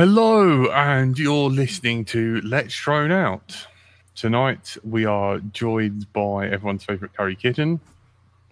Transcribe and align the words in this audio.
Hello, 0.00 0.64
and 0.70 1.18
you're 1.18 1.50
listening 1.50 2.06
to 2.06 2.40
Let's 2.40 2.74
Drone 2.74 3.12
Out. 3.12 3.66
Tonight 4.14 4.78
we 4.82 5.04
are 5.04 5.40
joined 5.40 6.10
by 6.14 6.48
everyone's 6.48 6.84
favourite 6.84 7.12
curry 7.12 7.36
kitten, 7.36 7.80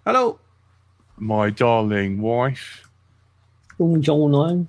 Hello. 0.05 0.39
my 1.17 1.49
darling 1.49 2.21
wife, 2.21 2.91
Buongiorno. 3.81 4.67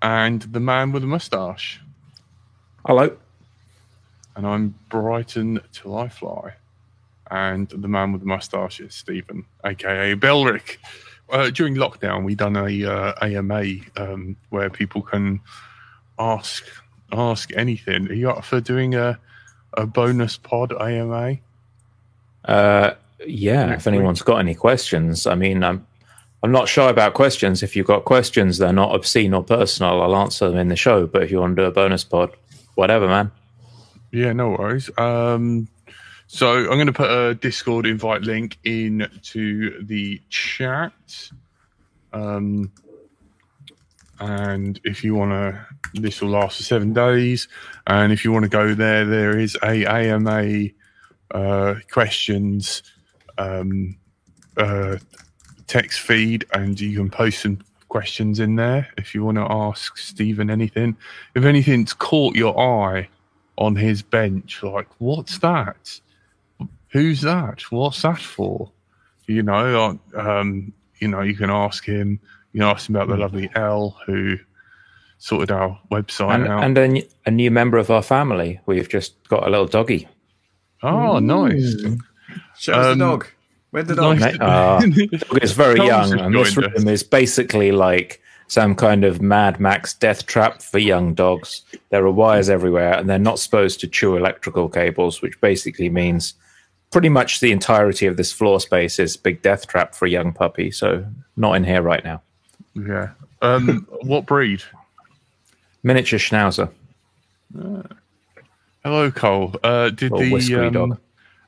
and 0.00 0.40
the 0.40 0.58
man 0.58 0.90
with 0.90 1.04
a 1.04 1.06
moustache. 1.06 1.82
Hello. 2.86 3.14
And 4.36 4.46
I'm 4.46 4.74
Brighton 4.88 5.60
till 5.70 5.98
I 5.98 6.08
fly. 6.08 6.54
And 7.30 7.68
the 7.68 7.88
man 7.88 8.12
with 8.12 8.22
the 8.22 8.26
moustache 8.26 8.80
is 8.80 8.94
Stephen, 8.94 9.44
aka 9.66 10.14
Belric. 10.14 10.80
Uh, 11.30 11.50
during 11.50 11.74
lockdown, 11.74 12.24
we 12.24 12.34
done 12.34 12.56
a 12.56 12.84
uh, 12.84 13.12
AMA 13.20 13.64
um, 13.96 14.36
where 14.50 14.70
people 14.70 15.02
can 15.02 15.40
ask 16.18 16.64
ask 17.12 17.50
anything. 17.56 18.08
Are 18.08 18.14
you 18.14 18.30
up 18.30 18.44
for 18.44 18.60
doing 18.60 18.94
a 18.94 19.18
a 19.74 19.86
bonus 19.86 20.36
pod 20.36 20.72
AMA? 20.72 21.36
Uh, 22.44 22.94
yeah, 23.26 23.66
Next 23.66 23.82
if 23.82 23.86
anyone's 23.88 24.22
got 24.22 24.38
any 24.38 24.54
questions, 24.54 25.26
I 25.26 25.34
mean, 25.34 25.62
I'm 25.62 25.86
I'm 26.42 26.52
not 26.52 26.68
shy 26.68 26.88
about 26.88 27.14
questions. 27.14 27.62
If 27.62 27.74
you've 27.74 27.86
got 27.86 28.04
questions, 28.04 28.58
they're 28.58 28.72
not 28.72 28.94
obscene 28.94 29.34
or 29.34 29.42
personal. 29.42 30.00
I'll 30.00 30.16
answer 30.16 30.48
them 30.48 30.58
in 30.58 30.68
the 30.68 30.76
show. 30.76 31.06
But 31.06 31.24
if 31.24 31.30
you 31.30 31.40
want 31.40 31.56
to 31.56 31.62
do 31.62 31.66
a 31.66 31.72
bonus 31.72 32.04
pod, 32.04 32.30
whatever, 32.74 33.08
man. 33.08 33.32
Yeah, 34.12 34.32
no 34.32 34.50
worries. 34.50 34.88
Um, 34.96 35.68
so 36.28 36.58
I'm 36.58 36.76
going 36.76 36.86
to 36.86 36.92
put 36.92 37.10
a 37.10 37.34
Discord 37.34 37.86
invite 37.86 38.20
link 38.20 38.58
into 38.64 39.82
the 39.84 40.20
chat. 40.28 40.92
Um, 42.12 42.70
and 44.20 44.78
if 44.84 45.02
you 45.02 45.14
want 45.14 45.30
to, 45.30 45.66
this 45.94 46.20
will 46.20 46.28
last 46.28 46.58
for 46.58 46.64
seven 46.64 46.92
days. 46.92 47.48
And 47.86 48.12
if 48.12 48.26
you 48.26 48.32
want 48.32 48.42
to 48.42 48.50
go 48.50 48.74
there, 48.74 49.06
there 49.06 49.38
is 49.38 49.56
a 49.62 49.86
AMA 49.86 50.68
uh, 51.30 51.76
questions 51.90 52.82
um, 53.38 53.96
uh, 54.58 54.98
text 55.66 56.00
feed, 56.00 56.44
and 56.52 56.78
you 56.78 56.94
can 56.98 57.08
post 57.08 57.40
some 57.40 57.64
questions 57.88 58.38
in 58.38 58.56
there 58.56 58.86
if 58.98 59.14
you 59.14 59.24
want 59.24 59.38
to 59.38 59.46
ask 59.48 59.96
Stephen 59.96 60.50
anything. 60.50 60.94
If 61.34 61.44
anything's 61.44 61.94
caught 61.94 62.36
your 62.36 62.58
eye 62.60 63.08
on 63.56 63.76
his 63.76 64.02
bench, 64.02 64.62
like, 64.62 64.88
what's 64.98 65.38
that? 65.38 66.00
Who's 66.90 67.20
that? 67.22 67.62
What's 67.70 68.02
that 68.02 68.18
for? 68.18 68.70
You 69.26 69.42
know, 69.42 69.98
um, 70.16 70.72
you 71.00 71.08
know, 71.08 71.20
you 71.20 71.34
can 71.34 71.50
ask 71.50 71.84
him. 71.84 72.18
You 72.52 72.60
can 72.60 72.68
ask 72.70 72.88
him 72.88 72.96
about 72.96 73.08
the 73.08 73.16
lovely 73.16 73.50
L 73.54 73.96
who 74.06 74.36
sorted 75.18 75.50
our 75.50 75.78
website 75.90 76.34
And, 76.36 76.48
out. 76.48 76.64
and 76.64 76.78
a, 76.78 76.82
n- 76.82 77.02
a 77.26 77.30
new 77.30 77.50
member 77.50 77.76
of 77.76 77.90
our 77.90 78.02
family. 78.02 78.60
We've 78.66 78.88
just 78.88 79.14
got 79.28 79.46
a 79.46 79.50
little 79.50 79.66
doggy. 79.66 80.08
oh, 80.82 81.18
nice. 81.18 81.74
Show 82.58 82.72
us 82.72 82.86
Um, 82.92 82.98
the 82.98 83.04
dog. 83.04 83.26
Where'd 83.70 83.86
the 83.88 83.94
dog? 83.96 84.20
nice. 84.20 84.38
Ma- 84.38 84.44
uh, 84.46 84.80
dog 84.80 85.42
is 85.42 85.52
very 85.52 85.76
young, 85.76 85.88
has 85.88 86.12
and 86.12 86.34
this 86.34 86.54
joined 86.54 86.66
us. 86.68 86.78
room 86.78 86.88
is 86.88 87.02
basically 87.02 87.70
like 87.72 88.22
some 88.46 88.74
kind 88.74 89.04
of 89.04 89.20
Mad 89.20 89.60
Max 89.60 89.92
death 89.92 90.24
trap 90.24 90.62
for 90.62 90.78
young 90.78 91.12
dogs. 91.12 91.62
There 91.90 92.04
are 92.06 92.10
wires 92.10 92.48
everywhere, 92.48 92.94
and 92.94 93.10
they're 93.10 93.18
not 93.18 93.38
supposed 93.38 93.78
to 93.80 93.88
chew 93.88 94.16
electrical 94.16 94.70
cables, 94.70 95.20
which 95.20 95.38
basically 95.42 95.90
means 95.90 96.32
pretty 96.90 97.08
much 97.08 97.40
the 97.40 97.52
entirety 97.52 98.06
of 98.06 98.16
this 98.16 98.32
floor 98.32 98.60
space 98.60 98.98
is 98.98 99.16
big 99.16 99.42
death 99.42 99.66
trap 99.66 99.94
for 99.94 100.06
a 100.06 100.10
young 100.10 100.32
puppy. 100.32 100.70
So 100.70 101.04
not 101.36 101.54
in 101.54 101.64
here 101.64 101.82
right 101.82 102.04
now. 102.04 102.22
yeah. 102.74 103.10
Um, 103.42 103.86
what 104.02 104.26
breed? 104.26 104.62
Miniature 105.82 106.18
Schnauzer. 106.18 106.70
Hello, 108.84 109.10
Cole. 109.10 109.54
Uh, 109.62 109.90
did 109.90 110.12
Little 110.12 110.38
the 110.38 110.66
um, 110.66 110.72
dog. 110.72 110.98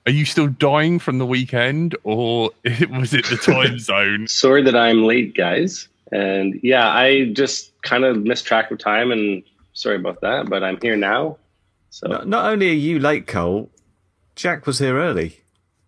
are 0.06 0.12
you 0.12 0.24
still 0.24 0.48
dying 0.48 0.98
from 0.98 1.18
the 1.18 1.26
weekend, 1.26 1.96
or 2.04 2.50
was 2.90 3.14
it 3.14 3.26
the 3.26 3.36
time 3.36 3.78
zone? 3.80 4.26
Sorry 4.28 4.62
that 4.62 4.76
I'm 4.76 5.02
late, 5.04 5.34
guys. 5.36 5.88
And 6.12 6.58
yeah, 6.62 6.88
I 6.88 7.26
just 7.32 7.72
kind 7.82 8.04
of 8.04 8.22
missed 8.22 8.46
track 8.46 8.70
of 8.70 8.78
time, 8.78 9.10
and 9.12 9.42
sorry 9.72 9.96
about 9.96 10.20
that. 10.22 10.48
But 10.48 10.62
I'm 10.62 10.78
here 10.80 10.96
now. 10.96 11.38
So 11.90 12.08
Not, 12.08 12.28
not 12.28 12.52
only 12.52 12.70
are 12.70 12.74
you 12.74 12.98
late, 12.98 13.26
Cole, 13.26 13.68
Jack 14.40 14.66
was 14.66 14.78
here 14.78 14.96
early. 14.98 15.38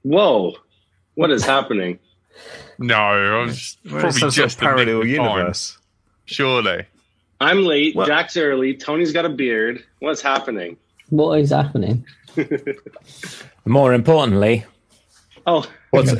whoa, 0.02 0.54
what 1.14 1.30
is 1.30 1.42
happening? 1.42 1.98
No, 2.78 2.94
I 2.96 3.44
was 3.46 3.78
We're 3.84 3.90
probably 4.00 4.10
some 4.12 4.30
sort 4.30 4.32
just 4.34 4.56
of 4.56 4.60
parallel 4.60 5.00
a 5.00 5.04
nick 5.04 5.16
time, 5.16 5.26
universe. 5.38 5.78
Surely. 6.26 6.84
I'm 7.40 7.64
late. 7.64 7.96
Well- 7.96 8.06
Jack's 8.06 8.36
early. 8.36 8.74
Tony's 8.74 9.10
got 9.12 9.24
a 9.24 9.30
beard. 9.30 9.82
What's 10.00 10.20
happening? 10.20 10.76
What 11.08 11.40
is 11.40 11.48
happening? 11.50 12.04
More 13.64 13.94
importantly, 13.94 14.64
Oh, 15.46 15.64
what's 15.90 16.12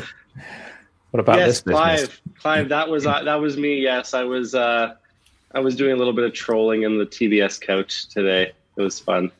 what 1.12 1.20
about 1.20 1.36
yes, 1.38 1.46
this 1.48 1.62
business? 1.62 1.76
Clive. 1.80 2.20
Clive, 2.40 2.68
that 2.70 2.88
was 2.88 3.06
uh, 3.06 3.22
that 3.24 3.36
was 3.40 3.56
me. 3.58 3.80
Yes, 3.80 4.14
I 4.14 4.24
was. 4.24 4.54
Uh, 4.54 4.94
I 5.54 5.60
was 5.60 5.76
doing 5.76 5.92
a 5.92 5.96
little 5.96 6.12
bit 6.14 6.24
of 6.24 6.32
trolling 6.32 6.82
in 6.84 6.96
the 6.98 7.04
TBS 7.06 7.60
couch 7.60 8.08
today. 8.08 8.52
It 8.76 8.80
was 8.82 8.98
fun. 8.98 9.30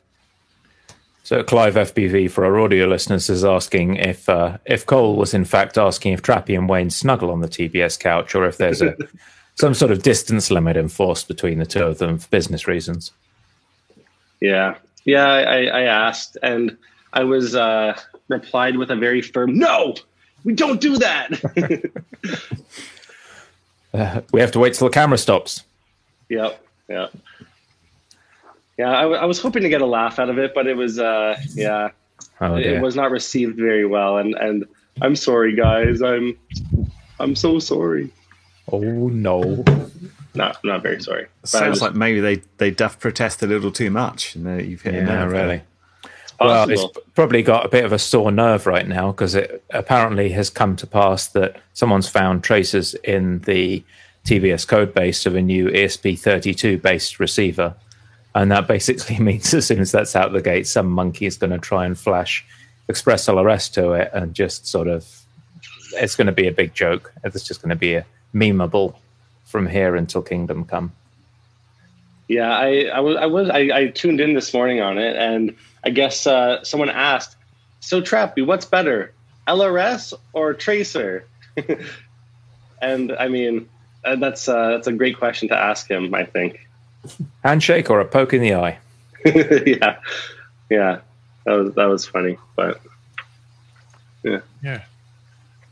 So 1.23 1.41
Clive 1.41 1.75
FPV 1.75 2.29
for 2.29 2.43
our 2.43 2.59
audio 2.59 2.85
listeners 2.85 3.29
is 3.29 3.45
asking 3.45 3.95
if 3.95 4.27
uh, 4.27 4.57
if 4.65 4.85
Cole 4.85 5.15
was 5.15 5.33
in 5.33 5.45
fact 5.45 5.77
asking 5.77 6.13
if 6.13 6.21
Trappy 6.21 6.57
and 6.57 6.67
Wayne 6.67 6.89
snuggle 6.89 7.31
on 7.31 7.39
the 7.39 7.47
TBS 7.47 7.97
couch, 7.97 8.35
or 8.35 8.45
if 8.45 8.57
there's 8.57 8.81
a 8.81 8.95
some 9.55 9.73
sort 9.73 9.91
of 9.91 10.03
distance 10.03 10.51
limit 10.51 10.75
enforced 10.75 11.29
between 11.29 11.59
the 11.59 11.65
two 11.65 11.83
of 11.83 11.97
them 11.97 12.17
for 12.17 12.27
business 12.27 12.67
reasons. 12.67 13.11
Yeah, 14.41 14.75
yeah. 15.05 15.25
I, 15.25 15.65
I 15.65 15.81
asked, 15.83 16.37
and 16.43 16.77
I 17.13 17.23
was 17.23 17.55
uh, 17.55 17.97
replied 18.27 18.75
with 18.75 18.91
a 18.91 18.95
very 18.97 19.21
firm 19.21 19.57
no. 19.57 19.95
We 20.43 20.53
don't 20.53 20.81
do 20.81 20.97
that. 20.97 21.91
Uh, 23.93 24.21
we 24.31 24.41
have 24.41 24.51
to 24.51 24.57
wait 24.57 24.73
till 24.73 24.87
the 24.87 24.93
camera 24.93 25.17
stops. 25.17 25.63
Yep. 26.29 26.65
Yeah. 26.89 27.07
Yeah. 28.77 28.89
I, 28.91 29.01
w- 29.03 29.19
I 29.19 29.25
was 29.25 29.39
hoping 29.39 29.63
to 29.63 29.69
get 29.69 29.81
a 29.81 29.85
laugh 29.85 30.19
out 30.19 30.29
of 30.29 30.37
it, 30.37 30.53
but 30.55 30.67
it 30.67 30.75
was, 30.75 30.99
uh, 30.99 31.37
yeah, 31.53 31.89
Oh 32.41 32.55
it 32.55 32.63
dear. 32.63 32.81
was 32.81 32.95
not 32.95 33.11
received 33.11 33.57
very 33.57 33.85
well. 33.85 34.17
And, 34.17 34.33
and 34.35 34.65
I'm 35.01 35.15
sorry, 35.15 35.55
guys. 35.55 36.01
I'm, 36.01 36.37
I'm 37.19 37.35
so 37.35 37.59
sorry. 37.59 38.11
oh 38.71 38.79
no! 38.79 39.63
No, 40.35 40.45
I'm 40.45 40.55
not 40.63 40.81
very 40.81 41.01
sorry. 41.01 41.27
Sounds 41.43 41.73
just- 41.73 41.81
like 41.81 41.93
maybe 41.95 42.19
they 42.19 42.41
they 42.57 42.71
duff 42.71 42.99
protest 42.99 43.43
a 43.43 43.47
little 43.47 43.71
too 43.71 43.91
much, 43.91 44.35
and 44.35 44.47
uh, 44.47 44.51
you've 44.63 44.81
hit 44.81 44.95
a 44.95 44.97
Yeah, 44.97 45.03
nerve 45.05 45.31
there. 45.31 45.43
really. 45.47 45.61
it's 46.03 46.33
Well, 46.39 46.67
possible. 46.67 46.91
it's 46.95 47.09
probably 47.13 47.43
got 47.43 47.65
a 47.65 47.69
bit 47.69 47.85
of 47.85 47.91
a 47.93 47.99
sore 47.99 48.31
nerve 48.31 48.65
right 48.65 48.87
now 48.87 49.11
because 49.11 49.35
it 49.35 49.63
apparently 49.71 50.29
has 50.29 50.49
come 50.49 50.75
to 50.77 50.87
pass 50.87 51.27
that 51.27 51.57
someone's 51.73 52.09
found 52.09 52.43
traces 52.43 52.95
in 53.03 53.39
the 53.41 53.83
TBS 54.25 54.67
code 54.67 54.93
base 54.93 55.25
of 55.27 55.35
a 55.35 55.41
new 55.41 55.67
ESP32 55.67 56.81
based 56.81 57.19
receiver. 57.19 57.75
And 58.35 58.51
that 58.51 58.67
basically 58.67 59.19
means 59.19 59.53
as 59.53 59.67
soon 59.67 59.79
as 59.79 59.91
that's 59.91 60.15
out 60.15 60.33
the 60.33 60.41
gate, 60.41 60.67
some 60.67 60.89
monkey 60.89 61.25
is 61.25 61.37
going 61.37 61.51
to 61.51 61.59
try 61.59 61.85
and 61.85 61.97
flash 61.97 62.45
Express 62.89 63.27
LRS 63.27 63.71
to 63.73 63.93
it 63.93 64.11
and 64.13 64.33
just 64.33 64.67
sort 64.67 64.89
of, 64.89 65.07
it's 65.93 66.17
going 66.17 66.27
to 66.27 66.33
be 66.33 66.47
a 66.47 66.51
big 66.51 66.73
joke. 66.73 67.13
It's 67.23 67.43
just 67.43 67.61
going 67.61 67.69
to 67.69 67.77
be 67.77 67.93
a 67.95 68.05
memeable 68.35 68.95
from 69.45 69.67
here 69.67 69.95
until 69.95 70.21
Kingdom 70.21 70.65
Come. 70.65 70.91
Yeah, 72.27 72.49
I, 72.49 72.85
I 72.85 72.99
was 73.01 73.17
I 73.17 73.25
was 73.27 73.49
I, 73.49 73.69
I 73.73 73.87
tuned 73.87 74.19
in 74.19 74.33
this 74.33 74.53
morning 74.53 74.81
on 74.81 74.97
it, 74.97 75.15
and 75.15 75.55
I 75.83 75.89
guess 75.91 76.25
uh, 76.25 76.63
someone 76.63 76.89
asked, 76.89 77.35
"So 77.79 78.01
Trappy, 78.01 78.45
what's 78.45 78.65
better, 78.65 79.13
LRS 79.47 80.13
or 80.31 80.53
Tracer? 80.53 81.25
and 82.81 83.11
I 83.11 83.27
mean, 83.27 83.69
uh, 84.03 84.15
that's 84.15 84.47
uh, 84.47 84.69
that's 84.71 84.87
a 84.87 84.93
great 84.93 85.17
question 85.17 85.49
to 85.49 85.55
ask 85.55 85.89
him. 85.89 86.15
I 86.15 86.23
think. 86.23 86.62
Handshake 87.43 87.89
or 87.89 87.99
a 87.99 88.05
poke 88.05 88.33
in 88.33 88.41
the 88.41 88.53
eye? 88.55 88.77
yeah, 89.25 89.97
yeah, 90.69 90.99
that 91.45 91.53
was 91.53 91.75
that 91.75 91.85
was 91.85 92.05
funny, 92.05 92.37
but 92.55 92.81
Yeah. 94.23 94.39
yeah. 94.63 94.83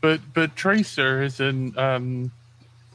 But 0.00 0.20
but 0.34 0.56
Tracer 0.56 1.22
is 1.22 1.40
in 1.40 1.76
um 1.78 2.32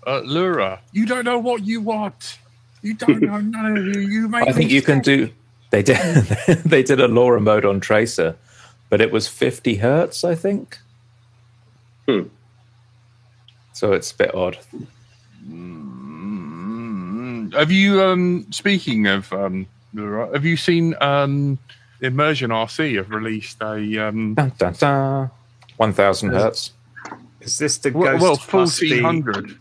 uh, 0.05 0.21
LoRa. 0.21 0.79
You 0.91 1.05
don't 1.05 1.25
know 1.25 1.39
what 1.39 1.65
you 1.65 1.81
want. 1.81 2.39
You 2.81 2.93
don't 2.93 3.21
know 3.21 3.39
none 3.39 3.77
of 3.77 3.85
you. 3.85 4.01
You 4.01 4.27
make 4.29 4.47
I 4.47 4.51
think 4.51 4.71
you 4.71 4.81
can 4.81 4.99
do. 4.99 5.29
They 5.69 5.83
did. 5.83 5.97
they 6.65 6.83
did 6.83 6.99
a 6.99 7.07
LoRa 7.07 7.41
mode 7.41 7.65
on 7.65 7.79
Tracer, 7.79 8.35
but 8.89 9.01
it 9.01 9.11
was 9.11 9.27
50 9.27 9.75
hertz, 9.75 10.23
I 10.23 10.33
think. 10.35 10.77
Hmm. 12.07 12.23
So 13.73 13.91
it's 13.93 14.11
a 14.11 14.15
bit 14.15 14.33
odd. 14.33 14.57
Mm, 15.47 15.76
Have 17.57 17.71
you 17.71 18.01
um 18.03 18.45
speaking 18.51 19.07
of 19.07 19.31
um 19.33 19.65
have 19.95 20.45
you 20.45 20.57
seen 20.57 20.95
um 21.01 21.57
Immersion 22.01 22.51
RC 22.51 22.95
have 22.97 23.09
released 23.09 23.61
a 23.61 24.07
um 24.07 24.35
Dun, 24.35 24.51
dun, 24.57 24.73
dun. 24.73 25.31
1000 25.77 26.29
hertz. 26.31 26.71
Is 27.41 27.57
this 27.57 27.77
the 27.77 27.91
well, 27.91 28.11
ghost 28.13 28.21
well 28.23 28.37
plus 28.37 28.79
the- 28.79 28.89
fourteen 28.89 29.03
hundred 29.03 29.57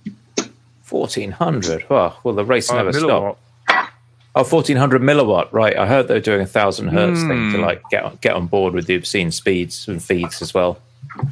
1400. 0.88 1.86
Oh, 1.90 2.16
well, 2.22 2.34
the 2.34 2.44
race 2.44 2.70
uh, 2.70 2.76
never 2.76 2.92
milliwatt. 2.92 3.36
stopped. 3.66 3.92
Oh, 4.36 4.44
1400 4.44 5.00
milliwatt. 5.02 5.48
Right. 5.50 5.76
I 5.76 5.86
heard 5.86 6.08
they're 6.08 6.20
doing 6.20 6.40
a 6.40 6.44
1000 6.44 6.88
hertz 6.88 7.20
thing 7.22 7.52
to 7.52 7.56
Hmm. 7.58 7.62
like 7.62 7.82
get 7.90 8.20
get 8.20 8.34
on 8.34 8.46
board 8.46 8.74
with 8.74 8.86
the 8.86 8.94
obscene 8.94 9.30
speeds 9.30 9.88
and 9.88 10.02
feeds 10.02 10.42
as 10.42 10.52
well. 10.54 10.78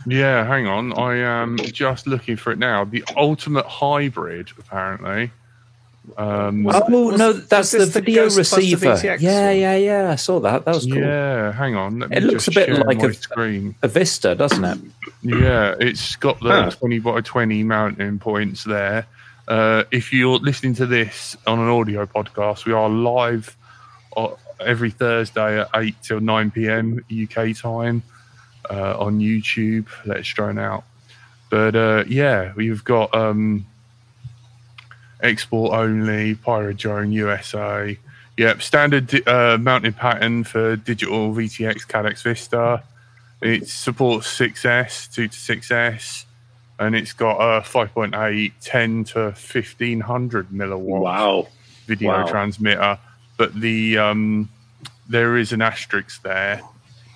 Yeah, 0.06 0.44
hang 0.46 0.66
on. 0.66 0.98
I 0.98 1.16
am 1.16 1.58
just 1.58 2.06
looking 2.06 2.36
for 2.36 2.50
it 2.52 2.58
now. 2.58 2.84
The 2.84 3.04
ultimate 3.16 3.66
hybrid, 3.66 4.48
apparently. 4.58 5.30
Um, 6.18 6.64
Was- 6.64 6.82
oh, 6.88 7.06
was- 7.08 7.18
no, 7.18 7.32
that's 7.32 7.70
the 7.70 7.78
the 7.78 7.86
video 7.86 8.24
Ghost 8.24 8.36
the 8.36 8.40
receiver. 8.58 8.86
VTX 8.94 9.20
yeah, 9.22 9.46
one? 9.48 9.58
yeah, 9.58 9.76
yeah. 9.76 10.10
I 10.10 10.16
saw 10.16 10.38
that. 10.40 10.64
That 10.64 10.74
was 10.74 10.84
cool. 10.86 10.96
Yeah, 10.98 11.50
hang 11.52 11.74
on. 11.76 11.98
Let 12.00 12.10
me 12.10 12.16
It 12.18 12.22
looks 12.24 12.44
just 12.44 12.56
a 12.56 12.66
bit 12.66 12.86
like 12.86 13.02
a- 13.02 13.14
screen. 13.14 13.74
A 13.82 13.88
Vista, 13.88 14.34
doesn't 14.34 14.64
it? 14.64 14.78
Yeah, 15.22 15.74
it's 15.80 16.16
got 16.16 16.38
the 16.40 16.50
Huh. 16.64 16.70
20 16.70 16.98
by 17.00 17.20
20 17.22 17.62
mounting 17.64 18.18
points 18.18 18.64
there. 18.64 19.06
Uh, 19.48 19.84
if 19.90 20.12
you're 20.12 20.38
listening 20.38 20.74
to 20.74 20.86
this 20.86 21.36
on 21.46 21.58
an 21.58 21.68
audio 21.68 22.04
podcast, 22.06 22.64
we 22.66 22.72
are 22.72 22.88
live 22.88 23.56
uh, 24.16 24.28
every 24.60 24.90
Thursday 24.90 25.60
at 25.60 25.68
8 25.74 25.94
till 26.02 26.20
9 26.20 26.50
p.m. 26.50 27.00
UK 27.10 27.56
time 27.56 28.02
uh, 28.70 28.98
on 28.98 29.18
YouTube. 29.20 29.86
Let's 30.06 30.28
drone 30.28 30.58
out. 30.58 30.84
But 31.50 31.74
uh, 31.76 32.04
yeah, 32.08 32.52
we've 32.56 32.82
got 32.84 33.14
um, 33.14 33.66
export 35.24 35.72
only, 35.72 36.34
Pyrodrone 36.36 37.12
USA. 37.12 37.98
Yep, 38.36 38.62
standard 38.62 39.28
uh, 39.28 39.58
mounting 39.60 39.92
pattern 39.92 40.44
for 40.44 40.76
digital 40.76 41.32
VTX 41.32 41.86
Caddx 41.86 42.22
Vista. 42.22 42.82
It 43.40 43.68
supports 43.68 44.26
6S, 44.38 45.12
2 45.12 45.28
to 45.28 45.36
6S, 45.36 46.24
and 46.78 46.94
it's 46.96 47.12
got 47.12 47.36
a 47.38 47.60
5.8, 47.60 48.52
10 48.60 49.04
to 49.04 49.18
1500 49.20 50.48
milliwatt 50.48 51.00
wow, 51.00 51.48
video 51.86 52.10
Wow. 52.10 52.26
transmitter. 52.26 52.98
But 53.36 53.54
the 53.60 53.98
um, 53.98 54.48
there 55.08 55.36
is 55.36 55.52
an 55.52 55.62
asterisk 55.62 56.22
there, 56.22 56.62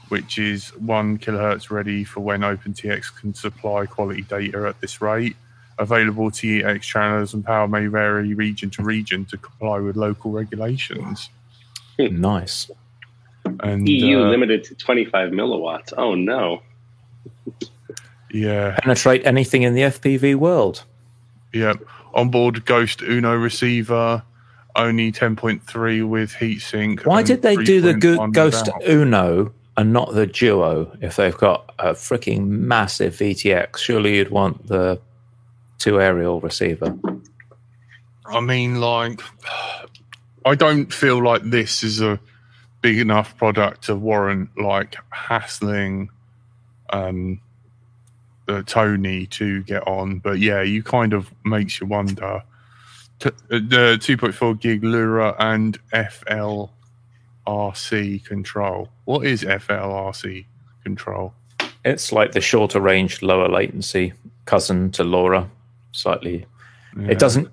which 0.09 0.39
is 0.39 0.69
one 0.77 1.19
kilohertz 1.19 1.71
ready 1.71 2.05
for 2.05 2.21
when 2.21 2.41
OpenTX 2.41 3.17
can 3.21 3.35
supply 3.35 3.87
quality 3.87 4.23
data 4.23 4.67
at 4.69 4.81
this 4.81 5.01
rate. 5.01 5.37
Available 5.79 6.31
to 6.31 6.63
TX 6.63 6.81
channels 6.81 7.35
and 7.35 7.45
power 7.45 7.69
may 7.69 7.87
vary 7.87 8.35
region 8.35 8.69
to 8.71 8.83
region 8.83 9.25
to 9.27 9.37
comply 9.37 9.79
with 9.79 9.97
local 9.97 10.33
regulations. 10.33 11.31
Nice. 11.99 12.71
And 13.61 13.89
EU 13.89 14.21
uh, 14.21 14.29
limited 14.29 14.65
to 14.65 14.75
25 14.75 15.31
milliwatts. 15.31 15.93
Oh 15.97 16.15
no. 16.15 16.63
yeah, 18.31 18.77
Penetrate 18.81 19.27
anything 19.27 19.63
in 19.63 19.75
the 19.75 19.83
FPV 19.83 20.35
world. 20.35 20.85
Yeah, 21.53 21.75
onboard 22.15 22.65
Ghost 22.65 23.01
Uno 23.03 23.35
receiver, 23.35 24.23
only 24.77 25.13
10.3 25.13 26.09
with 26.09 26.33
heatsink. 26.33 27.07
Why 27.07 27.23
did 27.23 27.43
they 27.43 27.57
do 27.57 27.81
the 27.81 27.95
Go- 27.95 28.27
Ghost 28.29 28.67
without. 28.67 28.89
Uno 28.89 29.53
and 29.77 29.93
not 29.93 30.13
the 30.13 30.27
Duo 30.27 30.97
if 31.01 31.17
they've 31.17 31.37
got 31.37 31.73
a 31.79 31.93
freaking 31.93 32.49
massive 32.49 33.15
VTX? 33.15 33.79
Surely 33.79 34.17
you'd 34.17 34.31
want 34.31 34.67
the 34.67 35.01
two 35.79 36.01
aerial 36.01 36.41
receiver. 36.41 36.97
I 38.27 38.41
mean, 38.41 38.81
like, 38.81 39.21
I 40.45 40.55
don't 40.55 40.93
feel 40.93 41.23
like 41.23 41.43
this 41.45 41.83
is 41.83 42.01
a 42.01 42.21
big 42.83 42.99
enough 42.99 43.37
product 43.37 43.85
to 43.85 43.95
warrant 43.97 44.51
like 44.57 44.97
hassling 45.11 46.11
um, 46.91 47.41
uh, 48.49 48.63
Tony 48.67 49.27
to 49.27 49.63
get 49.65 49.87
on. 49.87 50.19
But 50.19 50.39
yeah, 50.39 50.63
you 50.63 50.83
kind 50.83 51.13
of 51.13 51.33
makes 51.45 51.81
you 51.81 51.87
wonder. 51.87 52.43
T- 53.19 53.29
uh, 53.29 53.33
the 53.51 53.99
2.4 54.01 54.61
gig 54.61 54.83
LoRa 54.83 55.35
and 55.39 55.79
FLRC 55.93 56.71
control. 58.25 58.89
What 59.05 59.27
is 59.27 59.43
FLRC 59.43 60.47
control? 60.85 61.35
It's 61.85 62.13
like 62.13 62.33
the 62.33 62.41
shorter 62.41 62.81
range, 62.81 63.23
lower 63.23 63.49
latency 63.49 64.13
cousin 64.45 64.91
to 64.93 65.05
LoRa. 65.05 65.49
Slightly, 65.99 66.47
Yeah. 66.97 67.09
it 67.11 67.19
doesn't. 67.19 67.49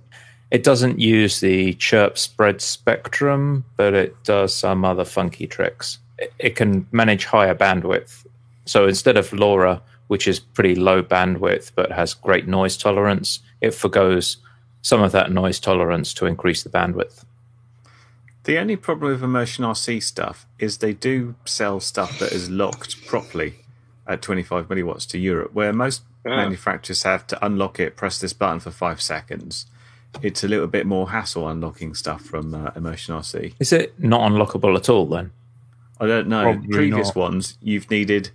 It 0.51 0.63
doesn't 0.63 0.99
use 0.99 1.39
the 1.39 1.73
chirp 1.73 2.17
spread 2.17 2.61
spectrum, 2.61 3.65
but 3.77 3.93
it 3.95 4.15
does 4.23 4.53
some 4.53 4.85
other 4.85 5.03
funky 5.03 5.47
tricks. 5.47 5.97
It, 6.19 6.31
it 6.37 6.55
can 6.55 6.85
manage 6.91 7.25
higher 7.25 7.55
bandwidth. 7.55 8.25
So 8.65 8.87
instead 8.87 9.17
of 9.17 9.31
LoRa, 9.31 9.81
which 10.07 10.27
is 10.27 10.39
pretty 10.39 10.75
low 10.75 11.01
bandwidth 11.01 11.71
but 11.75 11.91
has 11.91 12.13
great 12.13 12.47
noise 12.47 12.77
tolerance, 12.77 13.39
it 13.59 13.73
forgoes 13.73 14.37
some 14.83 15.01
of 15.01 15.11
that 15.13 15.31
noise 15.31 15.59
tolerance 15.59 16.13
to 16.13 16.27
increase 16.27 16.61
the 16.61 16.69
bandwidth. 16.69 17.23
The 18.43 18.59
only 18.59 18.75
problem 18.75 19.11
with 19.11 19.23
Immersion 19.23 19.65
RC 19.65 20.03
stuff 20.03 20.45
is 20.59 20.77
they 20.77 20.93
do 20.93 21.33
sell 21.45 21.79
stuff 21.79 22.19
that 22.19 22.31
is 22.31 22.51
locked 22.51 23.03
properly 23.07 23.55
at 24.07 24.21
25 24.21 24.67
milliwatts 24.67 25.07
to 25.09 25.17
Europe, 25.17 25.53
where 25.55 25.73
most 25.73 26.03
Ah. 26.25 26.35
manufacturers 26.37 27.03
have 27.03 27.27
to 27.27 27.45
unlock 27.45 27.79
it, 27.79 27.95
press 27.95 28.19
this 28.19 28.33
button 28.33 28.59
for 28.59 28.71
five 28.71 29.01
seconds. 29.01 29.67
It's 30.21 30.43
a 30.43 30.47
little 30.47 30.67
bit 30.67 30.85
more 30.85 31.09
hassle 31.11 31.47
unlocking 31.47 31.93
stuff 31.93 32.21
from 32.21 32.53
uh, 32.53 32.71
Immersion 32.75 33.13
RC. 33.15 33.53
Is 33.59 33.73
it 33.73 33.99
not 33.99 34.21
unlockable 34.31 34.75
at 34.77 34.87
all 34.89 35.05
then? 35.05 35.31
I 35.99 36.07
don't 36.07 36.27
know. 36.27 36.43
Probably 36.43 36.67
Previous 36.69 37.07
not. 37.09 37.15
ones, 37.15 37.57
you've 37.61 37.89
needed 37.91 38.31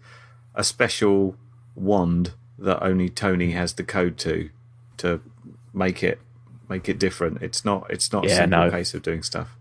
a 0.54 0.62
special 0.64 1.36
wand 1.74 2.32
that 2.58 2.82
only 2.82 3.08
Tony 3.08 3.52
has 3.52 3.72
the 3.74 3.84
code 3.84 4.18
to 4.18 4.50
to 4.98 5.20
make 5.72 6.02
it 6.02 6.20
make 6.68 6.88
it 6.88 6.98
different. 6.98 7.42
It's 7.42 7.64
not. 7.64 7.86
It's 7.90 8.12
not 8.12 8.26
a 8.26 8.28
Yeah, 8.28 8.36
simple 8.36 8.58
no. 8.66 8.70
case 8.70 8.92
of 8.94 9.02
doing 9.02 9.22
stuff. 9.22 9.56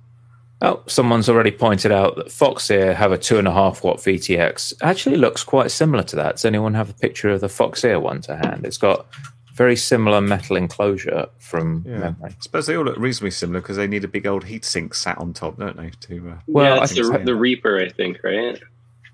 Oh, 0.62 0.82
someone's 0.88 1.30
already 1.30 1.52
pointed 1.52 1.92
out 1.92 2.18
that 2.18 2.32
Fox 2.32 2.68
Foxeer 2.68 2.94
have 2.94 3.14
a 3.14 3.18
two 3.18 3.38
and 3.40 3.48
a 3.48 3.54
half 3.54 3.82
watt 3.84 3.98
VTX. 3.98 4.74
Actually, 4.82 5.16
looks 5.16 5.44
quite 5.44 5.72
similar 5.72 6.04
to 6.04 6.16
that. 6.18 6.36
Does 6.36 6.46
anyone 6.46 6.74
have 6.74 6.90
a 6.90 6.94
picture 6.94 7.30
of 7.30 7.40
the 7.40 7.48
Fox 7.48 7.82
Foxeer 7.82 8.02
one 8.02 8.20
to 8.22 8.36
hand? 8.36 8.66
It's 8.66 8.78
got 8.78 9.06
very 9.54 9.76
similar 9.78 10.20
metal 10.22 10.58
enclosure 10.58 11.28
from 11.38 11.86
Yeah. 11.88 11.98
memory. 12.00 12.16
I 12.32 12.36
suppose 12.40 12.66
they 12.68 12.76
all 12.76 12.84
look 12.86 12.98
reasonably 12.98 13.32
similar 13.32 13.62
because 13.62 13.78
they 13.78 13.88
need 13.88 14.04
a 14.04 14.08
big 14.10 14.28
old 14.28 14.46
heatsink 14.46 14.96
sat 14.96 15.18
on 15.18 15.34
top, 15.34 15.58
don't 15.58 15.78
they? 15.78 15.92
To 16.08 16.30
uh, 16.32 16.36
Well, 16.48 16.76
yeah, 16.76 16.82
I 16.82 16.84
it's 16.84 16.96
the, 16.96 17.22
the 17.26 17.36
Reaper, 17.36 17.80
I 17.80 17.90
think, 17.90 18.20
right? 18.24 18.60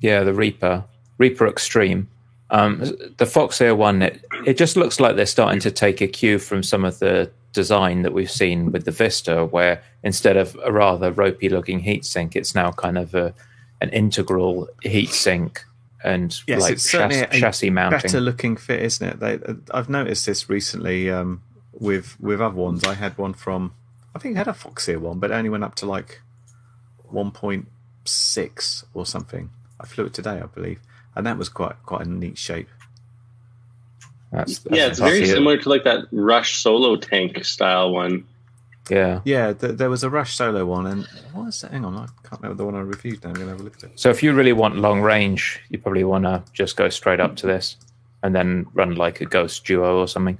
Yeah, 0.02 0.24
the 0.24 0.34
Reaper, 0.34 0.84
Reaper 1.20 1.48
Extreme. 1.48 2.08
Um, 2.52 2.80
the 3.18 3.26
Foxeer 3.26 3.76
one, 3.76 4.02
it, 4.04 4.24
it 4.46 4.56
just 4.58 4.78
looks 4.78 5.00
like 5.00 5.16
they're 5.16 5.26
starting 5.26 5.60
to 5.62 5.72
take 5.72 6.00
a 6.02 6.08
cue 6.08 6.38
from 6.38 6.62
some 6.64 6.86
of 6.86 7.00
the 7.00 7.32
design 7.56 8.04
that 8.04 8.14
we've 8.14 8.30
seen 8.30 8.72
with 8.72 8.86
the 8.86 8.92
Vista, 8.92 9.46
where 9.46 9.82
instead 10.04 10.38
of 10.38 10.56
a 10.64 10.72
rather 10.72 11.12
ropey 11.12 11.50
looking 11.50 11.82
heatsink, 11.82 12.36
it's 12.36 12.54
now 12.54 12.72
kind 12.72 12.98
of 12.98 13.16
a, 13.16 13.34
an 13.82 13.90
integral 13.90 14.68
heatsink 14.84 15.60
and 16.04 16.40
Yes, 16.46 16.62
like 16.62 16.74
it's 16.74 16.90
certainly 16.90 17.22
chassis, 17.22 17.38
a 17.38 17.40
chassis 17.42 17.70
mounting. 17.72 18.02
better 18.02 18.22
looking 18.22 18.58
fit, 18.58 18.84
isn't 18.84 19.08
it? 19.08 19.20
They, 19.20 19.40
I've 19.72 19.90
noticed 19.90 20.28
this 20.28 20.50
recently 20.50 21.10
um, 21.10 21.42
with 21.74 22.20
with 22.20 22.40
other 22.40 22.56
ones. 22.56 22.84
I 22.84 22.94
had 22.94 23.18
one 23.18 23.34
from, 23.34 23.74
I 24.14 24.20
think 24.20 24.36
I 24.36 24.40
had 24.40 24.48
a 24.48 24.54
Foxeer 24.54 25.00
one, 25.00 25.18
but 25.20 25.32
it 25.32 25.34
only 25.34 25.50
went 25.50 25.64
up 25.64 25.74
to 25.76 25.88
like 25.88 26.22
one 27.10 27.32
point 27.32 27.68
six 28.06 28.86
or 28.94 29.06
something. 29.06 29.50
I 29.80 29.88
flew 29.88 30.06
it 30.06 30.14
today, 30.14 30.40
I 30.42 30.46
believe, 30.46 30.80
and 31.16 31.26
that 31.26 31.38
was 31.38 31.50
quite 31.50 31.76
quite 31.84 32.06
a 32.06 32.10
neat 32.10 32.38
shape. 32.38 32.70
That's, 34.36 34.60
that's 34.60 34.76
yeah, 34.76 34.88
it's 34.88 35.00
very 35.00 35.22
fussy. 35.22 35.32
similar 35.32 35.58
to 35.58 35.70
like 35.70 35.84
that 35.86 36.06
Rush 36.12 36.58
solo 36.58 36.96
tank 36.96 37.44
style 37.46 37.92
one. 37.92 38.26
Yeah. 38.90 39.22
Yeah, 39.26 39.54
th- 39.54 39.78
there 39.78 39.90
was 39.90 40.04
a 40.04 40.10
Rush 40.10 40.36
Solo 40.36 40.64
one, 40.66 40.86
and 40.86 41.08
what 41.34 41.48
was 41.48 41.62
that? 41.62 41.72
Hang 41.72 41.86
on, 41.86 41.96
I 41.96 42.06
can't 42.28 42.42
remember 42.42 42.56
the 42.56 42.66
one 42.66 42.76
I 42.76 42.82
reviewed. 42.82 43.24
Now 43.24 43.30
I'm 43.30 43.36
going 43.36 43.48
to 43.48 43.52
have 43.54 43.62
a 43.62 43.64
look 43.64 43.78
at 43.78 43.84
it. 43.84 44.00
So 44.00 44.12
if 44.12 44.22
you 44.22 44.32
really 44.34 44.54
want 44.54 44.78
long 44.78 45.02
range, 45.02 45.60
you 45.70 45.80
probably 45.80 46.04
want 46.04 46.26
to 46.26 46.44
just 46.54 46.76
go 46.76 46.90
straight 46.90 47.20
up 47.20 47.36
to 47.38 47.44
hmm. 47.44 47.54
this. 47.54 47.78
and 48.22 48.36
then 48.36 48.66
run 48.74 48.96
like 48.96 49.22
a 49.22 49.26
Ghost 49.26 49.66
Duo 49.66 50.00
or 50.00 50.08
something. 50.08 50.38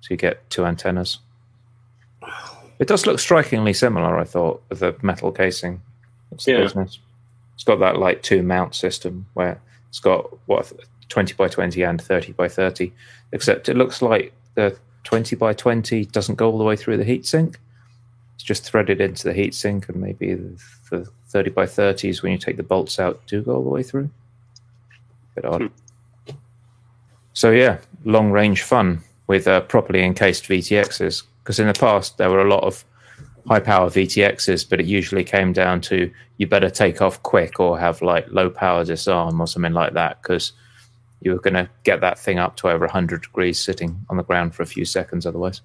So 0.00 0.08
you 0.10 0.16
get 0.16 0.48
two 0.50 0.66
antennas. 0.66 1.18
It 2.78 2.88
does 2.88 3.06
look 3.06 3.18
strikingly 3.18 3.72
similar, 3.72 4.18
I 4.18 4.24
thought, 4.24 4.62
with 4.68 4.80
the 4.80 4.96
metal 5.02 5.32
casing. 5.32 5.80
It's 6.32 6.44
the 6.44 6.52
Yeah. 6.52 6.58
business. 6.60 6.98
It's 7.54 7.64
got 7.64 7.78
that 7.80 7.98
like 7.98 8.22
two 8.22 8.42
mount 8.42 8.74
system 8.74 9.26
where 9.34 9.60
it's 9.88 10.00
got 10.00 10.30
what 10.46 10.72
20 11.14 11.34
by 11.34 11.46
20 11.46 11.80
and 11.84 12.02
30 12.02 12.32
by 12.32 12.48
30, 12.48 12.92
except 13.30 13.68
it 13.68 13.76
looks 13.76 14.02
like 14.02 14.32
the 14.56 14.76
20 15.04 15.36
by 15.36 15.52
20 15.52 16.06
doesn't 16.06 16.34
go 16.34 16.50
all 16.50 16.58
the 16.58 16.64
way 16.64 16.74
through 16.74 16.96
the 16.96 17.04
heatsink. 17.04 17.54
It's 18.34 18.42
just 18.42 18.64
threaded 18.64 19.00
into 19.00 19.28
the 19.28 19.32
heatsink, 19.32 19.88
and 19.88 20.00
maybe 20.00 20.34
the, 20.34 20.60
the 20.90 21.08
30 21.28 21.50
by 21.50 21.66
30s, 21.66 22.20
when 22.20 22.32
you 22.32 22.38
take 22.38 22.56
the 22.56 22.64
bolts 22.64 22.98
out, 22.98 23.24
do 23.28 23.42
go 23.42 23.54
all 23.54 23.62
the 23.62 23.70
way 23.70 23.84
through. 23.84 24.10
Bit 25.36 25.44
odd. 25.44 25.70
So, 27.32 27.52
yeah, 27.52 27.78
long 28.04 28.32
range 28.32 28.62
fun 28.62 29.00
with 29.28 29.46
uh, 29.46 29.60
properly 29.60 30.02
encased 30.02 30.48
VTXs. 30.48 31.22
Because 31.44 31.60
in 31.60 31.68
the 31.68 31.74
past, 31.74 32.18
there 32.18 32.30
were 32.30 32.44
a 32.44 32.50
lot 32.50 32.64
of 32.64 32.84
high 33.46 33.60
power 33.60 33.88
VTXs, 33.88 34.68
but 34.68 34.80
it 34.80 34.86
usually 34.86 35.22
came 35.22 35.52
down 35.52 35.80
to 35.82 36.10
you 36.38 36.48
better 36.48 36.70
take 36.70 37.00
off 37.00 37.22
quick 37.22 37.60
or 37.60 37.78
have 37.78 38.02
like 38.02 38.26
low 38.30 38.50
power 38.50 38.84
disarm 38.84 39.40
or 39.40 39.46
something 39.46 39.74
like 39.74 39.92
that 39.92 40.20
because 40.20 40.50
you 41.24 41.32
were 41.32 41.40
going 41.40 41.54
to 41.54 41.68
get 41.82 42.00
that 42.02 42.18
thing 42.18 42.38
up 42.38 42.56
to 42.56 42.68
over 42.68 42.84
100 42.84 43.22
degrees 43.22 43.58
sitting 43.62 44.04
on 44.10 44.16
the 44.18 44.22
ground 44.22 44.54
for 44.54 44.62
a 44.62 44.66
few 44.66 44.84
seconds 44.84 45.24
otherwise. 45.26 45.62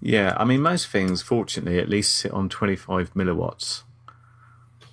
Yeah, 0.00 0.34
I 0.36 0.44
mean, 0.44 0.60
most 0.60 0.88
things, 0.88 1.22
fortunately, 1.22 1.78
at 1.78 1.88
least 1.88 2.14
sit 2.16 2.30
on 2.30 2.50
25 2.50 3.14
milliwatts, 3.14 3.84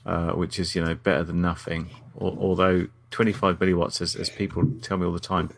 uh, 0.05 0.31
which 0.31 0.57
is, 0.57 0.73
you 0.73 0.83
know, 0.83 0.95
better 0.95 1.23
than 1.23 1.41
nothing. 1.41 1.89
Al- 2.19 2.37
although 2.39 2.87
25 3.11 3.59
milliwatts, 3.59 3.99
as, 3.99 4.15
as 4.15 4.29
people 4.29 4.63
tell 4.81 4.97
me 4.97 5.05
all 5.05 5.11
the 5.11 5.19
time, 5.19 5.49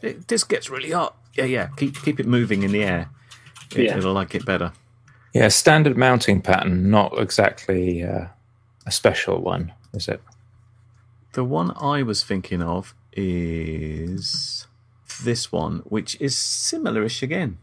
it, 0.00 0.26
this 0.28 0.42
gets 0.42 0.70
really 0.70 0.92
hot. 0.92 1.16
Yeah, 1.34 1.44
yeah, 1.44 1.68
keep 1.76 2.00
keep 2.02 2.18
it 2.18 2.26
moving 2.26 2.62
in 2.62 2.72
the 2.72 2.82
air. 2.82 3.10
It, 3.76 3.84
Yeah. 3.84 3.98
It'll 3.98 4.14
like 4.14 4.34
it 4.34 4.46
better. 4.46 4.72
Yeah, 5.34 5.48
standard 5.48 5.98
mounting 5.98 6.40
pattern, 6.40 6.90
not 6.90 7.18
exactly 7.18 8.04
uh, 8.04 8.26
a 8.86 8.90
special 8.90 9.42
one, 9.42 9.72
is 9.92 10.08
it? 10.08 10.22
The 11.34 11.44
one 11.44 11.72
I 11.80 12.02
was 12.02 12.22
thinking 12.24 12.62
of 12.62 12.94
is 13.12 14.66
this 15.22 15.52
one, 15.52 15.78
which 15.84 16.16
is 16.20 16.36
similar-ish 16.36 17.22
again. 17.22 17.58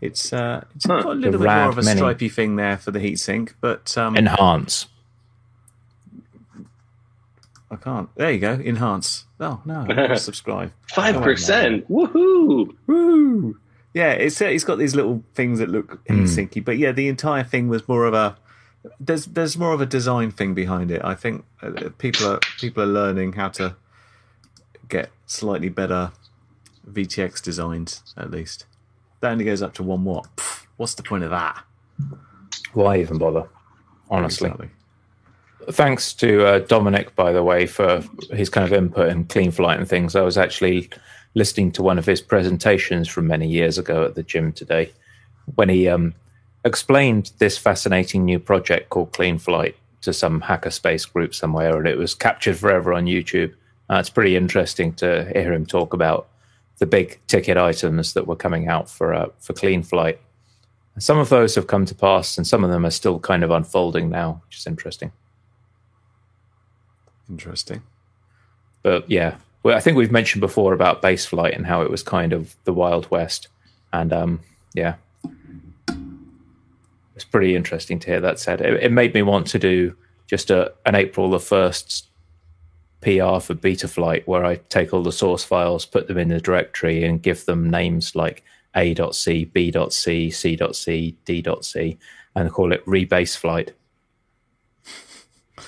It's 0.00 0.32
uh, 0.32 0.64
it's 0.74 0.86
Huh. 0.86 1.02
got 1.02 1.12
a 1.12 1.14
little 1.14 1.32
The 1.32 1.38
bit 1.38 1.44
more 1.54 1.68
of 1.68 1.78
a 1.78 1.82
Mini. 1.82 1.96
stripy 1.98 2.28
thing 2.28 2.56
there 2.56 2.76
for 2.76 2.90
the 2.90 2.98
heatsink, 2.98 3.54
but 3.60 3.96
um, 3.96 4.16
Enhance. 4.16 4.86
I 7.70 7.76
can't. 7.76 8.08
There 8.14 8.30
you 8.30 8.38
go. 8.38 8.52
Enhance. 8.54 9.24
Oh 9.40 9.60
no, 9.64 10.14
subscribe. 10.16 10.72
Five 10.88 11.20
percent. 11.22 11.88
Woohoo! 11.90 12.74
Woo! 12.86 13.58
Yeah, 13.94 14.12
it's 14.12 14.40
uh, 14.42 14.46
it's 14.46 14.64
got 14.64 14.78
these 14.78 14.94
little 14.94 15.22
things 15.34 15.58
that 15.58 15.68
look 15.68 16.00
Hmm. 16.08 16.20
heat-sinky, 16.20 16.64
but 16.64 16.78
yeah, 16.78 16.92
the 16.92 17.08
entire 17.08 17.44
thing 17.44 17.68
was 17.68 17.86
more 17.88 18.04
of 18.04 18.14
a 18.14 18.36
there's 19.00 19.26
there's 19.26 19.56
more 19.56 19.72
of 19.72 19.80
a 19.80 19.86
design 19.86 20.30
thing 20.30 20.54
behind 20.54 20.90
it. 20.90 21.02
I 21.04 21.14
think 21.14 21.44
uh, 21.62 21.90
people 21.98 22.26
are 22.26 22.40
people 22.58 22.82
are 22.82 22.86
learning 22.86 23.34
how 23.34 23.48
to 23.50 23.76
get 24.88 25.10
slightly 25.26 25.68
better 25.68 26.12
VTX 26.90 27.42
designs. 27.42 28.02
At 28.16 28.30
least 28.30 28.66
that 29.20 29.32
only 29.32 29.44
goes 29.44 29.62
up 29.62 29.74
to 29.74 29.82
one 29.82 30.04
watt. 30.04 30.28
Pff, 30.36 30.66
what's 30.76 30.94
the 30.94 31.02
point 31.02 31.24
of 31.24 31.30
that? 31.30 31.62
Why 32.72 32.98
even 32.98 33.18
bother? 33.18 33.48
Honestly. 34.10 34.48
Exactly. 34.48 34.70
Thanks 35.70 36.12
to 36.14 36.44
uh, 36.44 36.58
Dominic, 36.58 37.16
by 37.16 37.32
the 37.32 37.42
way, 37.42 37.66
for 37.66 38.04
his 38.30 38.50
kind 38.50 38.66
of 38.66 38.72
input 38.72 39.08
in 39.08 39.24
clean 39.24 39.50
flight 39.50 39.78
and 39.78 39.88
things. 39.88 40.14
I 40.14 40.20
was 40.20 40.36
actually 40.36 40.90
listening 41.34 41.72
to 41.72 41.82
one 41.82 41.98
of 41.98 42.04
his 42.04 42.20
presentations 42.20 43.08
from 43.08 43.26
many 43.26 43.48
years 43.48 43.78
ago 43.78 44.04
at 44.04 44.14
the 44.14 44.22
gym 44.22 44.52
today 44.52 44.92
when 45.54 45.70
he 45.70 45.88
um, 45.88 46.14
explained 46.64 47.32
this 47.38 47.58
fascinating 47.58 48.24
new 48.24 48.38
project 48.38 48.90
called 48.90 49.12
Clean 49.12 49.38
Flight 49.38 49.76
to 50.00 50.12
some 50.12 50.40
hackerspace 50.40 51.10
group 51.10 51.34
somewhere, 51.34 51.78
and 51.78 51.88
it 51.88 51.98
was 51.98 52.14
captured 52.14 52.56
forever 52.58 52.92
on 52.92 53.06
YouTube. 53.06 53.54
Uh, 53.90 53.96
it's 53.96 54.10
pretty 54.10 54.36
interesting 54.36 54.92
to 54.94 55.30
hear 55.32 55.52
him 55.52 55.66
talk 55.66 55.92
about 55.92 56.28
the 56.78 56.86
big 56.86 57.20
ticket 57.26 57.56
items 57.56 58.14
that 58.14 58.26
were 58.26 58.36
coming 58.36 58.68
out 58.68 58.88
for 58.88 59.14
uh, 59.14 59.28
for 59.38 59.52
Clean 59.52 59.82
Flight. 59.82 60.20
Some 60.98 61.18
of 61.18 61.28
those 61.28 61.54
have 61.56 61.66
come 61.66 61.86
to 61.86 61.94
pass, 61.94 62.38
and 62.38 62.46
some 62.46 62.64
of 62.64 62.70
them 62.70 62.86
are 62.86 62.90
still 62.90 63.18
kind 63.18 63.42
of 63.42 63.50
unfolding 63.50 64.08
now, 64.10 64.42
which 64.46 64.58
is 64.58 64.66
interesting. 64.66 65.12
Interesting. 67.28 67.82
but 68.82 69.10
yeah, 69.10 69.36
well, 69.62 69.76
I 69.76 69.80
think 69.80 69.96
we've 69.96 70.12
mentioned 70.12 70.40
before 70.40 70.74
about 70.74 71.00
base 71.00 71.24
flight 71.24 71.54
and 71.54 71.66
how 71.66 71.80
it 71.80 71.90
was 71.90 72.02
kind 72.02 72.34
of 72.34 72.54
the 72.64 72.72
Wild 72.72 73.10
West, 73.10 73.48
and 73.92 74.12
um, 74.12 74.40
yeah, 74.74 74.96
it's 77.14 77.24
pretty 77.24 77.54
interesting 77.54 77.98
to 78.00 78.06
hear 78.06 78.20
that 78.20 78.38
said. 78.38 78.60
It, 78.60 78.82
it 78.82 78.92
made 78.92 79.14
me 79.14 79.22
want 79.22 79.46
to 79.48 79.58
do 79.58 79.96
just 80.26 80.50
a, 80.50 80.72
an 80.86 80.94
April 80.94 81.30
the 81.30 81.40
first 81.40 82.08
PR 83.02 83.38
for 83.38 83.54
Beta 83.54 83.86
Flight, 83.86 84.26
where 84.26 84.44
I 84.44 84.56
take 84.56 84.92
all 84.92 85.02
the 85.02 85.12
source 85.12 85.44
files, 85.44 85.84
put 85.84 86.08
them 86.08 86.18
in 86.18 86.28
the 86.28 86.40
directory, 86.40 87.04
and 87.04 87.22
give 87.22 87.44
them 87.44 87.70
names 87.70 88.16
like 88.16 88.42
A.C, 88.74 89.44
B.C, 89.44 90.30
C.C, 90.30 91.16
D.C, 91.24 91.98
and 92.34 92.50
call 92.50 92.72
it 92.72 92.84
rebase 92.86 93.36
flight. 93.36 93.72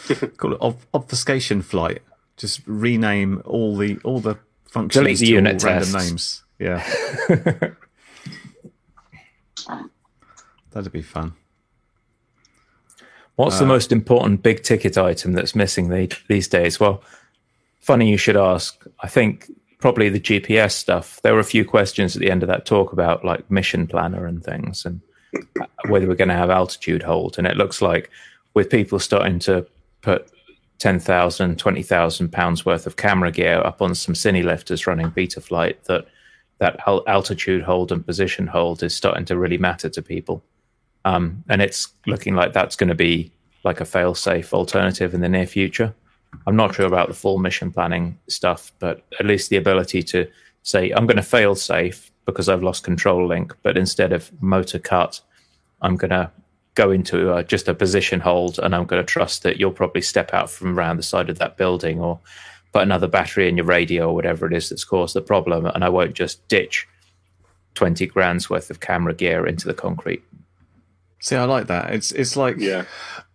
Call 0.36 0.52
it 0.54 0.60
ob- 0.60 0.80
obfuscation 0.94 1.62
flight. 1.62 2.02
Just 2.36 2.60
rename 2.66 3.40
all 3.44 3.76
the 3.76 3.98
all 4.04 4.20
the 4.20 4.36
functions 4.66 5.04
Delete 5.04 5.18
the 5.18 5.26
to 5.26 5.32
all 5.32 5.36
unit 5.36 5.62
random 5.62 5.92
names. 5.92 6.44
Yeah, 6.58 6.82
that'd 10.76 10.92
be 10.92 11.02
fun. 11.02 11.32
What's 13.36 13.58
the 13.58 13.64
uh, 13.64 13.68
most 13.68 13.92
important 13.92 14.42
big 14.42 14.62
ticket 14.62 14.96
item 14.96 15.32
that's 15.32 15.54
missing 15.54 15.88
the, 15.88 16.14
these 16.28 16.48
days? 16.48 16.78
Well, 16.80 17.02
funny 17.80 18.10
you 18.10 18.16
should 18.16 18.36
ask. 18.36 18.82
I 19.00 19.08
think 19.08 19.50
probably 19.78 20.08
the 20.08 20.20
GPS 20.20 20.72
stuff. 20.72 21.20
There 21.22 21.34
were 21.34 21.40
a 21.40 21.44
few 21.44 21.64
questions 21.64 22.16
at 22.16 22.20
the 22.20 22.30
end 22.30 22.42
of 22.42 22.48
that 22.48 22.66
talk 22.66 22.92
about 22.92 23.24
like 23.24 23.50
mission 23.50 23.86
planner 23.86 24.26
and 24.26 24.42
things 24.42 24.84
and 24.84 25.00
uh, 25.60 25.66
whether 25.88 26.06
we're 26.06 26.14
going 26.14 26.28
to 26.28 26.34
have 26.34 26.50
altitude 26.50 27.02
hold. 27.02 27.38
And 27.38 27.46
it 27.46 27.56
looks 27.56 27.82
like 27.82 28.10
with 28.54 28.70
people 28.70 28.98
starting 28.98 29.38
to 29.40 29.66
put 30.00 30.30
10,000, 30.78 31.58
20,000 31.58 32.32
pounds 32.32 32.64
worth 32.64 32.86
of 32.86 32.96
camera 32.96 33.30
gear 33.30 33.60
up 33.64 33.82
on 33.82 33.94
some 33.94 34.14
cine 34.14 34.44
lifters 34.44 34.86
running 34.86 35.10
beta 35.10 35.40
flight 35.40 35.84
that 35.84 36.06
that 36.58 36.80
altitude 37.06 37.62
hold 37.62 37.92
and 37.92 38.06
position 38.06 38.46
hold 38.46 38.82
is 38.82 38.94
starting 38.94 39.26
to 39.26 39.36
really 39.36 39.58
matter 39.58 39.90
to 39.90 40.00
people. 40.00 40.42
Um, 41.06 41.44
and 41.48 41.62
it's 41.62 41.88
looking 42.06 42.34
like 42.34 42.52
that's 42.52 42.74
going 42.74 42.88
to 42.88 42.94
be 42.96 43.30
like 43.62 43.80
a 43.80 43.84
fail-safe 43.84 44.52
alternative 44.52 45.14
in 45.14 45.20
the 45.20 45.28
near 45.28 45.46
future. 45.46 45.94
I'm 46.48 46.56
not 46.56 46.74
sure 46.74 46.84
about 46.84 47.06
the 47.06 47.14
full 47.14 47.38
mission 47.38 47.72
planning 47.72 48.18
stuff, 48.28 48.72
but 48.80 49.04
at 49.20 49.24
least 49.24 49.48
the 49.48 49.56
ability 49.56 50.02
to 50.02 50.26
say 50.64 50.90
I'm 50.90 51.06
going 51.06 51.16
to 51.16 51.22
fail 51.22 51.54
safe 51.54 52.10
because 52.24 52.48
I've 52.48 52.64
lost 52.64 52.82
control 52.82 53.24
link, 53.24 53.54
but 53.62 53.78
instead 53.78 54.12
of 54.12 54.30
motor 54.42 54.80
cut, 54.80 55.20
I'm 55.80 55.94
going 55.94 56.10
to 56.10 56.28
go 56.74 56.90
into 56.90 57.32
uh, 57.32 57.44
just 57.44 57.68
a 57.68 57.74
position 57.74 58.18
hold, 58.18 58.58
and 58.58 58.74
I'm 58.74 58.84
going 58.84 59.00
to 59.00 59.06
trust 59.06 59.44
that 59.44 59.58
you'll 59.60 59.70
probably 59.70 60.02
step 60.02 60.34
out 60.34 60.50
from 60.50 60.76
around 60.76 60.96
the 60.96 61.04
side 61.04 61.30
of 61.30 61.38
that 61.38 61.56
building 61.56 62.00
or 62.00 62.18
put 62.72 62.82
another 62.82 63.06
battery 63.06 63.48
in 63.48 63.56
your 63.56 63.66
radio 63.66 64.08
or 64.08 64.14
whatever 64.16 64.44
it 64.44 64.52
is 64.52 64.70
that's 64.70 64.84
caused 64.84 65.14
the 65.14 65.22
problem, 65.22 65.66
and 65.66 65.84
I 65.84 65.88
won't 65.88 66.14
just 66.14 66.46
ditch 66.48 66.88
20 67.74 68.06
grand's 68.06 68.50
worth 68.50 68.70
of 68.70 68.80
camera 68.80 69.14
gear 69.14 69.46
into 69.46 69.68
the 69.68 69.74
concrete. 69.74 70.24
See, 71.26 71.34
I 71.34 71.42
like 71.42 71.66
that. 71.66 71.92
It's 71.92 72.12
it's 72.12 72.36
like 72.36 72.54
Yeah. 72.56 72.84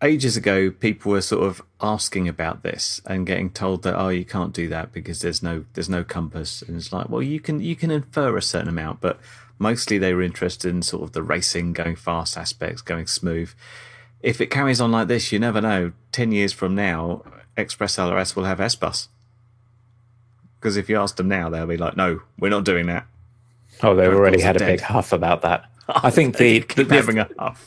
ages 0.02 0.38
ago, 0.38 0.72
people 0.72 1.12
were 1.12 1.20
sort 1.20 1.44
of 1.44 1.62
asking 1.82 2.30
about 2.30 2.64
this 2.64 3.02
and 3.06 3.28
getting 3.28 3.50
told 3.50 3.84
that 3.84 4.00
oh, 4.00 4.08
you 4.08 4.24
can't 4.24 4.54
do 4.54 4.70
that 4.70 4.94
because 4.94 5.20
there's 5.20 5.44
no 5.44 5.66
there's 5.74 5.90
no 5.90 6.02
compass, 6.06 6.62
and 6.62 6.78
it's 6.78 6.94
like, 6.94 7.10
well, 7.10 7.22
you 7.22 7.42
can 7.42 7.60
you 7.60 7.76
can 7.76 7.92
infer 7.92 8.38
a 8.38 8.42
certain 8.42 8.70
amount, 8.70 9.02
but 9.02 9.20
mostly 9.60 9.98
they 9.98 10.14
were 10.14 10.22
interested 10.22 10.70
in 10.74 10.82
sort 10.82 11.04
of 11.04 11.12
the 11.12 11.22
racing, 11.22 11.74
going 11.74 11.98
fast 11.98 12.38
aspects, 12.38 12.82
going 12.82 13.08
smooth. 13.08 13.52
If 14.22 14.40
it 14.40 14.48
carries 14.48 14.80
on 14.80 14.94
like 14.94 15.10
this, 15.10 15.34
you 15.34 15.40
never 15.40 15.60
know. 15.60 15.92
Ten 16.14 16.32
years 16.32 16.54
from 16.54 16.74
now, 16.74 17.24
Express 17.58 17.98
LRS 17.98 18.38
will 18.38 18.46
have 18.46 18.62
S 18.62 18.76
bus. 18.76 19.10
Because 20.62 20.78
if 20.78 20.88
you 20.88 20.98
ask 20.98 21.18
them 21.18 21.28
now, 21.28 21.50
they'll 21.50 21.68
be 21.68 21.76
like, 21.76 21.98
"No, 21.98 22.22
we're 22.40 22.52
not 22.52 22.64
doing 22.64 22.86
that." 22.86 23.06
Oh, 23.84 23.98
they've 23.98 24.14
already 24.14 24.40
had 24.40 24.56
a 24.56 24.60
they're 24.60 24.78
big 24.78 24.80
huff 24.80 25.12
about 25.12 25.42
that. 25.42 25.71
I 25.96 26.10
think 26.18 26.38
the 26.38 26.60
the, 26.60 26.86
having 26.96 27.16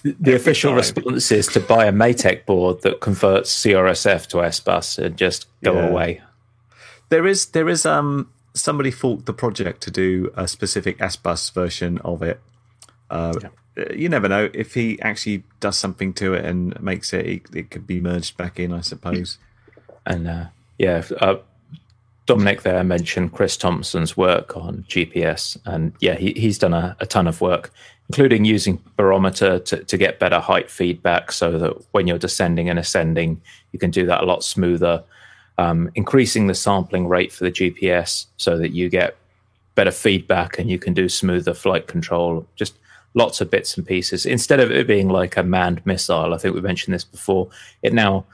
the 0.04 0.34
official 0.34 0.70
time. 0.70 0.76
response 0.78 1.30
is 1.32 1.46
to 1.48 1.60
buy 1.60 1.86
a 1.86 1.92
Matek 1.92 2.46
board 2.46 2.82
that 2.82 3.00
converts 3.00 3.50
CRSF 3.64 4.26
to 4.28 4.42
S 4.42 4.60
bus 4.60 4.98
and 4.98 5.16
just 5.16 5.46
go 5.62 5.74
Yeah. 5.74 5.86
away. 5.88 6.20
There 7.08 7.26
is 7.26 7.46
there 7.46 7.68
is 7.68 7.84
um 7.86 8.28
somebody 8.54 8.90
forked 8.90 9.26
the 9.26 9.32
project 9.32 9.82
to 9.82 9.90
do 9.90 10.32
a 10.36 10.46
specific 10.48 11.00
S 11.00 11.16
bus 11.16 11.50
version 11.50 11.98
of 12.04 12.22
it. 12.22 12.40
Uh, 13.10 13.34
You 13.96 14.08
never 14.08 14.28
know 14.28 14.50
if 14.54 14.74
he 14.74 15.00
actually 15.02 15.42
does 15.60 15.76
something 15.76 16.12
to 16.14 16.34
it 16.34 16.44
and 16.44 16.80
makes 16.80 17.12
it. 17.12 17.26
It, 17.26 17.42
it 17.54 17.70
could 17.70 17.86
be 17.86 18.00
merged 18.00 18.36
back 18.36 18.60
in, 18.60 18.72
I 18.72 18.82
suppose. 18.82 19.38
And 20.06 20.28
uh, 20.28 20.44
yeah, 20.78 21.02
uh, 21.20 21.36
Dominic 22.26 22.62
there 22.62 22.82
mentioned 22.82 23.32
Chris 23.32 23.56
Thompson's 23.56 24.16
work 24.16 24.56
on 24.56 24.84
GPS, 24.88 25.58
and 25.66 25.92
yeah, 26.00 26.14
he, 26.14 26.32
he's 26.32 26.58
done 26.58 26.72
a, 26.72 26.96
a 27.00 27.06
ton 27.06 27.26
of 27.26 27.40
work, 27.40 27.70
including 28.08 28.44
using 28.44 28.82
barometer 28.96 29.58
to, 29.58 29.84
to 29.84 29.96
get 29.98 30.18
better 30.18 30.40
height 30.40 30.70
feedback, 30.70 31.32
so 31.32 31.58
that 31.58 31.72
when 31.92 32.06
you're 32.06 32.18
descending 32.18 32.70
and 32.70 32.78
ascending, 32.78 33.40
you 33.72 33.78
can 33.78 33.90
do 33.90 34.06
that 34.06 34.22
a 34.22 34.26
lot 34.26 34.42
smoother. 34.42 35.02
Um, 35.56 35.90
increasing 35.94 36.48
the 36.48 36.54
sampling 36.54 37.06
rate 37.06 37.30
for 37.30 37.44
the 37.44 37.52
GPS 37.52 38.26
so 38.38 38.58
that 38.58 38.72
you 38.72 38.88
get 38.88 39.16
better 39.76 39.92
feedback 39.92 40.58
and 40.58 40.68
you 40.68 40.80
can 40.80 40.94
do 40.94 41.08
smoother 41.08 41.54
flight 41.54 41.86
control. 41.86 42.44
Just 42.56 42.76
lots 43.14 43.40
of 43.40 43.50
bits 43.50 43.76
and 43.76 43.86
pieces 43.86 44.26
instead 44.26 44.58
of 44.58 44.72
it 44.72 44.88
being 44.88 45.08
like 45.08 45.36
a 45.36 45.42
manned 45.42 45.84
missile. 45.86 46.34
I 46.34 46.38
think 46.38 46.54
we 46.54 46.60
mentioned 46.60 46.94
this 46.94 47.04
before. 47.04 47.48
It 47.82 47.92
now 47.92 48.24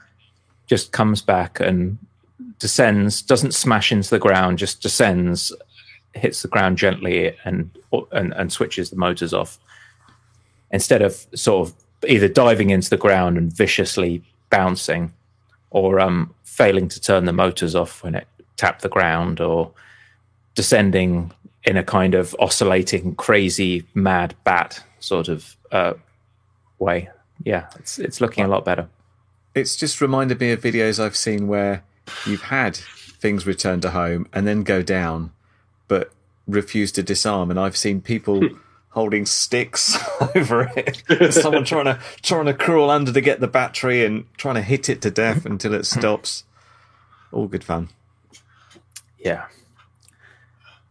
just 0.65 0.91
comes 0.91 1.21
back 1.21 1.59
and 1.59 1.97
descends, 2.61 3.23
doesn't 3.23 3.53
smash 3.53 3.91
into 3.91 4.09
the 4.11 4.19
ground, 4.19 4.59
just 4.59 4.81
descends, 4.81 5.51
hits 6.13 6.43
the 6.43 6.47
ground 6.47 6.77
gently, 6.77 7.35
and 7.43 7.69
and, 8.11 8.33
and 8.33 8.53
switches 8.53 8.91
the 8.91 8.95
motors 8.95 9.33
off. 9.33 9.59
Instead 10.69 11.01
of 11.01 11.25
sort 11.35 11.67
of 11.67 11.75
either 12.07 12.29
diving 12.29 12.69
into 12.69 12.89
the 12.89 12.97
ground 12.97 13.37
and 13.37 13.51
viciously 13.51 14.23
bouncing, 14.49 15.11
or 15.71 15.99
um, 15.99 16.33
failing 16.43 16.87
to 16.87 17.01
turn 17.01 17.25
the 17.25 17.33
motors 17.33 17.75
off 17.75 18.03
when 18.03 18.15
it 18.15 18.27
tapped 18.57 18.83
the 18.83 18.89
ground, 18.89 19.41
or 19.41 19.71
descending 20.53 21.31
in 21.63 21.77
a 21.77 21.83
kind 21.83 22.13
of 22.13 22.35
oscillating, 22.39 23.15
crazy, 23.15 23.83
mad 23.95 24.35
bat 24.43 24.83
sort 24.99 25.27
of 25.27 25.57
uh, 25.71 25.93
way. 26.77 27.09
Yeah, 27.43 27.67
it's 27.79 27.97
it's 27.97 28.21
looking 28.21 28.45
a 28.45 28.47
lot 28.47 28.65
better. 28.65 28.87
It's 29.55 29.75
just 29.75 29.99
reminded 29.99 30.39
me 30.39 30.51
of 30.51 30.61
videos 30.61 31.03
I've 31.03 31.17
seen 31.17 31.47
where 31.47 31.83
you've 32.25 32.43
had 32.43 32.75
things 32.75 33.45
return 33.45 33.81
to 33.81 33.91
home 33.91 34.27
and 34.33 34.47
then 34.47 34.63
go 34.63 34.81
down, 34.81 35.31
but 35.87 36.11
refuse 36.47 36.91
to 36.93 37.03
disarm. 37.03 37.49
And 37.49 37.59
I've 37.59 37.77
seen 37.77 38.01
people 38.01 38.39
hmm. 38.39 38.57
holding 38.89 39.25
sticks 39.25 39.97
over 40.35 40.71
it. 40.75 41.33
Someone 41.33 41.65
trying 41.65 41.85
to 41.85 41.99
trying 42.21 42.45
to 42.45 42.53
crawl 42.53 42.89
under 42.89 43.11
to 43.11 43.21
get 43.21 43.39
the 43.39 43.47
battery 43.47 44.05
and 44.05 44.25
trying 44.37 44.55
to 44.55 44.61
hit 44.61 44.89
it 44.89 45.01
to 45.03 45.11
death 45.11 45.45
until 45.45 45.73
it 45.73 45.85
stops. 45.85 46.43
All 47.31 47.47
good 47.47 47.63
fun. 47.63 47.89
Yeah. 49.19 49.45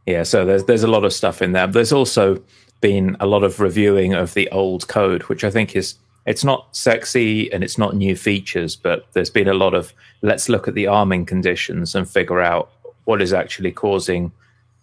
Yeah, 0.07 0.23
so 0.23 0.45
there's 0.45 0.65
there's 0.65 0.83
a 0.83 0.89
lot 0.89 1.05
of 1.05 1.13
stuff 1.13 1.43
in 1.43 1.53
there. 1.53 1.67
There's 1.67 1.93
also 1.93 2.43
been 2.81 3.17
a 3.21 3.27
lot 3.27 3.45
of 3.45 3.61
reviewing 3.61 4.15
of 4.15 4.35
the 4.35 4.49
old 4.51 4.89
code, 4.89 5.23
which 5.25 5.45
I 5.45 5.51
think 5.51 5.77
is 5.77 5.97
it's 6.27 6.45
not 6.45 6.75
sexy 6.77 7.53
and 7.53 7.65
it's 7.65 7.79
not 7.79 7.97
new 7.97 8.15
features, 8.15 8.77
but 8.77 9.07
there's 9.13 9.31
been 9.31 9.49
a 9.49 9.55
lot 9.55 9.75
of 9.75 9.93
let's 10.23 10.49
look 10.49 10.69
at 10.69 10.75
the 10.75 10.87
arming 10.87 11.27
conditions 11.27 11.95
and 11.95 12.09
figure 12.09 12.41
out 12.41 12.71
what 13.05 13.23
is 13.23 13.33
actually 13.33 13.73
causing 13.73 14.33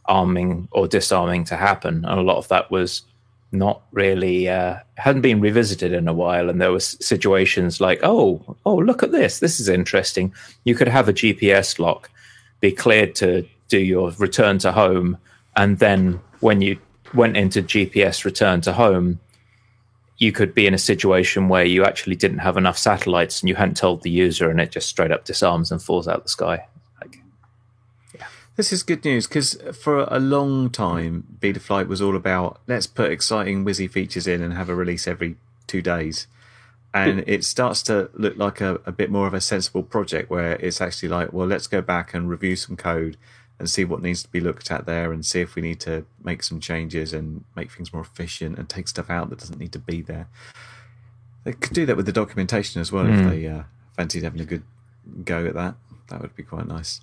arming 0.05 0.67
or 0.71 0.87
disarming 0.87 1.43
to 1.45 1.55
happen. 1.55 2.05
And 2.05 2.19
a 2.19 2.23
lot 2.23 2.37
of 2.37 2.47
that 2.47 2.71
was 2.71 3.03
not 3.51 3.81
really 3.91 4.49
uh, 4.49 4.77
hadn't 4.95 5.21
been 5.21 5.39
revisited 5.39 5.93
in 5.93 6.07
a 6.07 6.13
while, 6.13 6.49
and 6.49 6.59
there 6.59 6.71
were 6.71 6.79
situations 6.79 7.79
like, 7.79 7.99
oh, 8.03 8.57
oh, 8.65 8.75
look 8.75 9.03
at 9.03 9.11
this, 9.11 9.39
this 9.39 9.59
is 9.59 9.69
interesting. 9.69 10.33
You 10.65 10.75
could 10.75 10.87
have 10.87 11.07
a 11.07 11.13
GPS 11.13 11.79
lock 11.79 12.09
be 12.59 12.71
cleared 12.71 13.15
to 13.15 13.47
do 13.69 13.79
your 13.79 14.11
return 14.17 14.57
to 14.59 14.71
home, 14.71 15.17
and 15.55 15.79
then 15.79 16.19
when 16.39 16.61
you 16.61 16.77
went 17.13 17.37
into 17.37 17.61
GPS 17.61 18.25
return 18.25 18.61
to 18.61 18.73
home, 18.73 19.19
you 20.17 20.31
could 20.31 20.53
be 20.53 20.65
in 20.65 20.73
a 20.73 20.79
situation 20.79 21.47
where 21.47 21.65
you 21.65 21.85
actually 21.85 22.15
didn't 22.15 22.39
have 22.39 22.57
enough 22.57 22.77
satellites 22.77 23.41
and 23.41 23.49
you 23.49 23.55
hadn't 23.55 23.77
told 23.77 24.01
the 24.01 24.09
user, 24.09 24.49
and 24.49 24.59
it 24.59 24.71
just 24.71 24.89
straight 24.89 25.11
up 25.11 25.25
disarms 25.25 25.71
and 25.71 25.81
falls 25.81 26.07
out 26.07 26.23
the 26.23 26.29
sky. 26.29 26.67
Like, 26.99 27.21
This 28.55 28.73
is 28.73 28.81
good 28.81 29.05
news 29.05 29.27
because 29.27 29.59
for 29.79 30.07
a 30.09 30.19
long 30.19 30.71
time, 30.71 31.37
Betaflight 31.39 31.87
was 31.87 32.01
all 32.01 32.15
about 32.15 32.59
let's 32.67 32.87
put 32.87 33.11
exciting 33.11 33.63
whizzy 33.63 33.89
features 33.89 34.27
in 34.27 34.41
and 34.41 34.53
have 34.53 34.69
a 34.69 34.75
release 34.75 35.07
every 35.07 35.35
two 35.67 35.81
days. 35.81 36.27
And 36.93 37.23
it 37.27 37.43
starts 37.43 37.83
to 37.83 38.09
look 38.15 38.37
like 38.37 38.59
a, 38.59 38.79
a 38.87 38.91
bit 38.91 39.11
more 39.11 39.27
of 39.27 39.35
a 39.35 39.41
sensible 39.41 39.83
project 39.83 40.31
where 40.31 40.53
it's 40.53 40.81
actually 40.81 41.09
like, 41.09 41.31
well, 41.31 41.45
let's 41.45 41.67
go 41.67 41.79
back 41.79 42.15
and 42.15 42.27
review 42.27 42.55
some 42.55 42.75
code 42.75 43.17
and 43.59 43.69
see 43.69 43.85
what 43.85 44.01
needs 44.01 44.21
to 44.23 44.29
be 44.29 44.39
looked 44.39 44.69
at 44.71 44.85
there 44.85 45.11
and 45.11 45.25
see 45.25 45.41
if 45.41 45.55
we 45.55 45.61
need 45.61 45.79
to 45.79 46.05
make 46.23 46.43
some 46.43 46.59
changes 46.59 47.13
and 47.13 47.43
make 47.55 47.71
things 47.71 47.91
more 47.91 48.03
efficient 48.03 48.57
and 48.57 48.69
take 48.69 48.87
stuff 48.87 49.09
out 49.09 49.29
that 49.29 49.39
doesn't 49.39 49.59
need 49.59 49.71
to 49.71 49.79
be 49.79 50.01
there. 50.01 50.27
They 51.43 51.53
could 51.53 51.73
do 51.73 51.85
that 51.85 51.97
with 51.97 52.05
the 52.05 52.11
documentation 52.11 52.81
as 52.81 52.91
well 52.91 53.07
if 53.07 53.29
they 53.29 53.47
uh, 53.47 53.63
fancied 53.95 54.23
having 54.23 54.41
a 54.41 54.45
good 54.45 54.63
go 55.23 55.45
at 55.45 55.53
that. 55.55 55.75
That 56.09 56.21
would 56.21 56.35
be 56.35 56.43
quite 56.43 56.67
nice. 56.67 57.01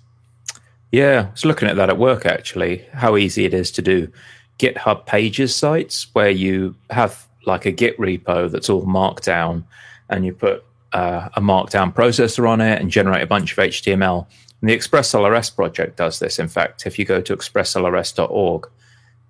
Yeah, 0.91 1.25
I 1.27 1.31
was 1.31 1.45
looking 1.45 1.67
at 1.67 1.75
that 1.75 1.89
at 1.89 1.97
work 1.97 2.25
actually, 2.25 2.85
how 2.93 3.17
easy 3.17 3.45
it 3.45 3.53
is 3.53 3.71
to 3.71 3.81
do 3.81 4.11
GitHub 4.59 5.05
pages 5.05 5.53
sites 5.53 6.07
where 6.13 6.29
you 6.29 6.75
have 6.89 7.27
like 7.45 7.65
a 7.65 7.71
Git 7.71 7.97
repo 7.97 8.49
that's 8.49 8.69
all 8.69 8.85
marked 8.85 9.25
down 9.25 9.65
and 10.09 10.25
you 10.25 10.33
put 10.33 10.63
uh, 10.93 11.29
a 11.35 11.41
markdown 11.41 11.93
processor 11.93 12.47
on 12.47 12.61
it 12.61 12.81
and 12.81 12.89
generate 12.89 13.21
a 13.21 13.27
bunch 13.27 13.51
of 13.51 13.57
HTML. 13.57 14.25
And 14.61 14.69
the 14.69 14.73
Express 14.73 15.11
LRS 15.11 15.55
project 15.55 15.97
does 15.97 16.19
this. 16.19 16.39
In 16.39 16.47
fact, 16.47 16.85
if 16.85 16.97
you 16.97 17.05
go 17.05 17.21
to 17.21 17.35
expresslrs.org, 17.35 18.69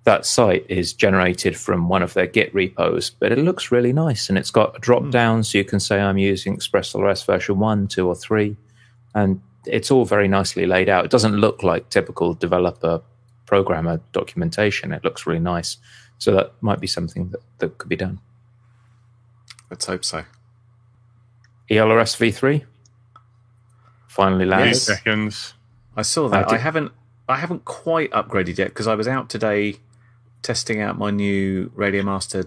that 0.04 0.24
site 0.24 0.64
is 0.68 0.92
generated 0.92 1.56
from 1.56 1.88
one 1.88 2.02
of 2.02 2.14
their 2.14 2.28
Git 2.28 2.54
repos, 2.54 3.10
but 3.10 3.32
it 3.32 3.38
looks 3.38 3.72
really 3.72 3.92
nice 3.92 4.28
and 4.28 4.38
it's 4.38 4.52
got 4.52 4.76
a 4.76 4.78
drop 4.78 5.02
hmm. 5.02 5.10
down 5.10 5.42
so 5.42 5.58
you 5.58 5.64
can 5.64 5.80
say 5.80 6.00
I'm 6.00 6.16
using 6.16 6.56
ExpressLRS 6.56 7.26
version 7.26 7.58
one, 7.58 7.88
two, 7.88 8.06
or 8.06 8.14
three. 8.14 8.56
And 9.14 9.40
it's 9.66 9.90
all 9.90 10.04
very 10.04 10.28
nicely 10.28 10.64
laid 10.64 10.88
out. 10.88 11.04
It 11.04 11.10
doesn't 11.10 11.36
look 11.36 11.64
like 11.64 11.90
typical 11.90 12.34
developer 12.34 13.02
programmer 13.46 14.00
documentation. 14.12 14.92
It 14.92 15.02
looks 15.02 15.26
really 15.26 15.40
nice. 15.40 15.76
So 16.18 16.32
that 16.32 16.52
might 16.60 16.80
be 16.80 16.86
something 16.86 17.30
that, 17.30 17.40
that 17.58 17.78
could 17.78 17.88
be 17.88 17.96
done. 17.96 18.20
Let's 19.70 19.86
hope 19.86 20.04
so. 20.04 20.24
ELRS 21.68 22.16
v3 22.16 22.64
finally 24.16 24.44
Eight 24.44 24.48
landed. 24.48 24.66
Yes. 24.68 24.82
seconds. 24.82 25.54
I 25.96 26.02
saw 26.02 26.28
that. 26.30 26.50
I 26.50 26.56
I 26.56 26.58
haven't. 26.58 26.92
I 27.28 27.36
haven't 27.36 27.64
quite 27.64 28.10
upgraded 28.12 28.56
yet 28.58 28.68
because 28.68 28.86
I 28.86 28.94
was 28.94 29.06
out 29.08 29.28
today 29.28 29.76
testing 30.42 30.80
out 30.80 30.96
my 30.96 31.10
new 31.10 31.70
Radio 31.74 32.02
Master 32.02 32.44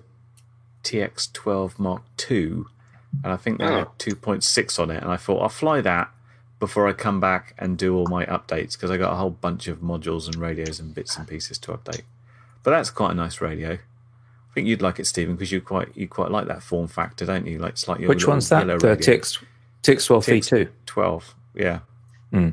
TX12 0.84 1.77
Mark 1.77 2.03
II, 2.32 2.63
and 3.23 3.34
I 3.34 3.36
think 3.36 3.58
they 3.60 3.65
had 3.65 3.88
Oh. 3.88 3.91
2.6 3.97 4.79
on 4.79 4.89
it. 4.91 5.01
And 5.03 5.12
I 5.12 5.17
thought 5.17 5.41
I'll 5.41 5.49
fly 5.49 5.82
that 5.82 6.10
before 6.60 6.88
I 6.88 6.93
come 6.93 7.19
back 7.19 7.53
and 7.58 7.77
do 7.77 7.95
all 7.95 8.08
my 8.08 8.25
updates 8.25 8.73
because 8.73 8.91
I 8.91 8.97
got 8.97 9.12
a 9.13 9.15
whole 9.15 9.29
bunch 9.29 9.67
of 9.67 9.79
modules 9.79 10.27
and 10.27 10.36
radios 10.38 10.79
and 10.79 10.93
bits 10.93 11.17
and 11.17 11.27
pieces 11.27 11.58
to 11.60 11.71
update. 11.73 12.01
But 12.63 12.71
that's 12.71 12.89
quite 12.89 13.12
a 13.12 13.15
nice 13.15 13.41
radio. 13.41 13.73
I 13.73 14.53
think 14.53 14.67
you'd 14.67 14.82
like 14.82 14.99
it, 14.99 15.08
Stephen, 15.08 15.36
because 15.36 15.51
you 15.51 15.62
quite 15.62 15.89
you 15.95 16.08
quite 16.08 16.32
like 16.32 16.47
that 16.47 16.63
form 16.63 16.88
factor, 16.88 17.25
don't 17.25 17.45
you? 17.47 17.60
Like 17.60 17.73
it's 17.73 17.88
like 17.88 17.99
your 17.99 18.10
Which 18.10 18.27
one's 18.27 18.49
that? 18.49 18.65
The. 18.67 18.73
TX, 18.77 19.43
TX12 19.84 20.39
v2. 20.41 20.69
12 20.86 21.36
yeah 21.60 21.80
Hmm. 22.32 22.50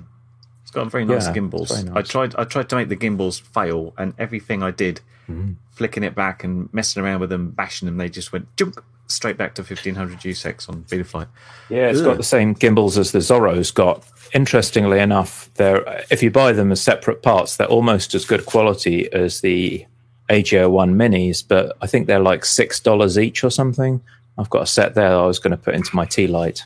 it's 0.63 0.71
got 0.71 0.91
very 0.91 1.05
nice 1.05 1.27
Yeah, 1.27 1.33
gimbals 1.35 1.71
it's 1.71 1.81
very 1.83 1.97
i 1.99 2.03
tried 2.03 2.35
i 2.37 2.45
tried 2.45 2.69
to 2.71 2.77
make 2.77 2.89
the 2.89 2.97
gimbals 2.97 3.39
fail 3.39 3.95
and 3.99 4.13
everything 4.19 4.63
i 4.63 4.71
did 4.71 5.01
Mm-hmm. 5.29 5.55
flicking 5.73 6.05
it 6.05 6.15
back 6.15 6.45
and 6.45 6.73
messing 6.73 7.03
around 7.03 7.19
with 7.21 7.31
them 7.31 7.51
bashing 7.51 7.87
them 7.87 7.97
they 7.97 8.09
just 8.09 8.33
went 8.33 8.47
junk 8.57 8.81
straight 9.09 9.37
back 9.37 9.55
to 9.57 9.63
1500 9.63 10.21
usex 10.21 10.69
on 10.69 10.83
betaflight 10.85 11.27
Yeah, 11.69 11.89
it's 11.89 12.01
got 12.01 12.17
the 12.17 12.23
same 12.23 12.53
gimbals 12.55 12.97
as 12.97 13.11
the 13.13 13.19
Zorro's 13.21 13.71
got. 13.73 14.05
Interestingly 14.35 14.99
enough, 15.01 15.51
they're 15.55 15.83
if 16.11 16.23
you 16.23 16.31
buy 16.31 16.53
them 16.53 16.71
as 16.73 16.81
separate 16.81 17.23
parts, 17.23 17.57
they're 17.57 17.67
almost 17.69 18.15
as 18.15 18.25
good 18.25 18.47
quality 18.47 19.13
as 19.13 19.41
the 19.41 19.85
AG01 20.31 20.95
minis, 20.95 21.43
but 21.47 21.77
I 21.81 21.87
think 21.89 22.07
they're 22.07 22.19
like 22.21 22.45
six 22.45 22.81
dollars 22.81 23.19
each 23.19 23.43
or 23.45 23.51
something. 23.51 24.01
I've 24.39 24.51
got 24.51 24.63
a 24.63 24.67
set 24.67 24.95
there 24.95 25.11
that 25.11 25.17
I 25.19 25.27
was 25.27 25.39
going 25.39 25.53
to 25.53 25.57
put 25.57 25.75
into 25.75 25.95
my 25.95 26.05
T-Lite. 26.05 26.65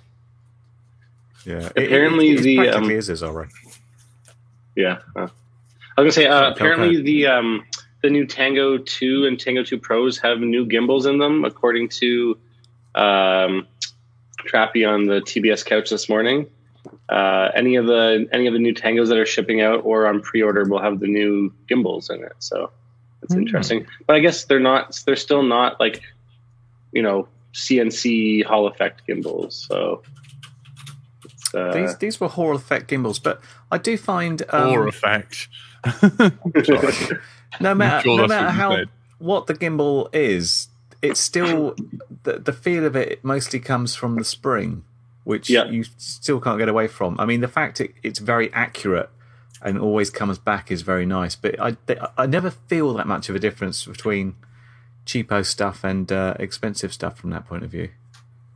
Yeah 1.47 1.69
Apparently 1.77 2.31
it, 2.31 2.43
the, 2.43 2.69
um, 2.71 2.91
is 2.91 3.09
as 3.11 3.23
alright 3.23 3.49
Yeah. 4.77 4.99
Uh, 5.17 5.29
I 5.97 6.03
was 6.03 6.15
gonna 6.17 6.25
say 6.25 6.27
uh, 6.27 6.45
Okay, 6.51 6.53
apparently 6.53 6.89
okay. 6.97 7.03
the 7.03 7.27
um, 7.27 7.65
the 8.03 8.09
new 8.11 8.25
Tango 8.27 8.79
Two 8.79 9.27
and 9.27 9.39
Tango 9.39 9.63
Two 9.63 9.79
Pros 9.79 10.17
have 10.19 10.41
new 10.41 10.65
gimbals 10.65 11.05
in 11.07 11.19
them, 11.19 11.45
according 11.45 11.89
to 12.01 12.39
um, 12.95 13.67
Trappy 14.49 14.89
on 14.89 15.05
the 15.07 15.21
TBS 15.21 15.65
couch 15.67 15.91
this 15.91 16.09
morning. 16.09 16.47
Uh, 17.11 17.51
any 17.55 17.77
of 17.77 17.85
the 17.87 18.27
any 18.33 18.47
of 18.47 18.55
the 18.55 18.59
new 18.59 18.73
Tangos 18.73 19.09
that 19.09 19.19
are 19.19 19.27
shipping 19.27 19.61
out 19.61 19.81
or 19.85 20.07
on 20.07 20.23
pre-order 20.23 20.65
will 20.65 20.81
have 20.81 21.01
the 21.01 21.07
new 21.09 21.53
gimbals 21.69 22.09
in 22.09 22.23
it. 22.25 22.33
So 22.39 22.71
it's 23.23 23.35
Hmm. 23.35 23.41
interesting. 23.41 23.87
But 24.07 24.17
I 24.17 24.21
guess 24.21 24.45
they're 24.45 24.61
not. 24.61 24.99
They're 25.05 25.17
still 25.17 25.43
not 25.43 25.79
like 25.79 26.01
you 26.93 27.03
know 27.03 27.29
CNC 27.53 28.45
Hall 28.45 28.67
effect 28.69 29.03
gimbals. 29.07 29.67
So. 29.69 30.03
It's, 31.53 31.55
Uh, 31.55 31.73
these 31.73 31.97
these 31.99 32.21
were 32.21 32.29
horror 32.29 32.55
effect 32.55 32.89
gimbals 32.89 33.19
but 33.19 33.41
i 33.71 33.79
do 33.79 33.97
find 33.97 34.43
um, 34.51 34.71
or 34.71 34.87
effect. 34.89 35.49
no 37.61 37.75
matter 37.75 38.03
sure 38.03 38.17
no 38.19 38.27
matter 38.27 38.47
what 38.47 38.55
how 38.55 38.77
said. 38.77 38.89
what 39.19 39.47
the 39.47 39.55
gimbal 39.55 40.09
is 40.15 40.69
it's 41.03 41.21
still 41.21 41.75
the, 42.25 42.39
the 42.39 42.53
feel 42.53 42.85
of 42.85 42.95
it 42.97 43.25
mostly 43.25 43.59
comes 43.59 43.95
from 43.95 44.17
the 44.17 44.25
spring 44.25 44.85
which 45.25 45.49
Yeah. 45.51 45.65
you 45.65 45.85
still 45.97 46.41
can't 46.41 46.59
get 46.59 46.69
away 46.69 46.87
from 46.89 47.19
i 47.19 47.25
mean 47.25 47.41
the 47.41 47.49
fact 47.49 47.81
it, 47.81 47.95
it's 48.03 48.19
very 48.19 48.53
accurate 48.53 49.11
and 49.63 49.79
always 49.79 50.09
comes 50.09 50.39
back 50.39 50.71
is 50.71 50.81
very 50.81 51.05
nice. 51.05 51.37
But 51.37 51.61
I 51.61 51.77
I 52.17 52.25
never 52.25 52.51
feel 52.51 52.95
that 52.95 53.07
much 53.07 53.29
of 53.29 53.35
a 53.37 53.39
difference 53.39 53.85
between 53.85 54.35
cheapo 55.05 55.45
stuff 55.45 55.85
and 55.85 56.11
uh, 56.11 56.33
expensive 56.41 56.95
stuff 56.95 57.19
from 57.19 57.29
that 57.31 57.47
point 57.47 57.63
of 57.65 57.71
view. 57.71 57.89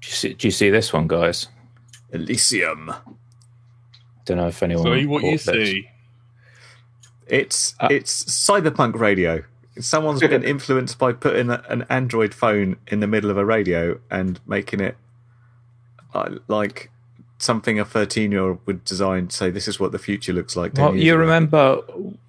Do 0.00 0.09
you 0.09 0.12
see, 0.14 0.33
do 0.33 0.46
you 0.48 0.50
see 0.50 0.70
this 0.70 0.94
one, 0.94 1.07
guys? 1.07 1.48
Elysium. 2.12 2.93
Don't 4.25 4.37
know 4.38 4.49
if 4.49 4.62
anyone. 4.62 4.85
See 4.99 5.07
what 5.07 5.23
you 5.23 5.38
see. 5.38 5.88
It's 7.27 7.75
Uh, 7.81 7.88
it's 7.90 8.25
cyberpunk 8.25 8.95
radio. 8.99 9.45
Someone's 9.81 10.21
been 10.21 10.45
influenced 10.55 10.99
by 10.99 11.12
putting 11.12 11.51
a, 11.51 11.62
an 11.69 11.85
Android 11.88 12.33
phone 12.35 12.77
in 12.87 13.01
the 13.01 13.07
middle 13.07 13.31
of 13.31 13.37
a 13.37 13.45
radio 13.45 13.99
and 14.11 14.40
making 14.47 14.81
it 14.81 14.97
uh, 16.14 16.37
like 16.49 16.90
something 17.38 17.79
a 17.81 17.85
thirteen-year-old 17.85 18.59
would 18.67 18.85
design. 18.85 19.31
Say 19.31 19.51
this 19.51 19.67
is 19.67 19.81
what 19.81 19.93
the 19.93 19.99
future 19.99 20.33
looks 20.33 20.55
like. 20.57 20.75
Well, 20.75 20.95
years 20.95 21.05
you 21.05 21.12
ago. 21.14 21.21
remember, 21.21 21.81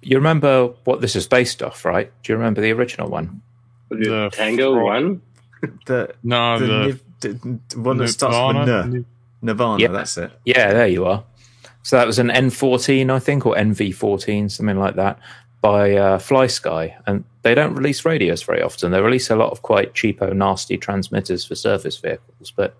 you 0.02 0.16
remember 0.16 0.68
what 0.84 1.00
this 1.00 1.14
is 1.14 1.26
based 1.28 1.62
off, 1.62 1.84
right? 1.84 2.10
Do 2.22 2.32
you 2.32 2.36
remember 2.36 2.60
the 2.60 2.72
original 2.72 3.08
one? 3.08 3.42
The 3.90 4.30
Tango 4.32 4.82
one. 4.82 5.22
the 5.86 6.14
No, 6.22 6.58
the, 6.58 6.66
the, 7.20 7.28
Niv- 7.28 7.60
the 7.68 7.80
one 7.80 7.98
that 7.98 8.08
starts 8.08 8.36
with 8.58 8.66
Nirvana? 8.66 8.96
N. 8.96 9.06
Nirvana. 9.42 9.82
Yeah. 9.82 9.88
That's 9.88 10.16
it. 10.16 10.32
Yeah, 10.44 10.72
there 10.72 10.88
you 10.88 11.04
are. 11.04 11.24
So 11.82 11.96
that 11.96 12.06
was 12.06 12.18
an 12.18 12.28
N14, 12.28 13.10
I 13.10 13.18
think, 13.20 13.46
or 13.46 13.54
NV14, 13.54 14.50
something 14.50 14.78
like 14.78 14.96
that, 14.96 15.20
by 15.60 15.92
uh, 15.92 16.18
Fly 16.18 16.48
Sky. 16.48 16.96
And 17.06 17.24
they 17.42 17.54
don't 17.54 17.74
release 17.74 18.04
radios 18.04 18.42
very 18.42 18.60
often. 18.60 18.90
They 18.90 19.00
release 19.00 19.30
a 19.30 19.36
lot 19.36 19.52
of 19.52 19.62
quite 19.62 19.94
cheapo, 19.94 20.34
nasty 20.34 20.76
transmitters 20.76 21.44
for 21.44 21.54
surface 21.54 21.96
vehicles. 21.96 22.52
But 22.56 22.76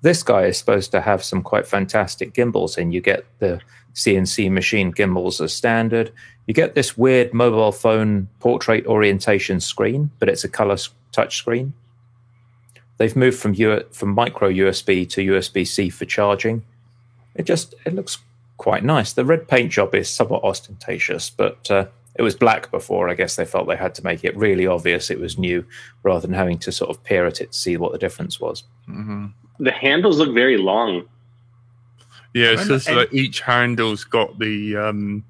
this 0.00 0.22
guy 0.22 0.46
is 0.46 0.56
supposed 0.56 0.90
to 0.92 1.00
have 1.02 1.22
some 1.22 1.42
quite 1.42 1.66
fantastic 1.66 2.32
gimbals 2.32 2.78
in. 2.78 2.92
You 2.92 3.00
get 3.00 3.26
the 3.38 3.60
CNC 3.94 4.50
machine 4.50 4.90
gimbals 4.90 5.40
as 5.40 5.52
standard. 5.52 6.10
You 6.46 6.54
get 6.54 6.74
this 6.74 6.96
weird 6.96 7.34
mobile 7.34 7.72
phone 7.72 8.28
portrait 8.40 8.86
orientation 8.86 9.60
screen, 9.60 10.10
but 10.18 10.28
it's 10.28 10.44
a 10.44 10.48
color 10.48 10.76
touch 11.12 11.36
screen. 11.36 11.74
They've 13.02 13.16
moved 13.16 13.40
from 13.40 13.52
U- 13.54 13.84
from 13.90 14.10
micro 14.10 14.48
USB 14.48 15.08
to 15.10 15.32
USB 15.32 15.66
C 15.66 15.90
for 15.90 16.04
charging 16.04 16.62
it 17.34 17.42
just 17.46 17.74
it 17.84 17.96
looks 17.96 18.18
quite 18.58 18.84
nice. 18.84 19.12
The 19.12 19.24
red 19.24 19.48
paint 19.48 19.72
job 19.72 19.92
is 19.96 20.08
somewhat 20.08 20.44
ostentatious, 20.44 21.28
but 21.30 21.68
uh, 21.68 21.86
it 22.14 22.22
was 22.22 22.36
black 22.36 22.70
before. 22.70 23.08
I 23.08 23.14
guess 23.14 23.34
they 23.34 23.44
felt 23.44 23.66
they 23.66 23.74
had 23.74 23.92
to 23.96 24.04
make 24.04 24.22
it 24.22 24.36
really 24.36 24.68
obvious 24.68 25.10
it 25.10 25.18
was 25.18 25.36
new, 25.36 25.64
rather 26.04 26.24
than 26.28 26.32
having 26.36 26.58
to 26.60 26.70
sort 26.70 26.90
of 26.90 27.02
peer 27.02 27.26
at 27.26 27.40
it 27.40 27.50
to 27.50 27.58
see 27.58 27.76
what 27.76 27.90
the 27.90 27.98
difference 27.98 28.38
was. 28.38 28.62
Mhm. 28.88 29.32
The 29.58 29.72
handles 29.72 30.18
look 30.18 30.32
very 30.32 30.58
long. 30.58 31.02
Yeah, 32.34 32.54
so, 32.54 32.78
so 32.78 33.00
and- 33.00 33.12
each 33.12 33.40
handle's 33.40 34.04
got 34.04 34.38
the 34.38 34.76
um, 34.76 35.24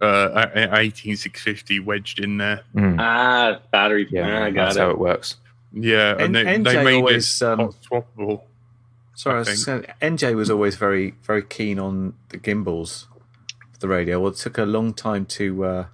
uh, 0.00 0.48
a- 0.56 0.58
a- 0.64 0.78
18650 0.80 1.78
wedged 1.78 2.18
in 2.18 2.38
there. 2.38 2.62
Mm. 2.74 2.96
Ah, 2.98 3.60
battery. 3.70 4.08
Yeah, 4.10 4.40
ah, 4.40 4.44
I 4.46 4.50
got 4.50 4.64
that's 4.64 4.76
it. 4.76 4.80
how 4.80 4.90
it 4.90 4.98
works. 4.98 5.36
Yeah, 5.74 6.16
and 6.18 6.34
they, 6.34 6.44
N- 6.46 6.62
they 6.62 6.74
NJ 6.74 6.84
made 6.84 6.94
always, 6.96 7.42
it 7.42 7.48
um, 7.48 7.58
hot 7.58 7.74
swappable. 7.90 8.42
Sorry, 9.14 9.34
I 9.34 9.36
I 9.36 9.38
was 9.40 9.48
think. 9.48 9.86
saying, 10.00 10.16
NJ 10.16 10.34
was 10.34 10.50
always 10.50 10.76
very, 10.76 11.14
very 11.22 11.42
keen 11.42 11.78
on 11.78 12.14
the 12.30 12.36
gimbals 12.38 13.06
of 13.72 13.80
the 13.80 13.88
radio. 13.88 14.20
Well, 14.20 14.32
it 14.32 14.36
took 14.36 14.58
a 14.58 14.64
long 14.64 14.92
time 14.94 15.26
to 15.26 15.64
uh, 15.64 15.86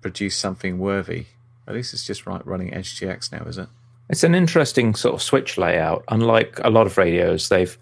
produce 0.00 0.36
something 0.36 0.78
worthy. 0.78 1.26
At 1.66 1.74
least 1.74 1.92
it's 1.92 2.06
just 2.06 2.26
right 2.26 2.44
running 2.46 2.70
EdgeTX 2.70 3.32
now, 3.32 3.44
is 3.44 3.58
it? 3.58 3.68
It's 4.08 4.24
an 4.24 4.34
interesting 4.34 4.94
sort 4.94 5.14
of 5.14 5.22
switch 5.22 5.58
layout. 5.58 6.02
Unlike 6.08 6.60
a 6.64 6.70
lot 6.70 6.86
of 6.86 6.96
radios, 6.96 7.48
they've 7.50 7.76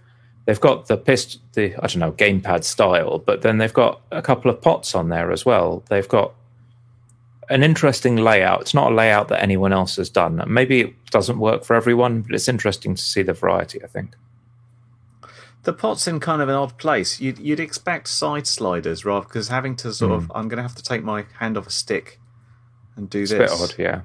they've 0.44 0.60
got 0.60 0.88
the 0.88 0.96
pist 0.96 1.38
the 1.52 1.74
I 1.76 1.86
don't 1.86 1.98
know 1.98 2.12
gamepad 2.12 2.64
style, 2.64 3.18
but 3.18 3.42
then 3.42 3.58
they've 3.58 3.72
got 3.72 4.00
a 4.10 4.22
couple 4.22 4.50
of 4.50 4.60
pots 4.60 4.94
on 4.94 5.08
there 5.08 5.30
as 5.30 5.46
well. 5.46 5.84
They've 5.88 6.08
got 6.08 6.34
an 7.48 7.62
interesting 7.62 8.16
layout. 8.16 8.62
It's 8.62 8.74
not 8.74 8.92
a 8.92 8.94
layout 8.94 9.28
that 9.28 9.42
anyone 9.42 9.72
else 9.72 9.96
has 9.96 10.10
done. 10.10 10.42
Maybe 10.46 10.80
it 10.80 11.10
doesn't 11.10 11.38
work 11.38 11.64
for 11.64 11.74
everyone, 11.74 12.22
but 12.22 12.34
it's 12.34 12.48
interesting 12.48 12.94
to 12.94 13.02
see 13.02 13.22
the 13.22 13.32
variety. 13.32 13.82
I 13.82 13.86
think. 13.86 14.14
The 15.62 15.72
pot's 15.72 16.06
in 16.06 16.20
kind 16.20 16.40
of 16.40 16.48
an 16.48 16.54
odd 16.54 16.78
place. 16.78 17.20
You'd, 17.20 17.40
you'd 17.40 17.58
expect 17.58 18.06
side 18.06 18.46
sliders 18.46 19.04
rather 19.04 19.26
because 19.26 19.48
having 19.48 19.74
to 19.76 19.92
sort 19.92 20.12
of, 20.12 20.26
hmm. 20.26 20.32
I'm 20.32 20.48
going 20.48 20.58
to 20.58 20.62
have 20.62 20.76
to 20.76 20.82
take 20.82 21.02
my 21.02 21.24
hand 21.40 21.58
off 21.58 21.66
a 21.66 21.72
stick 21.72 22.20
and 22.94 23.10
do 23.10 23.22
It's 23.22 23.32
a 23.32 23.38
this 23.38 23.50
bit 23.50 23.60
odd, 23.60 23.74
yeah. 23.76 24.00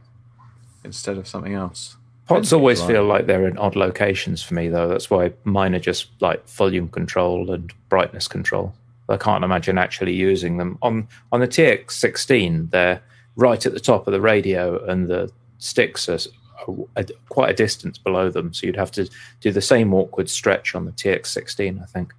instead 0.84 1.20
of 1.20 1.28
something 1.28 1.54
else. 1.54 1.98
Pots 2.26 2.52
always 2.52 2.82
you 2.82 2.88
feel 2.88 3.04
like. 3.04 3.20
like 3.20 3.28
they're 3.28 3.48
in 3.48 3.60
odd 3.60 3.76
locations 3.76 4.42
for 4.42 4.56
me, 4.56 4.70
though. 4.70 4.88
That's 4.88 5.12
why 5.12 5.34
mine 5.44 5.76
are 5.76 5.80
just 5.80 6.08
like 6.20 6.48
volume 6.50 6.88
control 6.88 7.52
and 7.52 7.72
brightness 7.90 8.28
control. 8.28 8.74
I 9.08 9.18
can't 9.18 9.44
imagine 9.44 9.78
actually 9.78 10.14
using 10.14 10.58
them 10.58 10.78
on 10.82 11.08
on 11.32 11.42
the 11.42 11.48
TX16. 11.48 12.72
They're 12.72 13.02
right 13.36 13.66
at 13.66 13.74
the 13.74 13.80
top 13.80 14.08
of 14.08 14.14
the 14.14 14.22
radio, 14.22 14.84
and 14.86 15.08
the 15.08 15.32
sticks 15.58 16.10
are, 16.10 16.20
are 16.68 16.76
a, 16.96 17.06
quite 17.30 17.50
a 17.50 17.54
distance 17.54 17.98
below 17.98 18.30
them. 18.30 18.54
So 18.54 18.68
you'd 18.68 18.76
have 18.76 18.92
to 18.92 19.10
do 19.40 19.52
the 19.52 19.62
same 19.62 19.94
awkward 19.94 20.30
stretch 20.30 20.76
on 20.76 20.86
the 20.86 20.92
TX16. 20.92 21.82
I 21.82 21.86
think. 21.86 22.14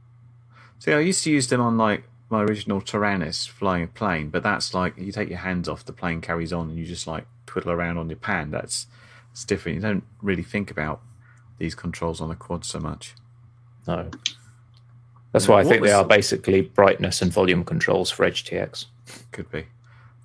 See, 0.78 0.92
I 0.92 1.00
used 1.00 1.22
to 1.24 1.30
use 1.30 1.48
them 1.48 1.60
on 1.60 1.76
like 1.76 2.04
my 2.28 2.42
original 2.42 2.80
Taranis 2.80 3.48
flying 3.48 3.84
a 3.84 3.86
plane, 3.86 4.30
but 4.30 4.42
that's 4.42 4.74
like 4.74 4.96
you 4.96 5.12
take 5.12 5.28
your 5.28 5.38
hands 5.38 5.68
off, 5.68 5.84
the 5.84 5.92
plane 5.92 6.20
carries 6.20 6.52
on, 6.52 6.70
and 6.70 6.78
you 6.78 6.84
just 6.84 7.06
like 7.06 7.26
twiddle 7.46 7.70
around 7.70 7.98
on 7.98 8.08
your 8.08 8.18
pan. 8.18 8.50
That's 8.50 8.86
it's 9.30 9.44
different. 9.44 9.76
You 9.76 9.82
don't 9.82 10.04
really 10.20 10.42
think 10.42 10.70
about 10.70 11.00
these 11.58 11.74
controls 11.74 12.20
on 12.20 12.28
the 12.28 12.34
quad 12.34 12.64
so 12.64 12.80
much. 12.80 13.14
No. 13.86 14.10
That's 15.32 15.48
why 15.48 15.60
I 15.60 15.64
What 15.64 15.70
think 15.70 15.84
they 15.84 15.92
are 15.92 16.04
basically 16.04 16.62
brightness 16.62 17.22
and 17.22 17.32
volume 17.32 17.64
controls 17.64 18.10
for 18.10 18.28
EdgeTX. 18.28 18.86
Could 19.30 19.50
be. 19.50 19.66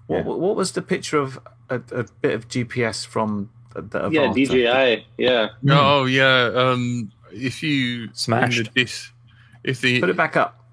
What, 0.08 0.18
Yeah. 0.18 0.24
what 0.24 0.56
was 0.56 0.72
the 0.72 0.82
picture 0.82 1.18
of 1.20 1.40
a, 1.70 1.76
a 1.92 2.06
bit 2.22 2.34
of 2.34 2.48
GPS 2.48 3.06
from 3.06 3.50
the, 3.76 3.82
the 3.82 4.10
Yeah, 4.10 4.34
DJI. 4.34 5.06
Yeah. 5.18 5.50
Oh 5.70 6.06
yeah. 6.06 6.52
Um, 6.56 7.12
if 7.32 7.62
you 7.62 8.10
Smashed. 8.14 8.58
in 8.58 8.64
the 8.66 8.70
dis, 8.72 9.12
if 9.64 9.82
the 9.82 10.00
Put 10.00 10.10
it 10.10 10.18
back 10.18 10.36
up. 10.38 10.64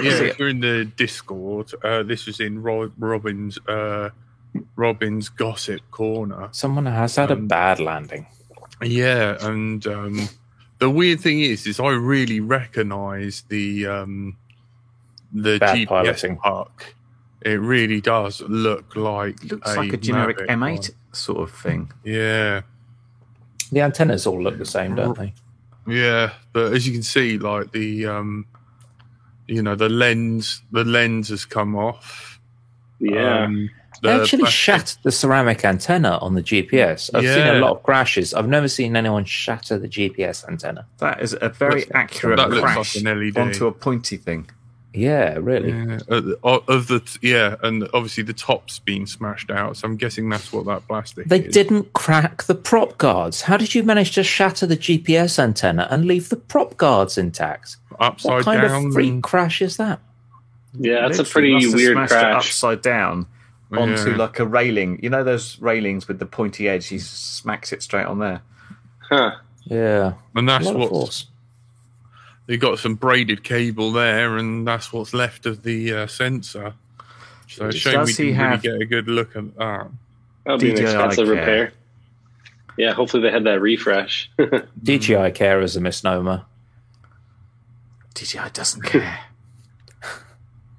yeah, 0.00 0.18
See 0.18 0.24
if 0.26 0.38
you're 0.38 0.48
in 0.48 0.60
the 0.60 0.84
Discord, 0.96 1.72
uh, 1.82 2.02
this 2.04 2.26
was 2.26 2.40
in 2.40 2.62
Rob, 2.62 2.92
Robin's 2.98 3.58
uh, 3.68 4.10
Robin's 4.76 5.28
gossip 5.28 5.80
corner. 5.90 6.48
Someone 6.52 6.86
has 6.86 7.16
had 7.16 7.30
a 7.30 7.34
Um, 7.34 7.48
bad 7.48 7.80
landing. 7.80 8.26
Yeah, 8.82 9.36
and 9.40 9.84
um, 9.86 10.28
the 10.78 10.90
weird 10.90 11.20
thing 11.20 11.40
is, 11.40 11.66
is 11.66 11.80
I 11.80 11.90
really 11.90 12.40
recognise 12.40 13.42
the 13.48 13.86
um, 13.86 14.36
the 15.32 15.58
Bad 15.58 15.76
GPS 15.76 15.88
piloting. 15.88 16.36
park. 16.36 16.93
It 17.44 17.60
really 17.60 18.00
does 18.00 18.40
look 18.42 18.96
like 18.96 19.42
Looks 19.44 19.76
like 19.76 19.92
a 19.92 19.96
generic 19.98 20.38
M8 20.38 20.58
one. 20.60 20.80
sort 21.12 21.48
of 21.48 21.54
thing. 21.54 21.92
Yeah, 22.02 22.62
The 23.70 23.80
antennas 23.82 24.26
all 24.26 24.42
look 24.42 24.56
the 24.58 24.64
same, 24.64 24.94
don't 24.94 25.16
they? 25.18 25.34
yeah, 25.86 26.32
but 26.54 26.72
as 26.72 26.86
you 26.86 26.92
can 26.94 27.02
see, 27.02 27.36
like 27.38 27.72
the 27.72 28.06
um, 28.06 28.46
you 29.46 29.62
know 29.62 29.74
the 29.74 29.88
lens, 29.90 30.62
the 30.72 30.84
lens 30.84 31.28
has 31.28 31.44
come 31.44 31.76
off. 31.76 32.40
Yeah. 32.98 33.44
Um, 33.44 33.68
They 34.02 34.10
actually 34.10 34.40
plastic- 34.40 34.58
shattered 34.60 34.98
the 35.02 35.12
ceramic 35.12 35.64
antenna 35.64 36.18
on 36.22 36.34
the 36.34 36.42
GPS. 36.42 37.10
I've 37.14 37.24
seen 37.24 37.46
a 37.46 37.58
lot 37.58 37.72
of 37.72 37.82
crashes. 37.82 38.32
I've 38.34 38.48
never 38.48 38.68
seen 38.68 38.96
anyone 38.96 39.24
shatter 39.26 39.78
the 39.78 39.88
GPS 39.88 40.46
antenna. 40.48 40.86
That 40.98 41.20
is 41.22 41.36
a 41.40 41.48
very 41.50 41.80
Looks- 41.80 41.90
accurate 41.94 42.36
That 42.38 42.50
looks 42.50 42.62
crash 42.62 42.96
like 42.96 43.04
an 43.04 43.18
LED. 43.20 43.36
onto 43.38 43.66
a 43.66 43.72
pointy 43.72 44.16
thing. 44.16 44.48
Yeah, 44.96 45.38
really. 45.40 45.72
Yeah, 45.72 45.98
uh, 46.08 46.60
of 46.68 46.86
the- 46.86 47.18
yeah, 47.20 47.56
and 47.64 47.88
obviously 47.92 48.22
the 48.22 48.32
top's 48.32 48.78
been 48.78 49.06
smashed 49.08 49.50
out, 49.50 49.76
so 49.76 49.88
I'm 49.88 49.96
guessing 49.96 50.28
that's 50.28 50.52
what 50.52 50.66
that 50.66 50.86
plastic. 50.86 51.26
They 51.26 51.40
is. 51.40 51.52
didn't 51.52 51.92
crack 51.94 52.44
the 52.44 52.54
prop 52.54 52.96
guards. 52.96 53.42
How 53.42 53.56
did 53.56 53.74
you 53.74 53.82
manage 53.82 54.12
to 54.12 54.22
shatter 54.22 54.66
the 54.66 54.76
GPS 54.76 55.38
antenna 55.38 55.88
and 55.90 56.04
leave 56.04 56.28
the 56.28 56.36
prop 56.36 56.76
guards 56.76 57.18
intact? 57.18 57.76
upside 58.00 58.32
What 58.32 58.44
kind 58.44 58.62
down. 58.62 58.86
of 58.86 58.92
freak 58.92 59.22
crash 59.22 59.60
is 59.62 59.76
that? 59.78 60.00
Yeah, 60.78 61.02
that's 61.08 61.18
a 61.20 61.24
pretty 61.24 61.54
must 61.54 61.66
have 61.66 61.74
weird 61.74 61.94
smashed 61.94 62.12
it 62.12 62.18
crash. 62.18 62.46
upside 62.46 62.82
down 62.82 63.26
onto 63.72 64.10
Yeah. 64.10 64.16
like 64.16 64.38
a 64.40 64.46
railing. 64.46 64.98
You 65.02 65.10
know 65.10 65.22
those 65.24 65.60
railings 65.60 66.06
with 66.08 66.18
the 66.20 66.26
pointy 66.26 66.68
edge? 66.68 66.86
He 66.88 66.98
smacks 66.98 67.72
it 67.72 67.82
straight 67.82 68.06
on 68.06 68.18
there. 68.20 68.42
Huh. 69.10 69.36
Yeah, 69.64 70.14
and 70.36 70.48
that's 70.48 70.66
lot 70.66 70.74
of 70.74 70.80
what 70.90 71.24
force. 72.46 72.46
they 72.46 72.56
got 72.56 72.78
some 72.78 72.94
braided 72.94 73.42
cable 73.44 73.92
there, 73.92 74.36
and 74.38 74.66
that's 74.66 74.92
what's 74.92 75.14
left 75.14 75.46
of 75.46 75.62
the 75.62 75.92
uh, 75.94 76.06
sensor. 76.06 76.74
So 77.48 77.66
it's 77.68 77.76
a 77.76 77.78
shame 77.78 78.04
we 78.04 78.12
didn't 78.12 78.38
really 78.40 78.58
get 78.58 78.80
a 78.82 78.86
good 78.86 79.08
look 79.08 79.36
at 79.36 79.54
that. 79.56 79.90
That'll 80.44 80.58
be 80.58 80.70
an 80.70 80.78
expensive 80.82 81.26
care. 81.26 81.34
repair. 81.36 81.72
Yeah, 82.76 82.92
hopefully 82.92 83.22
they 83.22 83.30
had 83.30 83.44
that 83.44 83.60
refresh. 83.60 84.30
DJI 84.82 85.30
care 85.32 85.60
is 85.60 85.76
a 85.76 85.80
misnomer. 85.80 86.44
DJI 88.14 88.50
doesn't 88.52 88.82
care. 88.82 89.20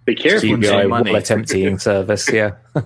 they 0.06 0.16
care. 0.16 0.36
if 0.36 0.44
you 0.44 0.56
Cheap. 0.58 0.62
DJI 0.62 0.68
some 0.82 0.90
money. 0.90 1.12
wallet 1.12 1.32
emptying 1.32 1.80
service. 1.80 2.32
Yeah, 2.32 2.56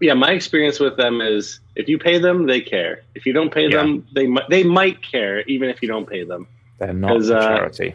yeah, 0.00 0.14
my 0.14 0.32
experience 0.32 0.80
with 0.80 0.96
them 0.96 1.20
is 1.20 1.60
if 1.76 1.88
you 1.88 1.98
pay 1.98 2.18
them, 2.18 2.46
they 2.46 2.60
care. 2.60 3.02
If 3.14 3.24
you 3.26 3.32
don't 3.32 3.52
pay 3.52 3.68
Yeah. 3.68 3.78
them, 3.78 4.06
they 4.14 4.26
might 4.26 4.48
they 4.48 4.64
might 4.64 5.02
care 5.02 5.42
even 5.42 5.68
if 5.70 5.80
you 5.82 5.88
don't 5.88 6.08
pay 6.08 6.24
them. 6.24 6.48
They're 6.86 6.92
not 6.94 7.12
'Cause, 7.12 7.30
a 7.30 7.38
uh, 7.38 7.56
charity. 7.56 7.94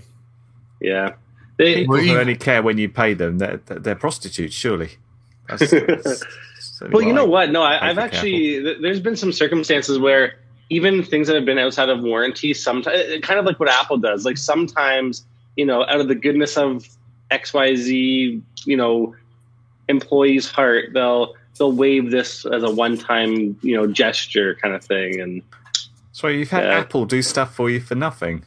Yeah. 0.81 1.13
They, 1.57 1.75
People 1.81 1.97
who 1.97 2.03
you- 2.03 2.19
only 2.19 2.35
care 2.35 2.61
when 2.61 2.77
you 2.77 2.87
pay 2.89 3.13
them, 3.13 3.37
they're, 3.39 3.57
they're 3.65 3.95
prostitutes, 3.95 4.53
surely. 4.55 4.91
That's, 5.49 5.71
that's 5.71 6.23
certainly 6.59 6.93
well, 6.93 7.01
you 7.07 7.13
know 7.13 7.25
I- 7.25 7.29
what? 7.29 7.51
No, 7.51 7.63
I, 7.63 7.75
I'd 7.75 7.89
I've 7.91 7.97
actually. 7.97 8.61
Th- 8.61 8.77
there's 8.81 8.99
been 8.99 9.15
some 9.15 9.31
circumstances 9.31 9.97
where 9.97 10.35
even 10.69 11.01
things 11.03 11.27
that 11.27 11.35
have 11.35 11.45
been 11.45 11.57
outside 11.57 11.89
of 11.89 12.01
warranty, 12.01 12.53
sometimes 12.53 12.97
kind 13.23 13.39
of 13.39 13.45
like 13.45 13.59
what 13.59 13.69
Apple 13.69 13.97
does. 13.97 14.25
Like 14.25 14.37
sometimes, 14.37 15.25
you 15.55 15.65
know, 15.65 15.81
out 15.85 15.99
of 15.99 16.07
the 16.09 16.15
goodness 16.15 16.57
of 16.57 16.85
X 17.31 17.53
Y 17.53 17.75
Z, 17.75 18.41
you 18.65 18.77
know, 18.77 19.15
employee's 19.87 20.49
heart, 20.51 20.89
they'll 20.93 21.33
they'll 21.57 21.71
waive 21.71 22.11
this 22.11 22.45
as 22.45 22.61
a 22.63 22.69
one 22.69 22.97
time, 22.97 23.57
you 23.63 23.75
know, 23.75 23.87
gesture 23.87 24.55
kind 24.61 24.75
of 24.75 24.83
thing. 24.83 25.19
And 25.19 25.41
So 26.11 26.27
you've 26.27 26.49
had 26.51 26.65
Yeah. 26.65 26.79
Apple 26.79 27.05
do 27.05 27.21
stuff 27.21 27.55
for 27.55 27.69
you 27.69 27.79
for 27.79 27.95
nothing. 27.95 28.43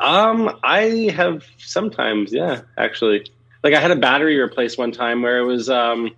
Um, 0.00 0.58
I 0.62 1.12
have 1.14 1.44
sometimes, 1.58 2.32
yeah, 2.32 2.62
actually. 2.78 3.30
Like 3.62 3.74
I 3.74 3.80
had 3.80 3.90
a 3.90 3.96
battery 3.96 4.38
replaced 4.38 4.78
one 4.78 4.92
time 4.92 5.20
where 5.22 5.38
it 5.38 5.44
was 5.44 5.68
um 5.68 6.10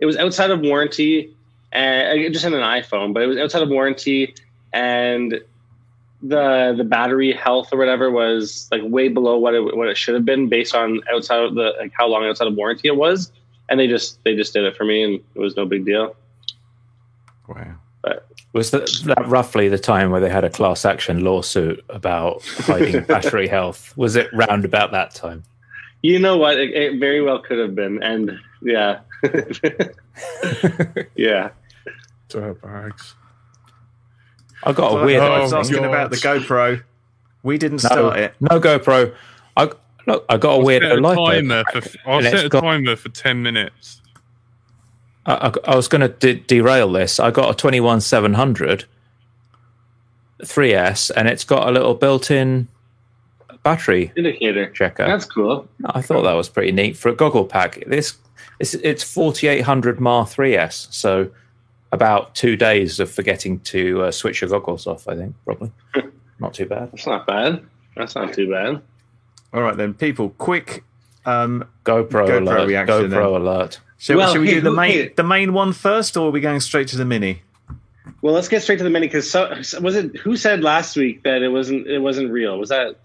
it 0.00 0.06
was 0.06 0.16
outside 0.16 0.50
of 0.50 0.60
warranty 0.60 1.34
and 1.70 2.20
I 2.20 2.28
just 2.28 2.44
had 2.44 2.52
an 2.52 2.60
iPhone, 2.60 3.14
but 3.14 3.22
it 3.22 3.26
was 3.26 3.38
outside 3.38 3.62
of 3.62 3.68
warranty 3.68 4.34
and 4.72 5.40
the 6.20 6.74
the 6.76 6.82
battery 6.82 7.32
health 7.32 7.72
or 7.72 7.78
whatever 7.78 8.10
was 8.10 8.68
like 8.72 8.82
way 8.84 9.08
below 9.08 9.38
what 9.38 9.54
it 9.54 9.76
what 9.76 9.88
it 9.88 9.96
should 9.96 10.14
have 10.14 10.24
been 10.24 10.48
based 10.48 10.74
on 10.74 11.00
outside 11.12 11.40
of 11.40 11.54
the 11.54 11.72
like 11.78 11.92
how 11.96 12.08
long 12.08 12.24
outside 12.24 12.48
of 12.48 12.54
warranty 12.54 12.88
it 12.88 12.96
was 12.96 13.30
and 13.68 13.78
they 13.78 13.86
just 13.86 14.22
they 14.24 14.34
just 14.34 14.52
did 14.52 14.64
it 14.64 14.76
for 14.76 14.84
me 14.84 15.04
and 15.04 15.20
it 15.34 15.38
was 15.38 15.56
no 15.56 15.64
big 15.64 15.84
deal. 15.84 16.16
Wow. 17.46 17.76
Was 18.54 18.70
that, 18.70 18.88
that 19.04 19.26
roughly 19.28 19.68
the 19.68 19.78
time 19.78 20.10
where 20.10 20.20
they 20.20 20.30
had 20.30 20.42
a 20.44 20.50
class 20.50 20.84
action 20.84 21.22
lawsuit 21.22 21.84
about 21.90 22.42
hiding 22.44 23.04
battery 23.06 23.46
health? 23.46 23.94
Was 23.96 24.16
it 24.16 24.28
round 24.32 24.64
about 24.64 24.90
that 24.92 25.14
time? 25.14 25.44
You 26.02 26.18
know 26.18 26.36
what? 26.38 26.58
It, 26.58 26.70
it 26.74 26.98
very 26.98 27.20
well 27.20 27.40
could 27.40 27.58
have 27.58 27.74
been 27.74 28.02
and 28.02 28.38
yeah. 28.62 29.00
yeah. 31.16 31.50
Dirt 32.28 32.60
bags. 32.62 33.14
I 34.64 34.72
got 34.72 34.92
a 34.92 34.94
Well, 34.96 35.04
weird. 35.04 35.22
I 35.22 35.40
was 35.40 35.52
Oh, 35.52 35.58
asking 35.58 35.78
God. 35.78 35.84
about 35.88 36.10
the 36.10 36.16
GoPro. 36.16 36.82
We 37.42 37.58
didn't 37.58 37.82
no, 37.84 37.88
start 37.88 38.18
it. 38.18 38.34
no 38.40 38.60
GoPro. 38.60 39.14
I 39.56 39.70
look. 40.06 40.24
I 40.28 40.36
got 40.36 40.60
a 40.60 40.64
weird 40.64 40.82
set 40.82 40.98
a 40.98 41.00
timer 41.02 41.64
for. 41.72 41.82
I'll 42.06 42.18
And 42.18 42.26
it's 42.26 42.36
set 42.36 42.46
a 42.46 42.48
got- 42.48 42.60
timer 42.62 42.96
for 42.96 43.08
ten 43.10 43.42
minutes. 43.42 44.02
I, 45.28 45.48
I, 45.48 45.72
I 45.72 45.76
was 45.76 45.86
going 45.86 46.00
to 46.00 46.08
de- 46.08 46.40
derail 46.40 46.90
this. 46.90 47.20
I 47.20 47.30
got 47.30 47.50
a 47.50 47.54
21700 47.54 48.86
3S, 50.42 51.10
and 51.14 51.28
it's 51.28 51.44
got 51.44 51.68
a 51.68 51.70
little 51.70 51.94
built-in 51.94 52.68
battery 53.62 54.12
Indicator. 54.16 54.70
checker. 54.70 55.06
That's 55.06 55.24
cool. 55.24 55.68
I 55.84 56.00
thought 56.00 56.22
that 56.22 56.32
was 56.32 56.48
pretty 56.48 56.72
neat 56.72 56.96
for 56.96 57.10
a 57.10 57.14
goggle 57.14 57.44
pack. 57.44 57.84
This 57.86 58.16
it's, 58.58 58.74
it's 58.74 59.04
4800 59.04 60.00
mAh 60.00 60.24
3S, 60.24 60.92
so 60.92 61.30
about 61.92 62.34
two 62.34 62.56
days 62.56 63.00
of 63.00 63.10
forgetting 63.10 63.60
to 63.60 64.04
uh, 64.04 64.10
switch 64.10 64.40
your 64.40 64.50
goggles 64.50 64.86
off. 64.86 65.08
I 65.08 65.16
think 65.16 65.34
probably 65.44 65.72
not 66.38 66.54
too 66.54 66.66
bad. 66.66 66.90
That's 66.92 67.06
not 67.06 67.26
bad. 67.26 67.64
That's 67.96 68.14
not 68.14 68.32
too 68.32 68.50
bad. 68.50 68.80
All 69.52 69.62
right 69.62 69.76
then, 69.76 69.94
people, 69.94 70.30
quick. 70.30 70.84
Um, 71.26 71.68
GoPro, 71.84 72.28
GoPro 72.28 72.40
alert! 72.40 72.68
reaction 72.68 72.94
GoPro 72.94 73.10
then. 73.10 73.42
alert! 73.42 73.80
Shall, 73.98 74.16
Well, 74.16 74.32
shall 74.32 74.40
we 74.40 74.48
hey, 74.48 74.54
do 74.54 74.60
the 74.62 74.70
main 74.72 74.90
hey. 74.92 75.08
the 75.16 75.22
main 75.24 75.52
one 75.52 75.72
first, 75.72 76.16
or 76.16 76.28
are 76.28 76.30
we 76.30 76.40
going 76.40 76.60
straight 76.60 76.88
to 76.88 76.96
the 76.96 77.04
mini? 77.04 77.42
Well, 78.22 78.32
let's 78.34 78.48
get 78.48 78.62
straight 78.62 78.78
to 78.78 78.84
the 78.84 78.90
mini 78.90 79.06
because 79.06 79.30
so, 79.30 79.48
was 79.80 79.94
it 79.94 80.16
who 80.16 80.36
said 80.36 80.62
last 80.62 80.96
week 80.96 81.22
that 81.24 81.42
it 81.42 81.48
wasn't 81.50 81.86
it 81.86 81.98
wasn't 82.00 82.30
real? 82.32 82.58
Was 82.58 82.70
that 82.70 82.96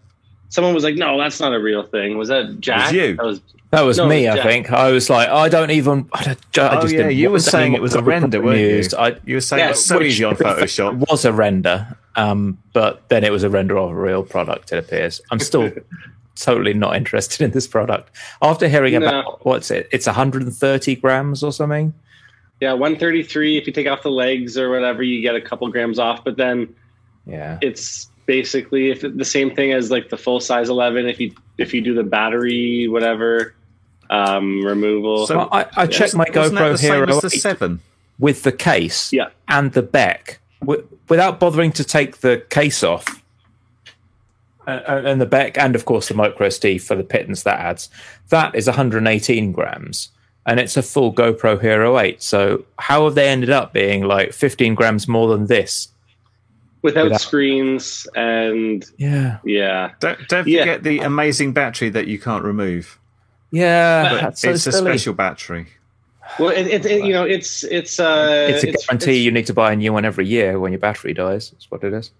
someone 0.49 0.73
was 0.73 0.83
like, 0.83 0.95
no, 0.95 1.17
that's 1.19 1.39
not 1.39 1.53
a 1.53 1.59
real 1.59 1.83
thing? 1.83 2.17
Was 2.17 2.29
that 2.29 2.59
Jack? 2.59 2.85
Was 2.85 2.93
you. 2.93 3.15
That 3.17 3.25
was 3.25 3.41
That 3.71 3.81
was 3.81 3.97
No, 3.97 4.07
me. 4.07 4.27
I 4.27 4.35
Jack. 4.37 4.45
think 4.45 4.71
I 4.71 4.91
was 4.91 5.09
like, 5.09 5.27
I 5.29 5.49
don't 5.49 5.71
even. 5.71 6.07
I, 6.13 6.23
don't- 6.23 6.57
I 6.59 6.79
Oh, 6.81 6.85
yeah, 6.87 7.09
you 7.09 7.29
were 7.31 7.39
saying 7.39 7.73
it 7.73 7.81
was 7.81 7.95
a 7.95 8.01
render, 8.03 8.41
weren't 8.41 8.59
you? 8.59 8.97
I, 8.97 9.17
You 9.25 9.35
were 9.35 9.41
saying 9.41 9.59
Yeah, 9.59 9.69
it's 9.71 9.85
so 9.85 9.97
which- 9.97 10.07
easy 10.07 10.23
on 10.23 10.35
to 10.35 10.43
be 10.43 10.49
fair, 10.49 10.55
Photoshop. 10.65 11.09
was 11.09 11.25
a 11.25 11.33
render, 11.33 11.97
um, 12.15 12.57
but 12.71 13.07
then 13.09 13.23
it 13.23 13.31
was 13.31 13.43
a 13.43 13.49
render 13.49 13.77
of 13.77 13.89
a 13.91 13.95
real 13.95 14.23
product. 14.23 14.71
It 14.71 14.77
appears. 14.77 15.21
I'm 15.31 15.39
still 15.39 15.71
totally 16.35 16.73
not 16.73 16.95
interested 16.95 17.41
in 17.43 17.51
this 17.51 17.67
product 17.67 18.11
after 18.41 18.67
hearing 18.67 18.93
No. 18.93 19.07
about 19.07 19.45
what's 19.45 19.69
it? 19.71 19.87
It's 19.91 20.05
130 20.07 20.95
grams 20.97 21.43
or 21.43 21.51
something. 21.51 21.93
yeah, 22.61 22.73
one 22.73 22.95
thirty 22.97 23.23
three. 23.23 23.57
If 23.57 23.67
you 23.67 23.73
take 23.73 23.87
off 23.87 24.03
the 24.03 24.11
legs 24.11 24.57
or 24.57 24.69
whatever, 24.69 25.03
you 25.03 25.21
get 25.21 25.35
a 25.35 25.41
couple 25.41 25.67
grams 25.69 25.99
off. 25.99 26.23
But 26.23 26.37
then 26.37 26.73
Yeah, 27.25 27.57
it's 27.61 28.09
basically 28.25 28.89
if 28.91 29.01
the 29.01 29.25
same 29.25 29.53
thing 29.55 29.73
as 29.73 29.91
like 29.91 30.09
the 30.09 30.17
full 30.17 30.39
size 30.39 30.69
eleven. 30.69 31.07
If 31.07 31.19
you 31.19 31.33
if 31.57 31.73
you 31.73 31.81
do 31.81 31.93
the 31.93 32.03
battery 32.03 32.87
whatever 32.87 33.53
um, 34.09 34.63
removal. 34.65 35.25
So- 35.27 35.37
Well, 35.37 35.49
I, 35.51 35.65
I 35.75 35.87
checked 35.87 36.13
my 36.15 36.25
Wasn't 36.33 36.57
GoPro 36.57 36.79
the 36.79 36.87
Hero 36.87 37.19
the 37.21 37.29
seven? 37.29 37.79
with 38.19 38.43
the 38.43 38.51
case 38.51 39.11
Yeah. 39.11 39.29
and 39.47 39.71
the 39.73 39.81
back 39.81 40.39
wi- 40.61 40.83
without 41.09 41.39
bothering 41.39 41.71
to 41.73 41.83
take 41.83 42.17
the 42.17 42.43
case 42.49 42.83
off. 42.83 43.22
And, 44.65 45.07
and 45.07 45.21
the 45.21 45.25
back, 45.25 45.57
and 45.57 45.75
of 45.75 45.85
course 45.85 46.07
the 46.07 46.13
micro 46.13 46.47
SD 46.47 46.81
for 46.81 46.95
the 46.95 47.03
pittance 47.03 47.43
that 47.43 47.59
adds. 47.59 47.89
That 48.29 48.55
is 48.55 48.65
118 48.67 49.51
grams, 49.51 50.09
and 50.45 50.59
it's 50.59 50.77
a 50.77 50.81
full 50.81 51.13
GoPro 51.13 51.59
Hero 51.61 51.97
8. 51.99 52.21
So 52.21 52.63
how 52.79 53.03
have 53.05 53.15
they 53.15 53.27
ended 53.27 53.49
up 53.49 53.73
being 53.73 54.03
like 54.05 54.31
15 54.33 54.75
grams 54.75 55.07
more 55.07 55.27
than 55.29 55.47
this? 55.47 55.89
without, 56.81 57.05
without- 57.05 57.21
screens 57.21 58.05
and 58.15 58.85
Yeah, 58.97 59.37
yeah. 59.45 59.91
Don't, 60.01 60.19
don't 60.27 60.45
Yeah. 60.47 60.59
forget 60.61 60.83
the 60.83 60.99
amazing 60.99 61.53
battery 61.53 61.89
that 61.89 62.07
you 62.07 62.19
can't 62.19 62.43
remove. 62.43 62.99
yeah, 63.51 64.31
so 64.31 64.49
it's 64.51 64.67
a 64.67 64.71
special 64.73 65.13
battery. 65.13 65.67
Well, 66.39 66.49
it, 66.49 66.67
it, 66.67 66.85
it 66.85 67.05
you 67.05 67.13
know 67.13 67.23
it's 67.25 67.63
it's 67.65 67.99
uh 67.99 68.47
It's 68.49 68.63
a 68.63 68.71
guarantee 68.71 69.17
you 69.17 69.31
need 69.31 69.45
to 69.47 69.53
buy 69.53 69.73
a 69.73 69.75
new 69.75 69.93
one 69.93 70.03
every 70.05 70.25
year 70.25 70.59
when 70.59 70.71
your 70.71 70.79
battery 70.79 71.13
dies. 71.13 71.51
That's 71.51 71.69
what 71.69 71.83
it 71.83 71.93
is. 71.93 72.11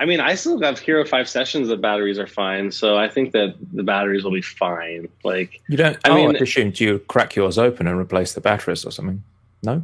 I 0.00 0.04
mean, 0.06 0.20
I 0.20 0.34
still 0.36 0.60
have 0.62 0.78
Hero 0.78 1.04
Five 1.04 1.28
sessions. 1.28 1.68
The 1.68 1.76
batteries 1.76 2.18
are 2.18 2.26
fine, 2.26 2.70
so 2.70 2.96
I 2.96 3.08
think 3.08 3.32
that 3.32 3.54
the 3.72 3.82
batteries 3.82 4.22
will 4.22 4.30
be 4.32 4.42
fine. 4.42 5.08
Like, 5.24 5.60
You 5.68 5.76
don't. 5.76 5.96
I 6.04 6.10
I 6.10 6.14
mean- 6.14 6.36
I 6.36 6.38
assumed 6.38 6.78
you 6.78 7.00
crack 7.00 7.34
yours 7.34 7.58
open 7.58 7.86
and 7.88 7.98
replace 7.98 8.32
the 8.32 8.40
batteries 8.40 8.84
or 8.84 8.92
something. 8.92 9.22
No. 9.64 9.82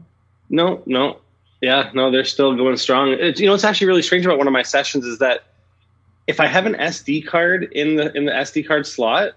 no, 0.50 0.83
no, 0.87 1.18
yeah, 1.61 1.90
no, 1.94 2.12
they're 2.12 2.24
still 2.24 2.55
going 2.55 2.77
strong. 2.77 3.09
It's, 3.11 3.40
you 3.40 3.46
know, 3.46 3.53
what's 3.53 3.64
actually 3.64 3.88
really 3.88 4.03
strange 4.03 4.24
about 4.24 4.38
one 4.38 4.46
of 4.46 4.53
my 4.53 4.62
sessions 4.62 5.05
is 5.05 5.18
that 5.18 5.42
if 6.29 6.38
I 6.38 6.46
have 6.46 6.64
an 6.66 6.74
SD 6.77 7.27
card 7.27 7.64
in 7.72 7.96
the 7.96 8.16
in 8.16 8.24
the 8.27 8.33
SD 8.33 8.66
card 8.68 8.87
slot 8.87 9.33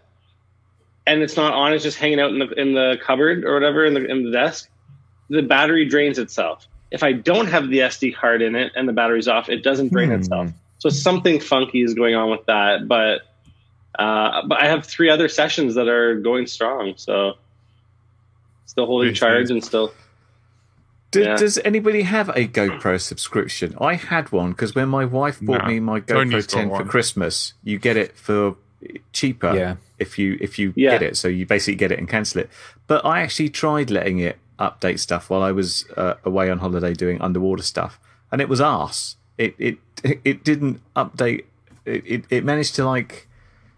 and 1.07 1.23
it's 1.23 1.35
not 1.35 1.53
on, 1.53 1.73
it's 1.73 1.83
just 1.83 1.97
hanging 1.97 2.19
out 2.19 2.29
in 2.29 2.37
the 2.39 2.49
in 2.53 2.73
the 2.75 2.97
cupboard 3.03 3.43
or 3.45 3.55
whatever 3.55 3.83
in 3.83 3.95
the 3.95 4.05
in 4.05 4.23
the 4.25 4.31
desk, 4.31 4.69
the 5.29 5.41
battery 5.41 5.85
drains 5.85 6.19
itself. 6.19 6.67
If 6.91 7.01
I 7.01 7.13
don't 7.13 7.47
have 7.47 7.69
the 7.69 7.79
SD 7.79 8.15
card 8.15 8.41
in 8.43 8.55
it 8.55 8.71
and 8.75 8.87
the 8.87 8.93
battery's 8.93 9.27
off, 9.27 9.49
it 9.49 9.63
doesn't 9.63 9.91
drain 9.91 10.09
Hmm. 10.09 10.15
itself. 10.15 10.51
So 10.79 10.89
something 10.89 11.39
funky 11.39 11.81
is 11.81 11.93
going 11.93 12.15
on 12.15 12.29
with 12.29 12.45
that, 12.45 12.87
but 12.87 13.21
uh, 13.97 14.45
but 14.47 14.61
I 14.61 14.67
have 14.67 14.85
three 14.85 15.09
other 15.09 15.27
sessions 15.27 15.73
that 15.75 15.87
are 15.87 16.19
going 16.19 16.45
strong, 16.45 16.93
so 16.97 17.33
still 18.65 18.85
holding 18.85 19.09
Yes, 19.09 19.17
charge 19.19 19.41
yes. 19.43 19.49
and 19.49 19.63
still. 19.63 19.91
Do, 21.11 21.23
Yeah. 21.23 21.35
Does 21.37 21.57
anybody 21.59 22.03
have 22.03 22.29
a 22.29 22.47
GoPro 22.47 22.99
subscription? 23.01 23.75
I 23.81 23.95
had 23.95 24.31
one 24.31 24.51
because 24.51 24.75
when 24.75 24.89
my 24.89 25.05
wife 25.05 25.39
bought 25.41 25.63
No. 25.63 25.67
me 25.67 25.79
my 25.79 25.99
GoPro 26.01 26.45
10 26.45 26.69
for. 26.69 26.83
Christmas, 26.85 27.53
you 27.63 27.79
get 27.79 27.97
it 27.97 28.17
for 28.17 28.55
cheaper 29.13 29.55
Yeah. 29.55 29.75
if 29.97 30.19
you 30.19 30.37
if 30.41 30.59
you 30.59 30.73
Yeah. 30.75 30.91
get 30.91 31.01
it. 31.01 31.17
So 31.17 31.27
you 31.27 31.45
basically 31.47 31.75
get 31.75 31.91
it 31.91 31.97
and 31.97 32.07
cancel 32.07 32.41
it. 32.41 32.49
But 32.87 33.03
I 33.05 33.21
actually 33.21 33.49
tried 33.49 33.89
letting 33.89 34.19
it 34.19 34.37
update 34.59 34.99
stuff 34.99 35.29
while 35.29 35.41
I 35.41 35.51
was 35.51 35.85
uh, 35.95 36.15
away 36.23 36.49
on 36.51 36.59
holiday 36.59 36.93
doing 36.93 37.19
underwater 37.21 37.63
stuff, 37.63 37.99
and 38.31 38.41
it 38.41 38.49
was 38.49 38.59
arse. 38.61 39.15
It 39.37 39.55
it 39.57 39.77
it 40.23 40.43
didn't 40.43 40.81
update. 40.95 41.45
It 41.85 42.03
it, 42.05 42.25
it 42.29 42.43
managed 42.43 42.75
to 42.75 42.85
like 42.85 43.27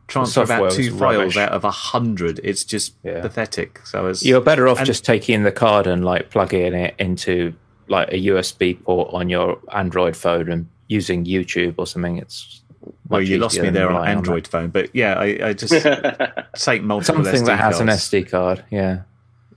transfer 0.08 0.42
about 0.42 0.72
two 0.72 0.90
files 0.98 1.36
rubbish. 1.36 1.38
out 1.38 1.52
of 1.52 1.64
a 1.64 1.72
hundred. 1.72 2.40
It's 2.44 2.64
just 2.64 2.96
Yeah. 3.04 3.22
pathetic. 3.22 3.86
So 3.86 4.08
it's 4.08 4.26
You're 4.26 4.42
better 4.42 4.68
off 4.68 4.80
And- 4.80 4.88
just 4.88 5.06
taking 5.06 5.44
the 5.44 5.52
card 5.52 5.86
and 5.88 6.04
like 6.04 6.30
plugging 6.32 6.74
it 6.74 6.96
into 6.98 7.54
like 7.88 8.10
a 8.12 8.18
USB 8.28 8.74
port 8.84 9.10
on 9.14 9.30
your 9.30 9.60
Android 9.72 10.16
phone 10.18 10.52
and 10.52 10.68
using 10.88 11.26
YouTube 11.26 11.76
or 11.78 11.86
something. 11.86 12.18
It's 12.18 12.62
well, 13.08 13.22
you 13.22 13.38
lost 13.38 13.60
me 13.62 13.70
there 13.70 13.88
on 13.88 13.94
relying 13.96 14.18
Android 14.18 14.48
phone, 14.48 14.70
but 14.70 14.90
yeah, 14.96 15.14
I, 15.16 15.50
I 15.50 15.54
just 15.54 15.74
take 16.56 16.82
multiple 16.84 17.24
Something 17.24 17.44
SD 17.44 17.46
that 17.48 17.58
has 17.60 17.80
an. 17.80 17.88
SD 17.88 18.30
card. 18.30 18.64
Yeah. 18.72 19.02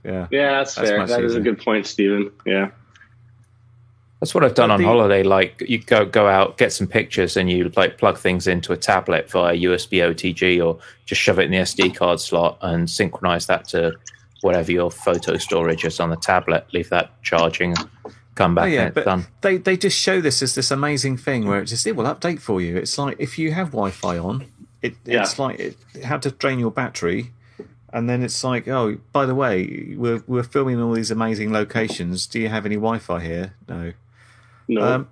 Yeah, 0.05 0.27
yeah, 0.31 0.57
that's, 0.57 0.75
That's 0.75 0.89
fair. 0.89 0.97
much 0.99 1.09
That 1.09 1.23
is 1.23 1.35
a 1.35 1.39
good 1.39 1.59
point, 1.59 1.87
Stephen. 1.87 2.31
Yeah. 2.45 2.71
That's 4.23 4.33
what 4.33 4.45
I've 4.45 4.55
done 4.55 4.69
But 4.69 4.75
on 4.75 4.79
the- 4.81 4.87
holiday. 4.87 5.21
Like 5.21 5.61
you 5.67 5.79
go 5.79 6.05
go 6.05 6.29
out, 6.29 6.57
get 6.57 6.71
some 6.71 6.87
pictures, 6.87 7.35
and 7.35 7.49
you 7.51 7.69
like 7.75 7.97
plug 7.97 8.17
things 8.17 8.47
into 8.47 8.71
a 8.71 8.77
tablet 8.77 9.29
via 9.29 9.53
USB 9.53 9.99
OTG, 10.01 10.65
or 10.65 10.79
just 11.05 11.19
shove 11.19 11.39
it 11.39 11.43
in 11.43 11.51
the 11.51 11.57
SD 11.57 11.93
card 11.93 12.21
slot 12.21 12.57
and 12.61 12.89
synchronize 12.89 13.47
that 13.47 13.67
to 13.69 13.91
whatever 14.39 14.71
your 14.71 14.89
photo 14.89 15.35
storage 15.37 15.83
is 15.83 15.99
on 15.99 16.09
the 16.09 16.15
tablet. 16.15 16.65
Leave 16.71 16.89
that 16.89 17.21
charging, 17.21 17.75
come 18.35 18.55
back, 18.55 18.63
Oh, 18.63 18.67
yeah, 18.67 18.79
and 18.79 18.87
it's 18.87 18.95
but 18.95 19.03
done. 19.03 19.25
they 19.41 19.57
they 19.57 19.75
just 19.75 19.99
show 19.99 20.21
this 20.21 20.41
as 20.41 20.55
this 20.55 20.71
amazing 20.71 21.17
thing 21.17 21.45
where 21.45 21.59
it 21.59 21.65
just 21.65 21.85
it 21.85 21.97
will 21.97 22.05
update 22.05 22.39
for 22.39 22.61
you. 22.61 22.77
It's 22.77 22.97
like 22.97 23.17
if 23.19 23.37
you 23.37 23.51
have 23.51 23.71
Wi-Fi 23.71 24.17
on, 24.17 24.45
It, 24.81 24.95
Yeah. 25.03 25.23
It's 25.23 25.37
like 25.37 25.59
it, 25.59 25.77
had 26.01 26.21
to 26.21 26.31
drain 26.31 26.59
your 26.59 26.71
battery, 26.71 27.31
and 27.91 28.09
then 28.09 28.23
it's 28.23 28.41
like, 28.41 28.69
oh, 28.69 28.99
by 29.11 29.25
the 29.25 29.35
way, 29.35 29.95
we're 29.97 30.23
we're 30.27 30.43
filming 30.43 30.79
all 30.81 30.93
these 30.93 31.11
amazing 31.11 31.51
locations. 31.51 32.25
Do 32.25 32.39
you 32.39 32.47
have 32.47 32.65
any 32.65 32.75
Wi-Fi 32.75 33.19
here? 33.19 33.53
No. 33.67 33.91
No, 34.73 34.81
Um, 34.83 35.07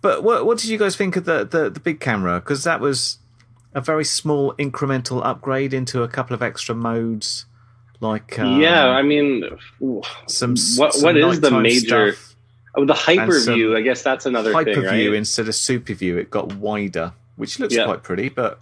but 0.00 0.22
what 0.22 0.44
what 0.46 0.58
did 0.58 0.68
you 0.68 0.78
guys 0.78 0.96
think 0.96 1.16
of 1.16 1.24
the 1.24 1.44
the, 1.44 1.70
the 1.70 1.80
big 1.80 2.00
camera? 2.00 2.40
Because 2.40 2.64
that 2.64 2.80
was 2.80 3.18
a 3.74 3.80
very 3.80 4.04
small 4.04 4.52
incremental 4.54 5.24
upgrade 5.24 5.72
into 5.72 6.02
a 6.02 6.08
couple 6.08 6.34
of 6.34 6.42
extra 6.42 6.74
modes, 6.74 7.46
like 8.00 8.38
um, 8.38 8.60
yeah. 8.60 8.88
I 8.88 9.02
mean, 9.02 9.44
some 10.26 10.52
s- 10.52 10.76
what 10.78 10.92
some 10.94 11.02
what 11.04 11.16
is 11.16 11.40
the 11.40 11.50
major? 11.50 12.12
stuff. 12.12 12.28
Oh, 12.74 12.84
the 12.86 12.94
hyper 12.94 13.38
view. 13.40 13.76
I 13.76 13.82
guess 13.82 14.02
that's 14.02 14.24
another 14.26 14.52
hyper 14.52 14.72
thing, 14.74 14.88
view 14.90 15.10
right? 15.10 15.18
instead 15.18 15.46
of 15.48 15.54
super 15.54 15.92
view. 15.94 16.16
It 16.18 16.30
got 16.30 16.54
wider, 16.54 17.12
which 17.36 17.58
looks 17.60 17.74
Yeah. 17.74 17.84
quite 17.84 18.02
pretty, 18.02 18.28
but 18.30 18.60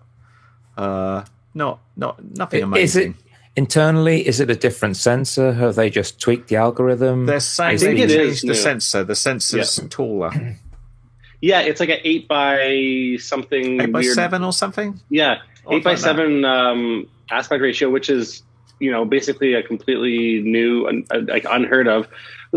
uh, 0.76 1.24
not 1.54 1.80
not 1.96 2.22
nothing 2.36 2.58
Is 2.60 2.64
amazing. 2.64 3.10
it 3.12 3.29
internally? 3.60 4.26
Is 4.26 4.40
it 4.40 4.48
a 4.50 4.56
different 4.56 4.96
sensor? 4.96 5.52
Have 5.52 5.74
they 5.74 5.90
just 5.90 6.18
tweaked 6.20 6.48
the 6.48 6.56
algorithm? 6.56 7.26
They're 7.26 7.40
saying 7.40 7.78
think 7.78 7.98
they 7.98 8.04
it 8.04 8.40
the 8.40 8.46
new. 8.48 8.54
sensor. 8.54 9.04
The 9.04 9.14
sensor's 9.14 9.78
taller, 9.90 10.30
Yeah, 11.42 11.60
it's 11.60 11.80
like 11.80 11.90
an 11.90 12.00
eight 12.04 12.26
by 12.28 13.16
something 13.18 13.80
eight 13.80 13.92
by 13.92 14.00
weird. 14.00 14.14
seven 14.14 14.42
or 14.44 14.52
something. 14.52 15.00
Yeah, 15.08 15.36
Odd 15.66 15.74
eight 15.74 15.84
by 15.84 15.90
like 15.90 15.98
seven 15.98 16.44
um, 16.44 17.06
aspect 17.30 17.62
ratio, 17.62 17.88
which 17.90 18.08
is 18.10 18.42
you 18.78 18.90
know 18.90 19.04
basically 19.04 19.54
a 19.54 19.62
completely 19.62 20.40
new, 20.42 20.86
un- 20.86 21.04
uh, 21.10 21.20
like 21.28 21.46
unheard 21.48 21.86
of. 21.88 22.08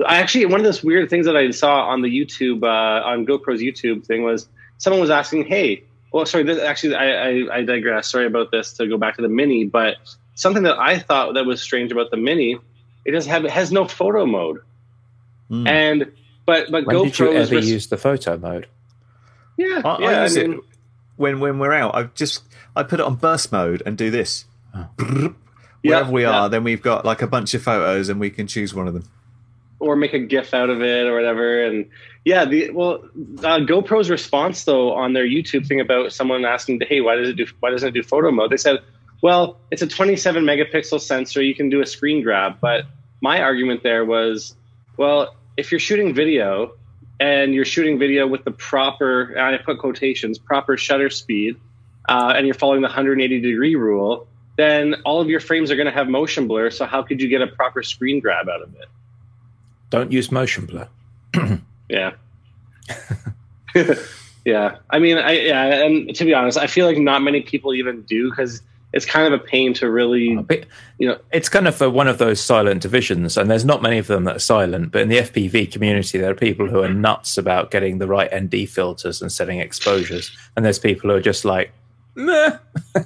I 0.08 0.18
actually 0.18 0.46
one 0.48 0.60
of 0.60 0.64
those 0.66 0.84
weird 0.84 1.10
things 1.10 1.26
that 1.28 1.36
I 1.38 1.52
saw 1.52 1.86
on 1.88 2.02
the 2.02 2.10
YouTube 2.10 2.64
uh, 2.64 3.06
on 3.12 3.26
GoPro's 3.26 3.62
YouTube 3.62 4.06
thing 4.06 4.24
was 4.24 4.48
someone 4.80 5.00
was 5.02 5.10
asking, 5.10 5.46
"Hey, 5.46 5.84
well, 6.12 6.26
sorry, 6.26 6.44
this, 6.44 6.60
actually, 6.62 6.96
I, 6.96 7.08
I, 7.30 7.58
I 7.58 7.64
digress. 7.64 8.12
Sorry 8.12 8.26
about 8.26 8.52
this. 8.52 8.74
To 8.74 8.88
go 8.88 8.98
back 8.98 9.16
to 9.18 9.22
the 9.22 9.30
Mini, 9.30 9.66
but 9.66 9.96
something 10.36 10.64
that 10.64 10.78
I 10.80 11.00
thought 11.00 11.34
that 11.36 11.46
was 11.46 11.62
strange 11.62 11.92
about 11.92 12.12
the 12.12 12.18
Mini, 12.18 12.58
it 13.06 13.12
doesn't 13.12 13.32
have 13.32 13.46
it 13.46 13.52
has 13.52 13.72
no 13.72 13.86
photo 13.88 14.26
mode, 14.26 14.60
Hmm. 15.50 15.68
and 15.68 16.12
but 16.46 16.72
but 16.72 16.86
when 16.86 17.04
did 17.04 17.20
you 17.20 17.26
GoPro 17.26 17.36
is 17.36 17.48
ever 17.50 17.56
res- 17.58 17.70
use 17.70 17.88
the 17.88 17.98
photo 17.98 18.38
mode? 18.38 18.68
yeah 19.58 19.82
I, 19.86 19.98
yeah. 20.02 20.08
I 20.08 20.14
I 20.14 20.24
use 20.24 20.38
mean, 20.38 20.54
it 20.54 20.60
when 21.18 21.40
when 21.40 21.60
we're 21.60 21.74
out. 21.74 21.94
I 21.96 22.04
just 22.16 22.44
I 22.76 22.84
put 22.84 23.00
it 23.00 23.06
on 23.06 23.16
burst 23.16 23.52
mode 23.52 23.84
and 23.86 23.98
do 23.98 24.10
this. 24.10 24.46
Brrr. 24.98 25.36
Yeah, 25.84 25.98
Wherever 25.98 26.12
we 26.12 26.22
yeah. 26.24 26.32
are, 26.32 26.50
then 26.50 26.64
we've 26.64 26.82
got 26.82 27.04
like 27.04 27.22
a 27.22 27.28
bunch 27.28 27.54
of 27.54 27.62
photos, 27.62 28.08
and 28.10 28.18
we 28.20 28.30
can 28.30 28.48
choose 28.48 28.74
one 28.74 28.88
of 28.88 28.94
them. 28.94 29.04
or 29.80 29.98
make 29.98 30.14
a 30.14 30.20
GIF 30.20 30.54
out 30.54 30.70
of 30.70 30.82
it 30.82 31.06
or 31.08 31.14
whatever. 31.14 31.62
And 31.66 31.90
yeah, 32.24 32.46
the 32.46 32.70
well, 32.70 33.04
uh, 33.40 33.60
GoPro's 33.60 34.10
response 34.10 34.64
though 34.64 34.94
on 34.94 35.12
their 35.12 35.26
YouTube 35.26 35.68
thing 35.68 35.82
about 35.82 36.14
someone 36.14 36.46
asking, 36.46 36.80
"Hey, 36.88 37.02
why 37.02 37.18
does 37.18 37.28
it 37.30 37.34
do? 37.36 37.46
Why 37.60 37.70
doesn't 37.72 37.90
it 37.90 37.92
do 37.92 38.02
photo 38.02 38.32
mode?" 38.32 38.50
They 38.50 38.56
said, 38.58 38.80
"Well, 39.24 39.58
it's 39.72 39.82
a 39.82 39.88
27 39.88 40.44
megapixel 40.44 41.02
sensor. 41.02 41.42
You 41.42 41.56
can 41.56 41.70
do 41.70 41.82
a 41.82 41.86
screen 41.88 42.22
grab." 42.22 42.58
But 42.62 42.86
my 43.22 43.42
argument 43.42 43.82
there 43.82 44.06
was, 44.06 44.56
well, 44.98 45.36
if 45.58 45.72
you're 45.72 45.80
shooting 45.80 46.14
video 46.14 46.74
and 47.20 47.56
you're 47.56 47.66
shooting 47.66 47.98
video 47.98 48.28
with 48.28 48.44
the 48.44 48.52
proper, 48.52 49.34
and 49.34 49.56
I 49.56 49.58
put 49.58 49.80
quotations, 49.80 50.38
proper 50.38 50.78
shutter 50.78 51.10
speed, 51.10 51.56
uh, 52.10 52.34
and 52.36 52.46
you're 52.46 52.54
following 52.54 52.82
the 52.82 52.88
180 52.88 53.40
degree 53.40 53.76
rule. 53.76 54.28
Then 54.58 54.96
all 55.06 55.20
of 55.22 55.30
your 55.30 55.40
frames 55.40 55.72
are 55.72 55.76
going 55.76 55.88
to 55.88 55.92
have 55.92 56.08
motion 56.08 56.48
blur. 56.48 56.70
So 56.70 56.86
how 56.86 57.02
could 57.02 57.22
you 57.22 57.28
get 57.28 57.42
a 57.42 57.48
proper 57.48 57.82
screen 57.82 58.20
grab 58.20 58.48
out 58.50 58.62
of 58.62 58.76
it? 58.76 58.88
Don't 59.90 60.12
use 60.12 60.32
motion 60.32 60.66
blur. 60.66 60.88
Yeah. 61.90 62.14
yeah. 64.46 64.78
I 64.90 64.98
mean, 64.98 65.18
I 65.18 65.32
yeah, 65.34 65.86
and 65.86 66.16
to 66.16 66.26
be 66.26 66.34
honest, 66.34 66.58
I 66.58 66.66
feel 66.66 66.88
like 66.88 66.98
not 66.98 67.22
many 67.22 67.42
people 67.42 67.74
even 67.76 68.02
do 68.04 68.32
because 68.32 68.64
it's 68.94 69.06
kind 69.06 69.32
of 69.34 69.40
a 69.40 69.44
pain 69.44 69.74
to 69.76 69.90
really, 69.90 70.38
you 71.00 71.08
know. 71.08 71.18
it's 71.32 71.50
kind 71.50 71.68
of 71.68 71.82
a, 71.82 71.90
one 71.90 72.08
of 72.08 72.20
those 72.20 72.40
silent 72.40 72.82
divisions, 72.82 73.38
and 73.38 73.50
there's 73.50 73.66
not 73.66 73.82
many 73.82 73.98
of 73.98 74.08
them 74.08 74.24
that 74.26 74.36
are 74.36 74.40
silent. 74.40 74.92
But 74.92 75.02
in 75.02 75.10
the 75.10 75.18
FPV 75.18 75.72
community, 75.72 76.20
there 76.20 76.30
are 76.32 76.36
people 76.36 76.68
who 76.68 76.82
are 76.84 76.90
nuts 76.94 77.38
about 77.38 77.72
getting 77.72 77.98
the 77.98 78.08
right 78.08 78.30
ND 78.34 78.70
filters 78.70 79.22
and 79.22 79.32
setting 79.32 79.60
exposures, 79.60 80.32
and 80.56 80.64
there's 80.64 80.80
people 80.80 81.10
who 81.10 81.16
are 81.16 81.22
just 81.22 81.44
like, 81.44 81.72
meh. 82.16 82.58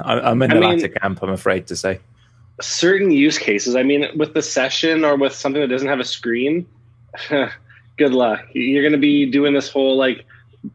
I- 0.00 0.20
I'm 0.20 0.40
in 0.42 0.50
I 0.52 0.54
the 0.54 0.60
mean- 0.60 0.70
latter 0.78 0.88
camp. 0.88 1.22
I'm 1.22 1.30
afraid 1.30 1.66
to 1.68 1.76
say. 1.76 1.98
certain 2.60 3.10
use 3.10 3.38
cases. 3.38 3.74
I 3.76 3.82
mean, 3.82 4.06
with 4.16 4.34
the 4.34 4.42
session 4.42 5.04
or 5.04 5.16
with 5.16 5.32
something 5.34 5.60
that 5.62 5.68
doesn't 5.68 5.88
have 5.88 6.00
a 6.00 6.04
screen, 6.04 6.66
good 7.96 8.12
luck. 8.14 8.40
You're 8.52 8.82
going 8.82 8.92
to 8.92 8.98
be 8.98 9.26
doing 9.30 9.54
this 9.54 9.68
whole 9.68 9.96
like 9.96 10.24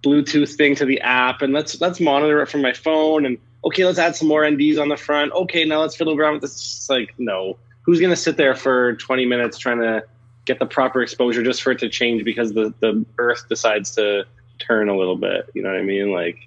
Bluetooth 0.02 0.56
thing 0.56 0.76
to 0.76 0.86
the 0.86 1.00
app, 1.02 1.42
and 1.42 1.54
let's 1.54 1.80
let's 1.82 2.00
monitor 2.00 2.42
it 2.42 2.50
from 2.50 2.62
my 2.62 2.74
phone. 2.74 3.26
And 3.26 3.38
okay, 3.66 3.86
let's 3.86 4.00
add 4.00 4.16
some 4.16 4.28
more 4.28 4.42
NDs 4.42 4.80
on 4.82 4.90
the 4.90 4.98
front. 4.98 5.32
Okay, 5.34 5.66
now 5.66 5.82
let's 5.82 5.96
fiddle 5.96 6.18
around 6.20 6.34
with 6.34 6.42
this. 6.44 6.52
It's 6.54 6.90
like 6.90 7.14
no, 7.18 7.58
who's 7.84 8.00
going 8.00 8.10
to 8.12 8.16
sit 8.16 8.38
there 8.38 8.56
for 8.56 8.96
20 8.96 9.26
minutes 9.26 9.58
trying 9.58 9.80
to 9.80 10.04
get 10.46 10.60
the 10.60 10.66
proper 10.66 11.02
exposure 11.02 11.42
just 11.44 11.62
for 11.62 11.72
it 11.72 11.80
to 11.80 11.90
change 11.90 12.24
because 12.26 12.54
the 12.54 12.74
the 12.80 13.06
Earth 13.18 13.48
decides 13.50 13.92
to 13.96 14.26
turn 14.60 14.90
a 14.90 14.98
little 14.98 15.16
bit? 15.18 15.50
You 15.54 15.64
know 15.64 15.70
what 15.70 15.80
I 15.80 15.84
mean? 15.84 16.12
Like. 16.12 16.38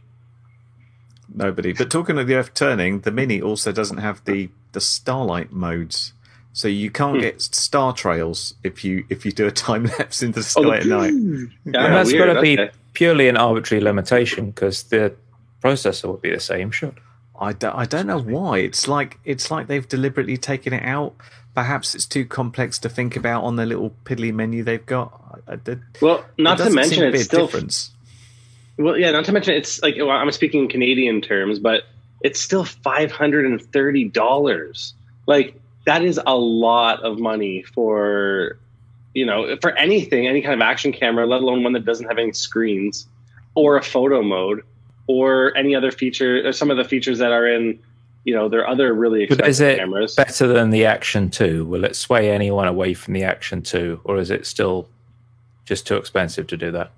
Nobody. 1.35 1.73
But 1.73 1.91
talking 1.91 2.19
of 2.19 2.27
the 2.27 2.35
Earth 2.35 2.55
turning, 2.55 3.01
the 3.01 3.11
Mini 3.11 3.41
also 3.43 3.73
doesn't 3.73 3.99
have 3.99 4.25
the 4.25 4.49
the 4.73 4.81
starlight 4.81 5.53
modes, 5.53 6.13
so 6.53 6.69
you 6.69 6.91
can't 6.91 7.17
Hmm. 7.17 7.23
get 7.23 7.43
star 7.43 7.93
trails 7.93 8.55
if 8.63 8.85
you 8.85 9.05
if 9.11 9.27
you 9.27 9.33
do 9.33 9.47
a 9.47 9.51
time 9.51 9.85
lapse 9.99 10.23
into 10.23 10.41
the 10.41 10.53
Oh, 10.57 10.63
sky 10.63 10.63
the- 10.63 10.77
at 10.81 10.87
night. 10.87 11.13
Yeah, 11.13 11.85
and 11.87 11.95
that's 11.95 12.13
weird. 12.13 12.27
got 12.29 12.35
to 12.35 12.41
be 12.43 12.59
Okay. 12.61 12.71
purely 12.93 13.29
an 13.29 13.37
arbitrary 13.37 13.83
limitation 13.83 14.47
because 14.51 14.85
the 14.85 15.15
processor 15.63 16.11
would 16.11 16.23
be 16.23 16.31
the 16.33 16.41
same. 16.41 16.71
Sure. 16.71 16.93
I 17.39 17.53
don't, 17.53 17.75
I 17.75 17.85
don't 17.85 18.07
know 18.07 18.21
why. 18.21 18.59
It's 18.59 18.89
like 18.89 19.19
it's 19.25 19.51
like 19.51 19.67
they've 19.67 19.87
deliberately 19.87 20.37
taken 20.37 20.73
it 20.73 20.83
out. 20.85 21.15
Perhaps 21.55 21.95
it's 21.95 22.07
too 22.07 22.25
complex 22.25 22.79
to 22.81 22.89
think 22.89 23.17
about 23.17 23.45
on 23.45 23.57
the 23.57 23.67
little 23.67 23.95
piddly 24.05 24.33
menu 24.33 24.63
they've 24.63 24.85
got. 24.85 25.43
I, 25.49 25.53
I, 25.53 25.57
did- 25.57 25.83
Well, 26.01 26.25
not 26.39 26.59
to 26.59 26.71
mention 26.71 26.95
seem 26.97 27.05
to 27.05 27.11
be 27.13 27.19
it's 27.19 27.27
still 27.27 27.47
difference. 27.47 27.91
Well, 28.79 28.99
yeah, 28.99 29.11
not 29.11 29.25
to 29.27 29.33
mention 29.33 29.55
it's 29.55 29.83
like 29.83 29.97
well, 29.99 30.11
I'm 30.11 30.31
speaking 30.33 30.63
in 30.65 30.69
Canadian 30.69 31.21
terms, 31.21 31.59
but 31.59 31.85
it's 32.23 32.41
still 32.41 32.65
five 32.65 33.11
hundred 33.11 33.47
and 33.47 33.61
thirty 33.73 34.05
dollars. 34.05 34.95
Like 35.27 35.59
that 35.87 36.03
is 36.03 36.21
a 36.27 36.37
lot 36.37 37.03
of 37.03 37.19
money 37.19 37.63
for 37.63 38.59
you 39.15 39.25
know 39.27 39.57
for 39.63 39.73
anything, 39.77 40.27
any 40.27 40.43
kind 40.43 40.55
of 40.55 40.61
action 40.61 40.93
camera, 40.93 41.27
let 41.27 41.41
alone 41.43 41.63
one 41.63 41.73
that 41.75 41.85
doesn't 41.85 42.07
have 42.07 42.19
any 42.19 42.33
screens 42.33 43.07
or 43.55 43.77
a 43.77 43.83
photo 43.83 44.23
mode 44.23 44.63
or 45.07 45.57
any 45.57 45.75
other 45.75 45.91
feature 45.91 46.47
or 46.47 46.53
some 46.53 46.71
of 46.71 46.77
the 46.77 46.85
features 46.85 47.19
that 47.19 47.33
are 47.33 47.47
in 47.47 47.79
you 48.25 48.35
know 48.35 48.49
their 48.49 48.67
other 48.69 48.93
really 48.93 49.23
expensive 49.23 49.49
is 49.49 49.61
it 49.61 49.79
cameras. 49.79 50.15
better 50.17 50.49
than 50.49 50.71
the 50.71 50.85
Action 50.85 51.31
2? 51.31 51.65
Will 51.65 51.85
it 51.85 51.95
sway 51.95 52.31
anyone 52.31 52.67
away 52.67 52.93
from 52.93 53.15
the 53.15 53.23
Action 53.23 53.63
2, 53.63 54.01
or 54.05 54.19
is 54.19 54.31
it 54.31 54.47
still 54.47 54.89
just 55.65 55.87
too 55.87 55.97
expensive 55.97 56.47
to 56.49 56.57
do 56.57 56.73
that? 56.73 56.91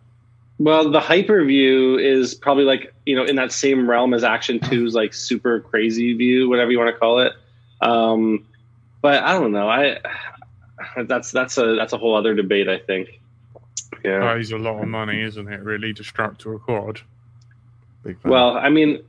Well, 0.58 0.90
the 0.90 1.00
Hyper 1.00 1.44
View 1.44 1.98
is 1.98 2.34
probably 2.34 2.64
like 2.64 2.94
you 3.04 3.14
know 3.14 3.24
in 3.24 3.36
that 3.36 3.52
same 3.52 3.88
realm 3.88 4.14
as 4.14 4.24
Action 4.24 4.58
2's 4.58 4.94
like 4.94 5.12
super 5.12 5.60
crazy 5.60 6.14
view, 6.14 6.48
whatever 6.48 6.70
you 6.70 6.78
want 6.78 6.94
to 6.94 6.98
call 6.98 7.20
it. 7.20 7.34
Um, 7.82 8.46
but 9.02 9.22
I 9.22 9.38
don't 9.38 9.52
know. 9.52 9.68
I 9.68 9.98
that's 11.04 11.30
that's 11.30 11.58
a 11.58 11.76
that's 11.76 11.92
a 11.92 11.98
whole 11.98 12.16
other 12.16 12.34
debate. 12.34 12.68
I 12.68 12.78
think. 12.78 13.20
Yeah. 14.04 14.20
That 14.20 14.38
is 14.38 14.52
a 14.52 14.58
lot 14.58 14.82
of 14.82 14.88
money, 14.88 15.20
isn't 15.22 15.52
it? 15.52 15.60
Really, 15.60 15.92
to 15.94 16.04
strap 16.04 16.38
to 16.38 16.52
a 16.52 16.58
quad. 16.58 17.00
Big 18.02 18.20
fan. 18.20 18.30
Well, 18.32 18.56
I 18.56 18.68
mean, 18.70 19.02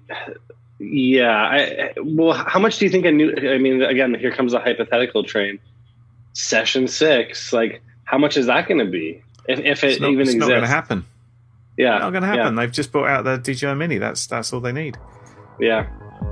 yeah. 0.80 1.32
I 1.32 1.94
well, 2.02 2.34
how 2.34 2.60
much 2.60 2.80
do 2.80 2.86
you 2.86 2.92
think 2.92 3.06
a 3.06 3.12
new? 3.12 3.34
I 3.38 3.58
mean, 3.58 3.82
again, 3.82 4.14
here 4.16 4.32
comes 4.32 4.52
the 4.52 4.60
hypothetical 4.60 5.24
train. 5.24 5.60
Session 6.34 6.88
six, 6.88 7.52
like 7.52 7.82
how 8.04 8.18
much 8.18 8.38
is 8.38 8.48
that 8.48 8.68
going 8.68 8.80
to 8.80 8.90
be? 8.90 9.22
If, 9.48 9.60
if 9.60 9.84
it 9.84 10.02
not, 10.02 10.12
even 10.12 10.28
it's 10.28 10.36
not 10.36 10.48
going 10.48 10.52
to 10.52 10.58
exists, 10.58 10.74
happen. 10.74 11.06
yeah, 11.78 11.98
Not 11.98 12.12
going 12.12 12.22
to 12.22 12.28
happen. 12.28 12.56
They've 12.56 12.72
just 12.72 12.92
brought 12.92 13.10
out 13.10 13.24
the 13.24 13.38
DJI 13.38 13.74
Mini. 13.74 13.98
That's 13.98 14.28
that's 14.28 14.54
all 14.54 14.60
they 14.60 14.72
need. 14.72 14.98
Yeah, 15.60 15.90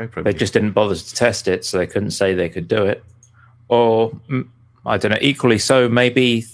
Like 0.00 0.10
GoPro. 0.10 0.24
they 0.24 0.32
just 0.32 0.52
didn't 0.52 0.72
bother 0.72 0.94
to 0.94 1.14
test 1.14 1.48
it, 1.48 1.64
so 1.64 1.78
they 1.78 1.86
couldn't 1.86 2.12
say 2.12 2.34
they 2.34 2.48
could 2.48 2.68
do 2.68 2.84
it. 2.84 3.04
Or 3.68 4.12
I 4.86 4.96
don't 4.96 5.12
know. 5.12 5.18
Equally 5.20 5.58
so, 5.58 5.88
maybe 5.88 6.44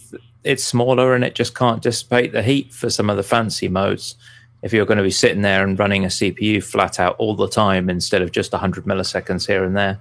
it's 0.45 0.63
smaller 0.63 1.15
and 1.15 1.25
it 1.25 1.35
just 1.35 1.55
can't 1.55 1.83
dissipate 1.83 2.33
the 2.33 2.43
heat 2.43 2.73
for 2.73 2.89
some 2.89 3.11
of 3.11 3.17
the 3.17 3.23
fancy 3.23 3.69
modes. 3.69 4.15
if 4.63 4.73
you're 4.73 4.87
going 4.87 4.97
to 4.99 5.05
be 5.05 5.11
sitting 5.11 5.43
there 5.43 5.63
and 5.63 5.79
running 5.79 6.05
a 6.05 6.09
CPU 6.09 6.63
flat 6.63 6.99
out 6.99 7.15
all 7.19 7.37
the 7.37 7.49
time 7.49 7.91
instead 7.91 8.23
of 8.23 8.33
just 8.33 8.53
100 8.53 8.85
milliseconds 8.85 9.47
here 9.47 9.65
and 9.65 9.77
there. 9.77 10.01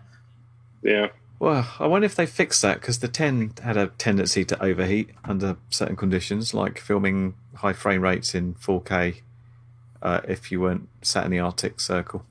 Yeah. 0.81 1.09
Well, 1.39 1.67
I 1.79 1.87
wonder 1.87 2.05
if 2.05 2.15
they 2.15 2.25
fixed 2.25 2.61
that 2.61 2.79
because 2.79 2.99
the 2.99 3.07
10 3.07 3.55
had 3.63 3.75
a 3.75 3.87
tendency 3.97 4.45
to 4.45 4.63
overheat 4.63 5.09
under 5.25 5.57
certain 5.69 5.95
conditions, 5.95 6.53
like 6.53 6.79
filming 6.79 7.35
high 7.55 7.73
frame 7.73 8.01
rates 8.01 8.33
in 8.33 8.55
4K 8.55 9.21
uh, 10.01 10.21
if 10.27 10.51
you 10.51 10.61
weren't 10.61 10.87
sat 11.01 11.25
in 11.25 11.31
the 11.31 11.39
Arctic 11.39 11.79
Circle. 11.79 12.25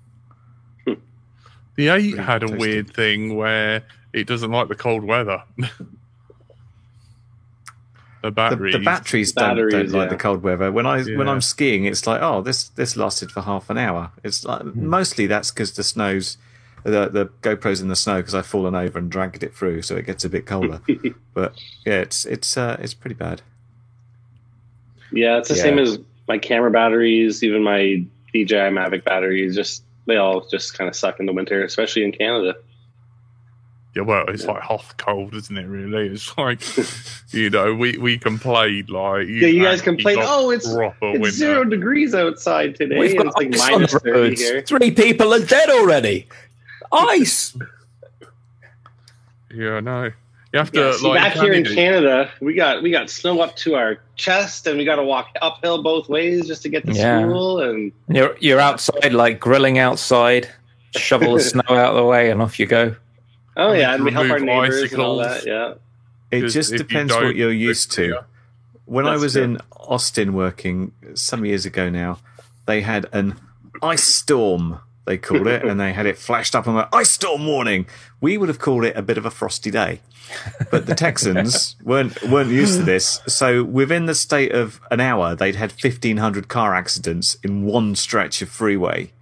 The 1.76 1.88
eight 1.88 2.10
Pretty 2.12 2.22
had 2.24 2.42
a 2.42 2.46
tasty. 2.46 2.58
weird 2.58 2.94
thing 2.94 3.36
where 3.36 3.82
it 4.12 4.26
doesn't 4.26 4.50
like 4.50 4.68
the 4.68 4.74
cold 4.76 5.04
weather. 5.04 5.42
the 5.58 5.66
The, 8.22 8.30
batteries. 8.30 8.72
the 8.74 8.78
batteries 8.78 9.32
don't, 9.32 9.56
don't 9.56 9.68
Batteries, 9.70 9.92
like 9.92 10.06
yeah. 10.06 10.10
the 10.10 10.16
cold 10.22 10.42
weather. 10.42 10.72
When 10.72 10.86
I 10.86 11.02
when 11.02 11.28
I'm 11.28 11.40
skiing, 11.40 11.84
it's 11.84 12.06
like, 12.06 12.22
oh, 12.22 12.40
this 12.40 12.68
this 12.70 12.96
lasted 12.96 13.30
for 13.30 13.42
half 13.42 13.68
an 13.70 13.78
hour. 13.78 14.12
It's 14.22 14.44
like 14.44 14.64
mostly 14.74 15.26
that's 15.26 15.50
because 15.50 15.72
the 15.74 15.82
snow's 15.82 16.38
the 16.84 17.08
the 17.08 17.26
GoPro's 17.42 17.80
in 17.80 17.88
the 17.88 17.96
snow 17.96 18.16
because 18.18 18.34
I've 18.34 18.46
fallen 18.46 18.74
over 18.74 18.98
and 18.98 19.10
dragged 19.10 19.42
it 19.42 19.54
through, 19.54 19.82
so 19.82 19.96
it 19.96 20.06
gets 20.06 20.24
a 20.24 20.28
bit 20.28 20.46
colder. 20.46 20.80
but 21.34 21.54
yeah, 21.84 22.00
it's 22.00 22.24
it's 22.24 22.56
uh, 22.56 22.76
it's 22.80 22.94
pretty 22.94 23.14
bad. 23.14 23.42
Yeah, 25.12 25.38
it's 25.38 25.48
the 25.48 25.56
Yeah. 25.56 25.62
same 25.62 25.78
as 25.78 25.98
my 26.28 26.38
camera 26.38 26.70
batteries, 26.70 27.42
even 27.42 27.62
my 27.62 28.04
DJI 28.32 28.70
Mavic 28.70 29.04
batteries. 29.04 29.54
Just 29.54 29.82
they 30.06 30.16
all 30.16 30.46
just 30.48 30.76
kind 30.76 30.88
of 30.88 30.96
suck 30.96 31.20
in 31.20 31.26
the 31.26 31.32
winter, 31.32 31.64
especially 31.64 32.04
in 32.04 32.12
Canada. 32.12 32.54
Yeah, 33.94 34.02
well, 34.02 34.24
it's 34.26 34.44
like 34.44 34.60
hot 34.60 34.94
cold, 34.98 35.34
isn't 35.34 35.56
it? 35.56 35.66
Really, 35.66 36.08
it's 36.08 36.36
like 36.36 36.60
you 37.32 37.48
know, 37.48 37.72
we 37.74 37.96
we 37.96 38.18
complained 38.18 38.90
like 38.90 39.28
Yeah, 39.28 39.46
you 39.46 39.62
guys 39.62 39.78
actually 39.78 39.96
complain, 39.96 40.18
"Oh, 40.20 40.50
it's- 40.50 40.66
It's 41.00 41.36
zero 41.36 41.62
degrees 41.64 42.12
outside 42.14 42.74
today, 42.74 42.98
We've 42.98 43.16
got 43.16 43.26
it's 43.26 43.36
like 43.36 43.54
ice 43.54 43.60
on 43.62 43.70
minus 43.72 43.92
the 43.92 44.00
thirty 44.00 44.36
here. 44.36 44.62
Three 44.62 44.90
people 44.90 45.32
are 45.32 45.44
dead 45.44 45.70
already. 45.70 46.26
Ice. 46.92 47.56
Yeah, 49.54 49.78
no, 49.80 50.10
you 50.54 50.58
have 50.60 50.70
Yeah, 50.72 50.82
to 50.84 50.94
see, 50.94 51.08
like 51.08 51.20
back 51.20 51.32
here 51.34 51.52
in 51.52 51.64
Canada- 51.64 51.74
Canada, 51.74 52.30
we 52.40 52.54
got 52.54 52.82
we 52.82 52.90
got 52.92 53.10
snow 53.10 53.40
up 53.40 53.56
to 53.56 53.74
our 53.74 53.98
chest, 54.16 54.66
and 54.68 54.78
we 54.78 54.84
got 54.84 54.96
to 54.96 55.02
walk 55.02 55.28
uphill 55.42 55.82
both 55.82 56.08
ways 56.08 56.46
just 56.46 56.62
to 56.62 56.68
get 56.68 56.86
to 56.86 56.92
Yeah. 56.92 57.20
school. 57.22 57.60
And 57.60 57.90
You're 58.08 58.36
you're 58.40 58.60
outside, 58.60 59.12
like 59.12 59.40
grilling 59.40 59.78
outside. 59.78 60.48
Shovel 60.96 61.34
the 61.34 61.40
snow 61.52 61.62
out 61.68 61.90
of 61.90 61.96
the 61.96 62.04
way, 62.04 62.30
and 62.30 62.40
off 62.40 62.60
you 62.60 62.66
go. 62.66 62.94
oh 63.56 63.72
yeah, 63.72 63.94
and 63.94 64.04
we 64.04 64.12
help 64.12 64.30
our 64.30 64.36
Remove 64.36 64.46
neighbors 64.70 64.92
and 64.92 65.02
all 65.02 65.16
that. 65.16 65.44
Yeah, 65.44 65.74
it 66.30 66.46
just 66.48 66.72
if 66.72 66.78
you 66.80 66.84
depends 66.86 67.12
what 67.12 67.34
you're 67.34 67.50
used 67.52 67.90
to. 67.92 68.06
clear. 68.06 68.20
When 68.86 69.06
I 69.06 69.16
was 69.16 69.32
true. 69.32 69.42
in 69.42 69.58
Austin 69.72 70.34
working 70.34 70.92
some 71.14 71.44
years 71.44 71.66
ago 71.66 71.88
now, 71.90 72.18
they 72.66 72.80
had 72.82 73.06
an 73.12 73.34
ice 73.82 74.04
storm, 74.04 74.78
they 75.06 75.18
called 75.18 75.46
it, 75.46 75.64
and 75.64 75.78
they 75.78 75.92
had 75.92 76.06
it 76.06 76.16
flashed 76.16 76.54
up 76.54 76.66
on 76.66 76.76
the 76.76 76.88
ice 76.94 77.10
storm 77.10 77.46
warning. 77.46 77.86
We 78.20 78.38
would 78.38 78.48
have 78.48 78.58
called 78.58 78.84
it 78.84 78.96
a 78.96 79.02
bit 79.02 79.18
of 79.18 79.26
a 79.26 79.30
frosty 79.30 79.70
day. 79.70 80.00
But 80.70 80.86
the 80.86 80.94
Texans 80.94 81.76
weren't 81.84 82.22
weren't 82.22 82.50
used 82.50 82.78
to 82.78 82.84
this. 82.84 83.20
So 83.26 83.62
within 83.62 84.06
the 84.06 84.14
state 84.14 84.52
of 84.52 84.80
an 84.90 85.00
hour, 85.00 85.34
they'd 85.34 85.56
had 85.56 85.72
fifteen 85.72 86.16
hundred 86.16 86.48
car 86.48 86.74
accidents 86.74 87.36
in 87.42 87.64
one 87.66 87.94
stretch 87.94 88.40
of 88.40 88.48
freeway. 88.48 89.12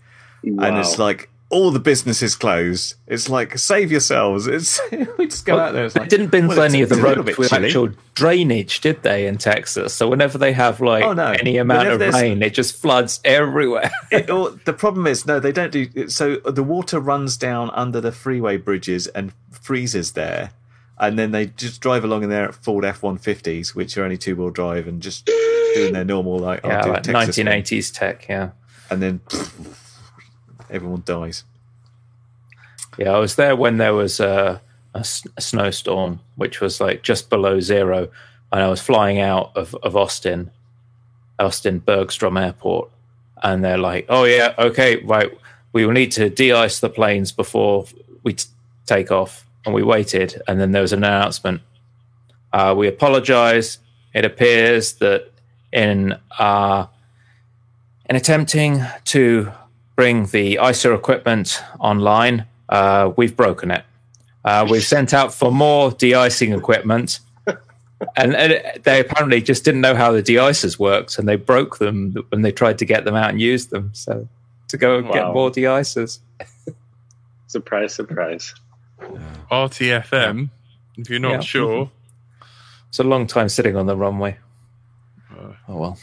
And 0.44 0.78
it's 0.78 0.98
like 0.98 1.30
all 1.52 1.70
the 1.70 1.78
businesses 1.78 2.34
closed. 2.34 2.94
It's 3.06 3.28
like 3.28 3.56
save 3.58 3.92
yourselves. 3.92 4.46
It's 4.46 4.80
we 5.18 5.26
just 5.26 5.44
go 5.44 5.58
out 5.58 5.74
there. 5.74 5.84
It's 5.84 5.94
They 5.94 6.00
like, 6.00 6.08
didn't 6.08 6.28
bin 6.32 6.48
well, 6.48 6.62
any 6.62 6.82
of 6.82 6.88
the 6.88 6.96
roads 6.96 7.36
with 7.38 7.50
chilly. 7.50 7.66
actual 7.66 7.90
drainage, 8.14 8.80
did 8.80 9.02
they, 9.02 9.26
in 9.26 9.36
Texas? 9.38 9.94
So 9.94 10.08
whenever 10.08 10.38
they 10.38 10.52
have 10.54 10.80
like 10.80 11.04
Oh, 11.04 11.12
no. 11.12 11.26
any 11.26 11.58
amount 11.58 11.84
Whenever 11.86 12.04
of 12.06 12.14
rain, 12.14 12.42
it 12.42 12.54
just 12.54 12.74
floods 12.80 13.20
everywhere. 13.24 13.90
it, 14.10 14.30
or, 14.30 14.50
the 14.64 14.72
problem 14.72 15.06
is 15.06 15.26
no 15.26 15.38
they 15.38 15.52
don't 15.52 15.70
do 15.70 16.08
so 16.08 16.36
the 16.36 16.62
water 16.64 16.98
runs 16.98 17.36
down 17.36 17.70
under 17.74 18.00
the 18.00 18.12
freeway 18.12 18.56
bridges 18.56 19.06
and 19.08 19.32
freezes 19.50 20.12
there 20.12 20.50
and 20.98 21.18
then 21.18 21.30
they 21.32 21.46
just 21.46 21.80
drive 21.80 22.02
along 22.04 22.22
in 22.22 22.30
their 22.30 22.50
ford 22.52 22.84
f-150s 22.84 23.74
which 23.74 23.96
are 23.98 24.04
only 24.04 24.16
two-wheel 24.18 24.50
drive 24.50 24.86
and 24.88 25.02
just 25.02 25.26
doing 25.74 25.92
their 25.92 26.04
normal 26.04 26.38
like, 26.38 26.60
yeah, 26.64 26.84
like 26.86 27.02
Texas 27.02 27.36
thing. 27.36 27.46
1980s 27.46 27.92
tech. 27.92 28.26
Yeah, 28.28 28.50
and 28.90 29.02
then 29.02 29.20
everyone 30.72 31.02
dies 31.04 31.44
yeah. 32.98 33.12
I 33.12 33.18
was 33.18 33.36
there 33.36 33.56
when 33.56 33.78
there 33.78 33.94
was 33.94 34.20
a, 34.20 34.60
a 34.94 34.98
s- 34.98 35.26
a 35.38 35.40
snowstorm, 35.40 36.20
which 36.36 36.60
was 36.60 36.78
like 36.78 37.02
just 37.02 37.30
below 37.30 37.58
zero, 37.60 38.08
and 38.52 38.60
I 38.62 38.68
was 38.68 38.82
flying 38.82 39.18
out 39.18 39.50
of, 39.56 39.74
of 39.82 39.96
Austin, 39.96 40.50
Austin 41.38 41.78
Bergstrom 41.78 42.36
Airport, 42.36 42.90
and 43.42 43.64
they're 43.64 43.78
like, 43.78 44.04
"Oh 44.10 44.24
yeah, 44.24 44.52
okay, 44.58 44.96
right. 45.04 45.30
We 45.72 45.86
will 45.86 45.94
need 45.94 46.12
to 46.12 46.28
de-ice 46.28 46.80
the 46.80 46.90
planes 46.90 47.32
before 47.32 47.86
we 48.24 48.34
t- 48.34 48.48
take 48.84 49.10
off." 49.10 49.46
And 49.64 49.74
we 49.74 49.82
waited, 49.82 50.42
and 50.46 50.60
then 50.60 50.72
there 50.72 50.82
was 50.82 50.92
an 50.92 51.02
announcement. 51.02 51.62
Uh, 52.52 52.74
we 52.76 52.88
apologize. 52.88 53.78
It 54.12 54.26
appears 54.26 54.92
that 54.94 55.30
in 55.72 56.14
uh, 56.38 56.88
in 58.10 58.16
attempting 58.16 58.82
to 59.06 59.50
bring 59.96 60.26
the 60.26 60.56
ISO 60.56 60.94
equipment 60.94 61.62
online, 61.78 62.46
uh, 62.68 63.12
we've 63.16 63.36
broken 63.36 63.70
it. 63.70 63.84
Uh, 64.44 64.66
we've 64.68 64.82
sent 64.84 65.14
out 65.14 65.32
for 65.32 65.52
more 65.52 65.90
de-icing 65.92 66.52
equipment, 66.52 67.20
and, 68.16 68.34
and 68.34 68.60
they 68.82 69.00
apparently 69.00 69.40
just 69.40 69.64
didn't 69.64 69.80
know 69.80 69.94
how 69.94 70.10
the 70.10 70.22
de-icers 70.22 70.78
worked, 70.78 71.18
and 71.18 71.28
they 71.28 71.36
broke 71.36 71.78
them 71.78 72.14
when 72.30 72.42
they 72.42 72.50
tried 72.50 72.78
to 72.78 72.84
get 72.84 73.04
them 73.04 73.14
out 73.14 73.30
and 73.30 73.40
use 73.40 73.66
them. 73.66 73.90
So 73.94 74.26
to 74.68 74.76
go 74.76 74.98
and 74.98 75.12
get 75.12 75.26
more 75.32 75.50
de-icers. 75.50 76.18
surprise, 77.46 77.94
surprise. 77.94 78.54
RTFM. 79.50 80.50
If 80.96 81.10
you're 81.10 81.20
not 81.20 81.32
Yeah. 81.32 81.40
sure, 81.40 81.90
It's 82.88 82.98
a 82.98 83.04
long 83.04 83.26
time 83.26 83.48
sitting 83.48 83.74
on 83.76 83.86
the 83.86 83.96
runway. 83.96 84.38
Uh, 85.30 85.52
Oh 85.68 85.76
well. 85.76 85.98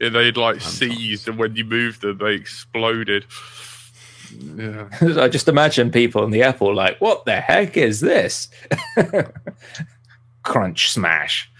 Yeah, 0.00 0.08
they'd 0.08 0.36
like 0.36 0.60
seized, 0.60 1.28
and 1.28 1.38
when 1.38 1.54
you 1.56 1.64
moved 1.64 2.00
them, 2.02 2.18
they 2.18 2.34
exploded. 2.34 3.26
Yeah, 4.38 4.88
I 5.00 5.28
just 5.28 5.48
imagine 5.48 5.90
people 5.90 6.24
in 6.24 6.30
the 6.30 6.42
airport 6.42 6.74
like, 6.76 7.00
"What 7.00 7.24
the 7.24 7.40
heck 7.40 7.76
is 7.76 8.00
this?" 8.00 8.48
Crunch 10.42 10.90
smash. 10.90 11.50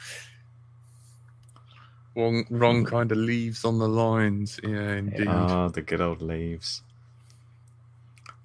wrong, 2.16 2.44
wrong 2.50 2.84
kind 2.84 3.12
of 3.12 3.18
leaves 3.18 3.64
on 3.64 3.78
the 3.78 3.88
lines. 3.88 4.58
Yeah, 4.62 4.94
indeed. 4.94 5.26
Ah, 5.28 5.68
the 5.68 5.82
good 5.82 6.00
old 6.00 6.22
leaves. 6.22 6.82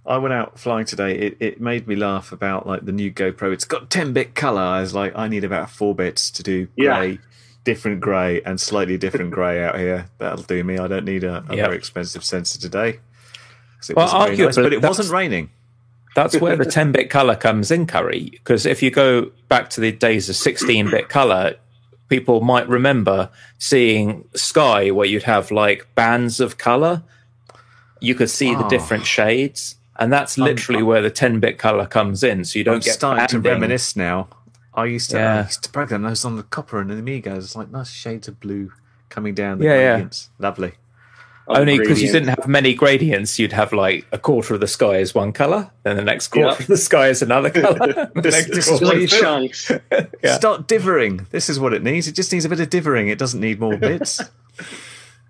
I 0.05 0.17
went 0.17 0.33
out 0.33 0.59
flying 0.59 0.85
today. 0.85 1.17
It, 1.17 1.37
it 1.39 1.61
made 1.61 1.87
me 1.87 1.95
laugh 1.95 2.31
about 2.31 2.67
like 2.67 2.85
the 2.85 2.91
new 2.91 3.11
GoPro. 3.11 3.51
It's 3.51 3.65
got 3.65 3.89
10 3.89 4.13
bit 4.13 4.35
color. 4.35 4.61
I 4.61 4.81
was 4.81 4.93
like, 4.93 5.13
I 5.15 5.27
need 5.27 5.43
about 5.43 5.69
four 5.71 5.95
bits 5.95 6.29
to 6.31 6.43
do 6.43 6.67
Yeah. 6.75 7.13
Different 7.65 7.99
grey, 7.99 8.41
and 8.43 8.59
slightly 8.61 8.97
different 8.97 9.31
grey 9.37 9.61
out 9.63 9.77
here. 9.77 10.07
That'll 10.19 10.43
do 10.43 10.63
me. 10.63 10.77
I 10.77 10.87
don't 10.87 11.03
need 11.03 11.25
a, 11.25 11.43
a 11.49 11.55
Yep. 11.57 11.65
very 11.65 11.75
expensive 11.77 12.23
sensor 12.23 12.59
today. 12.59 12.99
Well, 13.93 14.05
wasn't 14.05 14.39
nice, 14.39 14.55
but 14.55 14.71
it 14.73 14.81
wasn't 14.81 15.09
raining. 15.09 15.49
That's 16.15 16.39
where 16.39 16.55
the 16.55 16.65
10 16.79 16.91
bit 16.93 17.09
color 17.09 17.35
comes 17.35 17.69
in, 17.71 17.85
Curry. 17.85 18.29
Because 18.31 18.65
if 18.65 18.81
you 18.81 18.89
go 18.89 19.31
back 19.49 19.69
to 19.71 19.81
the 19.81 19.91
days 19.91 20.29
of 20.29 20.35
16 20.37 20.89
bit 20.89 21.09
color, 21.09 21.55
people 22.07 22.39
might 22.41 22.67
remember 22.69 23.29
seeing 23.59 24.23
Sky 24.33 24.89
where 24.91 25.05
you'd 25.05 25.23
have 25.23 25.51
like 25.51 25.87
bands 25.93 26.39
of 26.39 26.57
color. 26.57 27.03
You 27.99 28.15
could 28.15 28.29
see 28.29 28.55
the 28.55 28.63
Ah. 28.63 28.69
different 28.69 29.05
shades. 29.05 29.75
And 29.97 30.11
that's 30.11 30.37
literally 30.37 30.83
where 30.83 31.01
the 31.01 31.09
10 31.09 31.39
bit 31.39 31.57
color 31.57 31.85
comes 31.85 32.21
in. 32.23 32.43
So 32.45 32.59
you 32.59 32.65
don't 32.65 32.75
I'm 32.75 32.79
get 32.81 32.93
starting 32.93 33.27
to 33.27 33.39
reminisce 33.39 33.95
now. 33.95 34.27
I 34.75 34.85
used 34.85 35.09
to, 35.11 35.17
I 35.17 35.21
Yeah. 35.21 35.43
used 35.45 35.63
to 35.63 35.69
program 35.69 36.03
those 36.03 36.25
on 36.25 36.35
the 36.35 36.43
copper 36.43 36.79
and 36.81 36.89
the 36.89 36.95
Amiga. 36.97 37.35
It's 37.35 37.55
like 37.55 37.71
nice 37.71 37.89
shades 37.91 38.27
of 38.27 38.39
blue 38.39 38.71
coming 39.09 39.33
down 39.33 39.59
the 39.59 39.65
Yeah, 39.65 39.75
yeah. 39.75 39.91
gradients. 39.93 40.29
Lovely. 40.39 40.73
Only 41.47 41.77
because 41.77 42.01
you 42.01 42.11
didn't 42.11 42.29
have 42.29 42.47
many 42.47 42.73
gradients, 42.73 43.37
you'd 43.37 43.53
have 43.53 43.71
like 43.71 44.07
a 44.11 44.17
quarter 44.17 44.55
of 44.55 44.61
the 44.61 44.67
sky 44.67 44.97
is 44.97 45.13
one 45.13 45.31
color, 45.31 45.69
then 45.83 45.95
the 45.95 46.01
next 46.03 46.29
quarter 46.29 46.47
Yeah. 46.49 46.57
of 46.57 46.65
the 46.67 46.75
sky 46.77 47.09
is 47.09 47.21
another 47.21 47.49
color. 47.61 48.09
the 48.15 48.21
This- 48.21 48.45
this 48.49 48.67
is 48.67 48.81
what 48.81 48.99
you 48.99 49.07
chunks. 49.07 49.71
Yeah. 50.23 50.35
Start 50.37 50.67
dithering. 50.67 51.27
This 51.29 51.47
is 51.47 51.59
what 51.59 51.73
it 51.73 51.83
needs. 51.83 52.07
It 52.07 52.13
just 52.15 52.31
needs 52.33 52.45
a 52.45 52.49
bit 52.49 52.59
of 52.59 52.69
dithering. 52.71 53.09
It 53.09 53.19
doesn't 53.19 53.39
need 53.39 53.59
more 53.59 53.77
bits. 53.77 54.21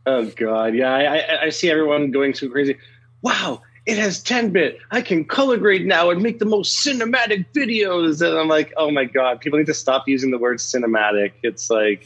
Oh 0.06 0.26
god, 0.38 0.74
yeah, 0.76 0.94
I, 0.94 1.02
I, 1.18 1.42
I 1.46 1.50
see 1.50 1.70
everyone 1.70 2.12
going 2.12 2.34
so 2.34 2.48
crazy. 2.48 2.78
Wow, 3.22 3.62
it 3.86 3.98
has 3.98 4.22
10 4.22 4.50
bit. 4.52 4.80
I 4.92 5.02
can 5.02 5.26
color 5.26 5.58
grade 5.58 5.86
now 5.86 6.10
and 6.10 6.22
make 6.22 6.40
the 6.40 6.46
most 6.46 6.86
cinematic 6.86 7.46
videos. 7.54 8.22
And 8.28 8.38
I'm 8.38 8.48
like, 8.48 8.74
oh 8.78 8.90
my 8.92 9.06
god, 9.06 9.42
people 9.42 9.60
need 9.60 9.68
to 9.68 9.74
stop 9.76 10.08
using 10.08 10.32
the 10.32 10.38
word 10.40 10.58
cinematic. 10.58 11.34
It's 11.44 11.70
like, 11.70 12.06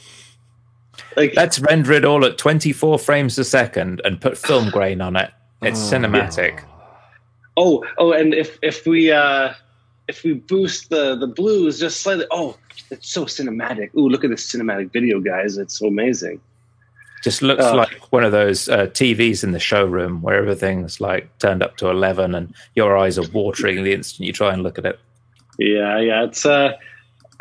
like 1.16 1.36
Let's 1.36 1.60
render 1.60 1.94
it 1.94 2.04
all 2.04 2.26
at 2.26 2.38
24 2.38 3.00
frames 3.00 3.38
a 3.38 3.46
second 3.46 4.02
and 4.04 4.20
put 4.20 4.38
film 4.38 4.70
grain 4.72 5.02
on 5.02 5.16
it. 5.16 5.32
It's 5.62 5.80
Oh. 5.80 5.96
cinematic. 5.98 6.64
oh 7.58 7.84
oh, 7.98 8.12
and 8.14 8.34
if 8.34 8.58
if 8.62 8.86
we 8.86 9.12
uh 9.12 9.54
if 10.08 10.24
we 10.24 10.34
boost 10.34 10.90
the 10.90 11.16
the 11.16 11.28
blues 11.28 11.80
just 11.80 12.02
slightly, 12.02 12.26
oh, 12.32 12.58
it's 12.92 13.10
so 13.10 13.26
cinematic. 13.26 13.94
Ooh, 13.96 14.08
look 14.10 14.24
at 14.24 14.30
this 14.30 14.52
cinematic 14.52 14.92
video, 14.92 15.20
guys! 15.20 15.58
It's 15.58 15.78
so 15.80 15.88
amazing. 15.88 16.40
Just 17.24 17.42
looks 17.42 17.64
Oh. 17.66 17.76
like 17.76 18.12
one 18.12 18.24
of 18.24 18.32
those 18.32 18.70
uh, 18.70 18.86
TVs 18.88 19.44
in 19.44 19.52
the 19.52 19.60
showroom 19.60 20.22
where 20.22 20.38
everything's 20.38 21.02
like 21.02 21.38
turned 21.40 21.62
up 21.62 21.76
to 21.78 21.90
11 21.90 22.34
and 22.34 22.54
your 22.76 22.98
eyes 22.98 23.18
are 23.20 23.30
watering 23.32 23.84
the 23.84 23.94
instant 23.94 24.26
you 24.26 24.32
try 24.34 24.54
and 24.54 24.64
look 24.64 24.78
at 24.78 24.86
it. 24.86 25.00
Yeah, 25.58 26.00
yeah. 26.00 26.24
It's 26.24 26.46
uh 26.46 26.74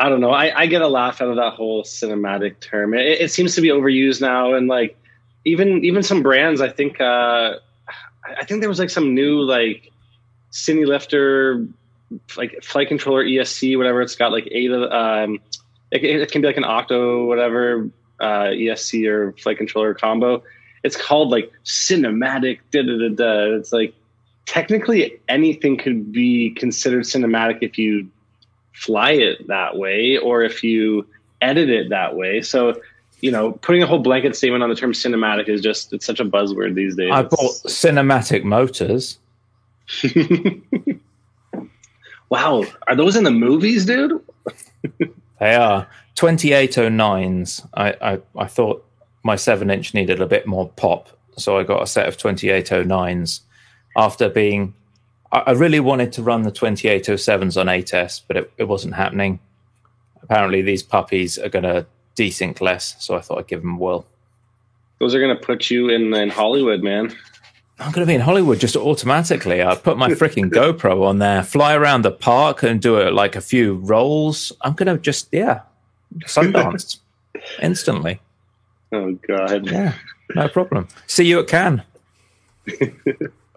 I 0.01 0.09
don't 0.09 0.20
know. 0.20 0.31
I, 0.31 0.61
I 0.62 0.66
get 0.66 0.83
a 0.83 0.89
laugh 0.89 1.20
out 1.20 1.29
of 1.29 1.37
that 1.37 1.55
whole 1.55 1.83
cinematic 1.83 2.61
term. 2.61 2.95
It, 2.95 3.20
it 3.20 3.31
seems 3.33 3.55
to 3.57 3.61
be 3.61 3.68
overused 3.68 4.20
now, 4.20 4.55
and 4.55 4.68
like 4.68 4.97
even 5.45 5.85
even 5.85 6.03
some 6.03 6.22
brands. 6.22 6.61
I 6.61 6.68
think 6.68 7.01
uh 7.01 7.55
I 8.24 8.35
I 8.41 8.45
think 8.45 8.61
there 8.61 8.68
was 8.68 8.79
like 8.81 8.91
some 8.91 9.14
new 9.14 9.41
like 9.43 9.91
Cine 10.53 10.87
Lifter 10.87 11.66
like 12.37 12.62
flight 12.62 12.89
controller 12.89 13.24
ESC 13.24 13.76
whatever. 13.76 14.03
It's 14.03 14.16
got 14.16 14.33
like 14.33 14.49
eight 14.51 14.70
of 14.72 14.91
um 14.91 15.39
it, 15.91 16.03
it 16.05 16.31
can 16.33 16.43
be 16.43 16.49
like 16.49 16.57
an 16.57 16.64
Octo 16.64 17.26
whatever 17.26 17.89
uh 18.21 18.51
ESC 18.53 19.07
or 19.09 19.33
flight 19.33 19.59
controller 19.59 19.95
combo. 19.95 20.43
It's 20.85 20.97
called 20.97 21.31
like 21.31 21.53
cinematic. 21.64 22.61
Da 22.71 22.83
da 22.83 22.99
da 22.99 23.09
da. 23.09 23.57
It's 23.57 23.73
like 23.73 23.95
technically 24.47 25.21
anything 25.29 25.77
could 25.77 26.11
be 26.11 26.51
considered 26.51 27.05
cinematic 27.05 27.59
if 27.61 27.77
you 27.77 28.09
fly 28.73 29.12
it 29.12 29.47
that 29.49 29.77
way 29.77 30.16
or 30.16 30.43
if 30.43 30.62
you 30.62 31.07
edit 31.41 31.69
it 31.69 31.91
that 31.91 32.16
way. 32.16 32.41
So, 32.41 32.81
you 33.21 33.31
know, 33.31 33.53
putting 33.53 33.83
a 33.83 33.87
whole 33.87 33.99
blanket 33.99 34.37
statement 34.37 34.62
on 34.62 34.71
the 34.71 34.77
term 34.77 34.93
cinematic 34.93 35.49
is 35.49 35.61
just 35.61 35.93
it's 35.93 36.07
such 36.07 36.21
a 36.21 36.25
buzzword 36.25 36.75
these 36.75 36.97
days. 36.97 37.11
I 37.12 37.23
bought 37.23 37.57
cinematic 37.66 38.45
motors. 38.45 39.19
wow, 42.31 42.64
are 42.87 42.97
those 42.97 43.16
in 43.16 43.25
the 43.25 43.31
movies, 43.31 43.85
dude? 43.85 44.23
They 45.41 45.55
are 45.55 45.86
2809s. 46.16 47.68
I, 47.74 47.95
I, 48.01 48.20
I 48.36 48.47
thought 48.47 48.84
my 49.22 49.36
7 49.36 49.70
inch 49.70 49.95
needed 49.95 50.20
a 50.20 50.26
bit 50.26 50.47
more 50.47 50.68
pop, 50.70 51.09
so 51.36 51.59
I 51.59 51.64
got 51.64 51.82
a 51.82 51.86
set 51.86 52.09
of 52.09 52.16
2809s 52.16 53.41
after 53.97 54.28
being. 54.28 54.74
I 55.32 55.39
I 55.39 55.51
really 55.53 55.80
wanted 55.80 56.12
to 56.14 56.22
run 56.22 56.43
the 56.43 56.53
2807s 56.53 57.61
on 57.61 57.68
A 57.68 57.82
test, 57.82 58.26
but 58.26 58.36
it, 58.36 58.53
it 58.57 58.64
wasn't 58.64 58.95
happening. 58.95 59.41
Apparently, 60.22 60.62
these 60.62 60.82
puppies 60.82 61.39
are 61.39 61.49
going 61.49 61.64
to 61.64 61.86
desync 62.16 62.61
less, 62.61 62.97
so 62.99 63.16
I 63.16 63.20
thought 63.20 63.39
I'd 63.39 63.47
give 63.47 63.62
them 63.62 63.74
a 63.74 63.78
whirl. 63.78 64.07
Those 64.99 65.14
are 65.14 65.20
gonna 65.20 65.36
put 65.36 65.70
you 65.70 65.89
in 65.91 66.12
in 66.12 66.28
Hollywood, 66.28 66.82
man. 66.82 67.14
I'm 67.81 67.93
going 67.93 68.05
to 68.05 68.11
be 68.11 68.14
in 68.14 68.20
Hollywood 68.20 68.59
just 68.59 68.76
automatically. 68.76 69.62
I 69.62 69.76
put 69.76 69.97
my 69.97 70.09
freaking 70.11 70.51
GoPro 70.51 71.07
on 71.07 71.18
there, 71.18 71.45
fly 71.45 71.74
around 71.74 72.03
the 72.03 72.11
park 72.11 72.64
and 72.64 72.83
do 72.83 72.97
it 72.97 73.12
like 73.12 73.37
a 73.37 73.41
few 73.41 73.74
rolls. 73.74 74.53
I'm 74.62 74.72
going 74.72 74.95
to 74.95 75.01
just, 75.01 75.29
yeah, 75.31 75.61
Sundance 76.24 76.99
instantly. 77.62 78.20
Oh 78.91 79.12
god. 79.26 79.66
Yeah, 79.70 79.95
no 80.35 80.49
problem. 80.49 80.89
See 81.07 81.26
you 81.26 81.41
at 81.41 81.49
Cannes. 81.49 81.83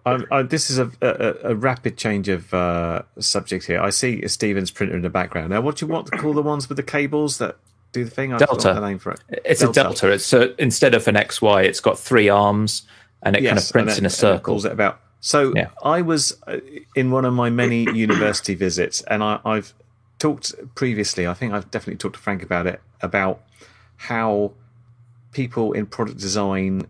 I, 0.06 0.24
I, 0.32 0.42
this 0.44 0.70
is 0.70 0.80
a, 0.80 0.92
a, 1.02 1.52
a 1.52 1.56
rapid 1.56 1.98
change 1.98 2.28
of 2.28 2.54
uh, 2.54 3.04
subject 3.20 3.66
here. 3.66 3.80
I 3.80 3.92
see 3.92 4.22
a 4.24 4.30
Steven's 4.30 4.72
printer 4.72 4.96
in 4.96 5.04
the 5.04 5.10
background. 5.10 5.52
Now, 5.52 5.62
what 5.62 5.78
do 5.78 5.86
you 5.86 5.92
want 5.92 6.08
to 6.08 6.18
call 6.18 6.34
the 6.34 6.42
ones 6.42 6.70
with 6.70 6.78
the 6.78 6.84
cables 6.84 7.38
that 7.38 7.58
do 7.92 8.04
the 8.04 8.10
thing? 8.10 8.34
I 8.34 8.38
Delta. 8.38 8.74
the 8.74 8.80
name 8.80 9.00
for 9.00 9.12
it. 9.12 9.20
It's 9.46 9.62
a 9.62 9.72
delta. 9.72 10.10
It's 10.10 10.34
a, 10.34 10.60
instead 10.62 10.96
of 10.96 11.08
an 11.08 11.16
XY, 11.16 11.66
it's 11.66 11.80
got 11.80 12.00
three 12.00 12.30
arms 12.30 12.84
and 13.24 13.36
it 13.36 13.44
kind 13.44 13.58
of 13.58 13.70
prints 13.72 13.74
in 13.74 13.82
a 13.88 13.92
it- 13.94 13.98
and 13.98 14.06
it 14.08 14.10
circle. 14.12 14.66
it 14.66 14.72
about. 14.72 15.00
So 15.20 15.54
Yeah. 15.56 15.70
I 15.84 16.02
was 16.02 16.36
uh, 16.48 16.58
in 16.96 17.12
one 17.12 17.26
of 17.26 17.34
my 17.34 17.50
many 17.50 17.84
university 17.94 18.56
visits, 18.56 19.02
and 19.04 19.24
I, 19.24 19.40
I've 19.46 19.74
talked 20.20 20.54
previously. 20.76 21.28
I 21.28 21.34
think 21.36 21.54
I've 21.54 21.70
definitely 21.70 21.98
talked 21.98 22.16
to 22.16 22.22
Frank 22.22 22.42
about 22.44 22.66
it 22.68 22.82
about 23.02 23.42
how 23.98 24.54
people 25.32 25.74
in 25.74 25.86
product 25.86 26.20
design 26.20 26.88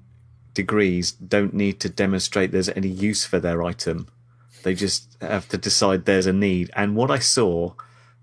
degrees 0.53 1.11
don't 1.11 1.53
need 1.53 1.79
to 1.81 1.89
demonstrate 1.89 2.51
there's 2.51 2.69
any 2.69 2.87
use 2.87 3.25
for 3.25 3.39
their 3.39 3.63
item. 3.63 4.07
They 4.63 4.75
just 4.75 5.17
have 5.21 5.47
to 5.49 5.57
decide 5.57 6.05
there's 6.05 6.25
a 6.27 6.33
need. 6.33 6.69
And 6.75 6.95
what 6.95 7.09
I 7.11 7.19
saw, 7.19 7.73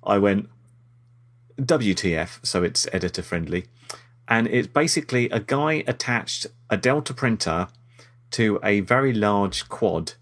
I 0.05 0.19
went, 0.19 0.49
WTF, 1.61 2.45
so 2.47 2.63
it's 2.63 2.87
editor 2.93 3.23
friendly. 3.23 3.67
And 4.29 4.47
it's 4.47 4.69
basically 4.69 5.29
a 5.31 5.41
guy 5.41 5.85
attached 5.87 6.47
a 6.71 6.77
Delta 6.77 7.15
printer 7.15 7.69
to 8.33 8.61
a 8.63 8.81
very 8.81 9.13
large 9.13 9.69
quad, 9.69 10.15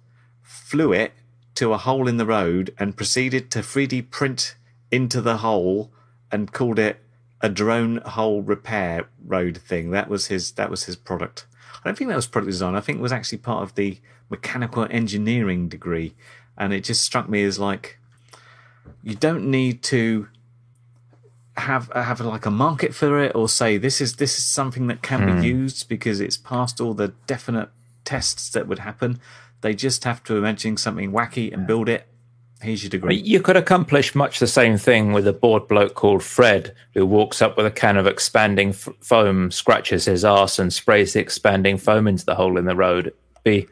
flew 0.43 0.93
it 0.93 1.13
to 1.57 1.73
a 1.73 1.79
hole 1.79 2.07
in 2.09 2.17
the 2.17 2.27
road, 2.27 2.75
and 2.79 2.97
proceeded 2.97 3.51
to 3.51 3.61
3D 3.61 4.11
print 4.11 4.57
into 4.91 5.21
the 5.21 5.39
hole 5.39 5.91
and 6.31 6.53
called 6.53 6.79
it 6.79 7.03
a 7.41 7.49
drone 7.49 7.99
hole 7.99 8.43
repair 8.43 9.09
road 9.25 9.59
thing. 9.59 9.91
That 9.91 10.09
was 10.09 10.27
his 10.27 10.53
that 10.53 10.71
was 10.71 10.85
his 10.85 10.97
product. 10.97 11.47
I 11.75 11.89
don't 11.89 11.97
think 11.97 12.09
that 12.09 12.17
was 12.17 12.27
product 12.27 12.51
design. 12.51 12.75
I 12.75 12.81
think 12.81 12.99
it 12.99 13.03
was 13.03 13.13
actually 13.13 13.39
part 13.39 13.63
of 13.63 13.75
the 13.75 13.99
mechanical 14.29 14.87
engineering 14.91 15.69
degree. 15.69 16.15
And 16.59 16.73
it 16.73 16.85
just 16.85 17.03
struck 17.03 17.29
me 17.29 17.45
as 17.45 17.59
like 17.59 17.99
you 19.03 19.15
don't 19.15 19.51
need 19.51 19.83
to 19.85 20.29
have 21.57 21.91
have 21.95 22.21
like 22.21 22.45
a 22.45 22.51
market 22.51 22.95
for 22.95 23.23
it 23.23 23.35
or 23.35 23.49
say 23.49 23.79
this 23.79 24.01
is 24.01 24.17
this 24.17 24.39
is 24.39 24.45
something 24.45 24.89
that 24.89 25.03
can 25.03 25.25
be 25.25 25.33
hmm. 25.33 25.43
used 25.43 25.89
because 25.89 26.21
it's 26.21 26.37
past 26.37 26.81
all 26.81 26.93
the 26.93 27.09
definite 27.27 27.71
tests 28.07 28.49
that 28.51 28.67
would 28.67 28.79
happen. 28.79 29.21
They 29.61 29.75
just 29.75 30.05
have 30.05 30.23
to 30.25 30.37
imagine 30.37 30.77
something 30.79 31.13
wacky 31.13 31.53
and 31.53 31.67
build 31.67 31.89
it. 31.89 32.07
Here's 32.63 32.83
your 32.83 32.91
degree. 32.91 33.17
You 33.17 33.43
could 33.43 33.57
accomplish 33.57 34.15
much 34.15 34.39
the 34.39 34.47
same 34.47 34.79
thing 34.79 35.13
with 35.13 35.29
a 35.29 35.33
bored 35.35 35.69
bloke 35.69 35.95
called 35.95 36.23
Fred, 36.23 36.75
who 36.95 37.05
walks 37.05 37.43
up 37.43 37.57
with 37.57 37.67
a 37.67 37.71
can 37.71 37.99
of 37.99 38.07
expanding 38.07 38.71
f- 38.71 38.89
foam, 39.01 39.51
scratches 39.51 40.07
his 40.07 40.25
arse, 40.25 40.59
and 40.59 40.73
sprays 40.73 41.13
the 41.13 41.21
expanding 41.21 41.77
foam 41.77 42.09
into 42.09 42.25
the 42.25 42.35
hole 42.35 42.57
in 42.57 42.65
the 42.65 42.75
road. 42.75 43.13
Be 43.45 43.69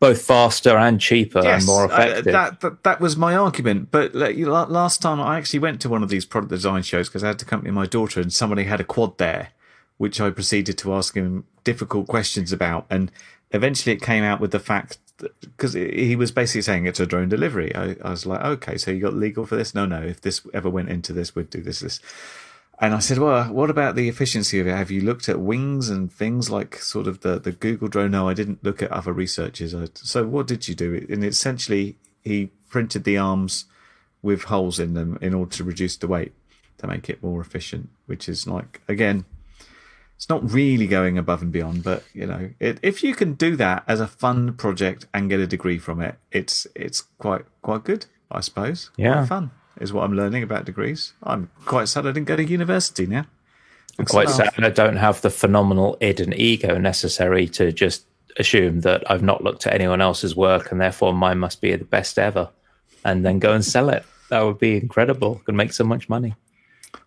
both 0.00 0.20
faster 0.22 0.76
and 0.76 1.00
cheaper 1.00 1.38
and 1.46 1.64
more 1.64 1.90
I- 1.92 2.06
effective. 2.06 2.32
that, 2.32 2.60
that 2.60 2.82
that 2.82 3.00
was 3.00 3.16
my 3.16 3.36
argument. 3.36 3.92
But 3.92 4.14
last 4.16 5.00
time 5.00 5.20
I 5.20 5.38
actually 5.38 5.60
went 5.60 5.80
to 5.82 5.88
one 5.88 6.02
of 6.02 6.08
these 6.08 6.24
product 6.24 6.50
design 6.50 6.82
shows 6.82 7.08
because 7.08 7.22
I 7.22 7.28
had 7.28 7.38
to 7.38 7.46
accompany 7.46 7.70
my 7.70 7.86
daughter, 7.86 8.20
and 8.20 8.32
somebody 8.32 8.64
had 8.64 8.80
a 8.80 8.84
quad 8.84 9.16
there, 9.18 9.50
which 9.96 10.20
I 10.20 10.30
proceeded 10.30 10.76
to 10.78 10.92
ask 10.92 11.14
him 11.14 11.44
difficult 11.62 12.08
questions 12.08 12.50
about, 12.52 12.86
and 12.90 13.12
eventually 13.50 13.94
it 13.94 14.02
came 14.02 14.24
out 14.24 14.40
with 14.40 14.50
the 14.50 14.58
fact 14.58 14.98
because 15.40 15.72
he 15.72 16.14
was 16.14 16.30
basically 16.30 16.62
saying 16.62 16.86
it's 16.86 17.00
a 17.00 17.06
drone 17.06 17.28
delivery. 17.28 17.74
I, 17.74 17.96
I 18.02 18.10
was 18.10 18.24
like, 18.24 18.40
okay, 18.40 18.76
so 18.76 18.90
you 18.90 19.00
got 19.00 19.14
legal 19.14 19.46
for 19.46 19.56
this? 19.56 19.74
No, 19.74 19.84
no. 19.84 20.00
If 20.00 20.20
this 20.20 20.46
ever 20.54 20.70
went 20.70 20.90
into 20.90 21.12
this, 21.12 21.34
we'd 21.34 21.50
do 21.50 21.60
this, 21.60 21.80
this. 21.80 22.00
And 22.80 22.94
I 22.94 23.00
said, 23.00 23.18
well, 23.18 23.52
what 23.52 23.70
about 23.70 23.96
the 23.96 24.08
efficiency 24.08 24.60
of 24.60 24.68
it? 24.68 24.76
Have 24.76 24.92
you 24.92 25.00
looked 25.00 25.28
at 25.28 25.40
wings 25.40 25.90
and 25.90 26.12
things 26.12 26.48
like 26.48 26.76
sort 26.76 27.08
of 27.08 27.20
the, 27.20 27.40
the 27.40 27.50
Google 27.50 27.88
drone? 27.88 28.12
No, 28.12 28.28
I 28.28 28.34
didn't 28.34 28.62
look 28.62 28.80
at 28.80 28.92
other 28.92 29.12
researchers. 29.12 29.74
I, 29.74 29.88
so 29.94 30.24
what 30.24 30.46
did 30.46 30.68
you 30.68 30.76
do? 30.76 31.04
And 31.10 31.24
essentially, 31.24 31.96
he 32.22 32.52
printed 32.68 33.02
the 33.02 33.18
arms 33.18 33.64
with 34.22 34.44
holes 34.44 34.78
in 34.78 34.94
them 34.94 35.18
in 35.20 35.34
order 35.34 35.50
to 35.56 35.64
reduce 35.64 35.96
the 35.96 36.06
weight 36.06 36.32
to 36.78 36.86
make 36.86 37.10
it 37.10 37.22
more 37.22 37.40
efficient, 37.40 37.88
which 38.06 38.28
is 38.28 38.46
like, 38.46 38.80
again, 38.86 39.24
it's 40.18 40.28
not 40.28 40.52
really 40.52 40.88
going 40.88 41.16
above 41.16 41.42
and 41.42 41.52
beyond, 41.52 41.84
but 41.84 42.02
you 42.12 42.26
know, 42.26 42.50
it, 42.58 42.80
if 42.82 43.04
you 43.04 43.14
can 43.14 43.34
do 43.34 43.54
that 43.54 43.84
as 43.86 44.00
a 44.00 44.08
fun 44.08 44.52
project 44.54 45.06
and 45.14 45.30
get 45.30 45.38
a 45.38 45.46
degree 45.46 45.78
from 45.78 46.00
it, 46.00 46.16
it's 46.32 46.66
it's 46.74 47.02
quite 47.18 47.44
quite 47.62 47.84
good, 47.84 48.06
I 48.28 48.40
suppose. 48.40 48.90
Yeah. 48.96 49.12
quite 49.12 49.28
fun 49.28 49.50
is 49.80 49.92
what 49.92 50.02
I'm 50.02 50.14
learning 50.14 50.42
about 50.42 50.64
degrees. 50.64 51.12
I'm 51.22 51.52
quite 51.64 51.86
sad 51.86 52.04
I 52.04 52.10
didn't 52.10 52.26
go 52.26 52.34
to 52.34 52.44
university 52.44 53.06
now. 53.06 53.26
I'm 53.96 54.06
quite 54.06 54.28
sad 54.28 54.52
I 54.58 54.70
don't 54.70 54.96
have 54.96 55.20
the 55.20 55.30
phenomenal 55.30 55.96
id 56.00 56.18
and 56.18 56.34
ego 56.36 56.78
necessary 56.78 57.46
to 57.50 57.70
just 57.70 58.04
assume 58.40 58.80
that 58.80 59.08
I've 59.08 59.22
not 59.22 59.44
looked 59.44 59.68
at 59.68 59.74
anyone 59.74 60.00
else's 60.00 60.34
work 60.34 60.72
and 60.72 60.80
therefore 60.80 61.12
mine 61.12 61.38
must 61.38 61.60
be 61.60 61.76
the 61.76 61.84
best 61.84 62.18
ever, 62.18 62.50
and 63.04 63.24
then 63.24 63.38
go 63.38 63.52
and 63.52 63.64
sell 63.64 63.88
it. 63.88 64.04
That 64.30 64.40
would 64.40 64.58
be 64.58 64.78
incredible. 64.78 65.40
Could 65.44 65.54
make 65.54 65.72
so 65.72 65.84
much 65.84 66.08
money. 66.08 66.34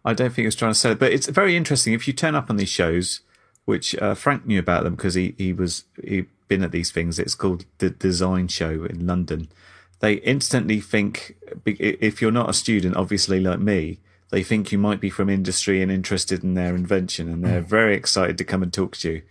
I 0.05 0.13
don't 0.13 0.29
think 0.29 0.43
he 0.43 0.45
was 0.45 0.55
trying 0.55 0.71
to 0.73 0.79
sell 0.79 0.91
it, 0.91 0.99
but 0.99 1.11
it's 1.11 1.27
very 1.27 1.55
interesting. 1.55 1.93
If 1.93 2.07
you 2.07 2.13
turn 2.13 2.35
up 2.35 2.49
on 2.49 2.57
these 2.57 2.69
shows, 2.69 3.21
which 3.65 3.95
uh, 3.95 4.15
Frank 4.15 4.45
knew 4.45 4.59
about 4.59 4.83
them 4.83 4.95
because 4.95 5.13
he 5.13 5.35
he 5.37 5.53
was 5.53 5.85
he 6.03 6.25
been 6.47 6.63
at 6.63 6.71
these 6.71 6.91
things. 6.91 7.17
It's 7.17 7.35
called 7.35 7.63
the 7.77 7.89
Design 7.89 8.49
Show 8.49 8.83
in 8.83 9.07
London. 9.07 9.47
They 9.99 10.15
instantly 10.15 10.81
think 10.81 11.37
if 11.65 12.21
you're 12.21 12.31
not 12.31 12.49
a 12.49 12.53
student, 12.53 12.97
obviously 12.97 13.39
like 13.39 13.59
me, 13.59 13.99
they 14.31 14.43
think 14.43 14.71
you 14.71 14.77
might 14.77 14.99
be 14.99 15.09
from 15.09 15.29
industry 15.29 15.81
and 15.81 15.89
interested 15.89 16.43
in 16.43 16.55
their 16.55 16.75
invention, 16.75 17.29
and 17.29 17.45
they're 17.45 17.61
very 17.61 17.95
excited 17.95 18.37
to 18.37 18.43
come 18.43 18.63
and 18.63 18.73
talk 18.73 18.97
to 18.97 19.11
you 19.11 19.21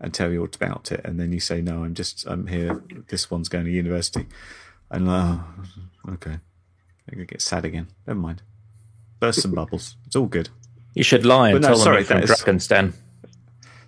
and 0.00 0.12
tell 0.12 0.30
you 0.30 0.40
all 0.40 0.48
about 0.54 0.92
it. 0.92 1.00
And 1.04 1.18
then 1.18 1.32
you 1.32 1.40
say, 1.40 1.62
"No, 1.62 1.84
I'm 1.84 1.94
just 1.94 2.26
I'm 2.26 2.48
here. 2.48 2.82
This 3.08 3.30
one's 3.30 3.48
going 3.48 3.64
to 3.64 3.70
university," 3.70 4.26
and 4.90 5.08
oh, 5.08 5.44
okay, 6.10 6.32
I'm 6.32 7.14
gonna 7.14 7.24
get 7.24 7.40
sad 7.40 7.64
again. 7.64 7.86
Never 8.06 8.18
mind. 8.18 8.42
Burst 9.20 9.42
some 9.42 9.52
bubbles. 9.52 9.96
It's 10.06 10.16
all 10.16 10.26
good. 10.26 10.48
You 10.94 11.02
should 11.02 11.24
lie 11.26 11.50
and 11.50 11.60
no, 11.60 11.68
tell 11.68 11.76
sorry, 11.76 12.02
them 12.02 12.18
you're 12.18 12.26
from 12.26 12.26
that 12.28 12.30
is- 12.32 12.38
Dragon's 12.38 12.66
Den. 12.68 12.94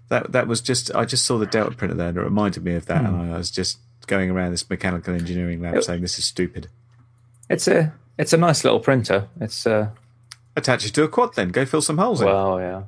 That 0.09 0.33
that 0.33 0.47
was 0.47 0.61
just 0.62 0.95
I 0.95 1.05
just 1.05 1.24
saw 1.26 1.37
the 1.39 1.45
Delta 1.47 1.76
printer 1.76 1.95
there 1.95 2.09
and 2.09 2.16
it 2.18 2.22
reminded 2.22 2.64
me 2.64 2.74
of 2.74 2.87
that 2.87 3.05
and 3.05 3.33
I 3.35 3.37
was 3.37 3.51
just 3.51 3.79
going 4.07 4.31
around 4.31 4.53
this 4.53 4.68
mechanical 4.70 5.12
engineering 5.14 5.61
lab 5.61 5.74
It- 5.76 5.85
saying 5.85 6.01
this 6.03 6.18
is 6.18 6.24
stupid. 6.24 6.68
It's 7.51 7.68
a 7.68 7.93
it's 8.16 8.33
a 8.33 8.37
nice 8.39 8.64
little 8.64 8.81
printer. 8.81 9.29
It's 9.41 9.66
uh 9.66 9.91
Attach 10.57 10.85
it 10.87 10.95
to 10.95 11.03
a 11.05 11.09
quad 11.09 11.35
then, 11.37 11.51
go 11.51 11.64
fill 11.66 11.83
some 11.83 11.99
holes 11.99 12.20
in. 12.20 12.26
well 12.26 12.59
yeah. 12.59 12.83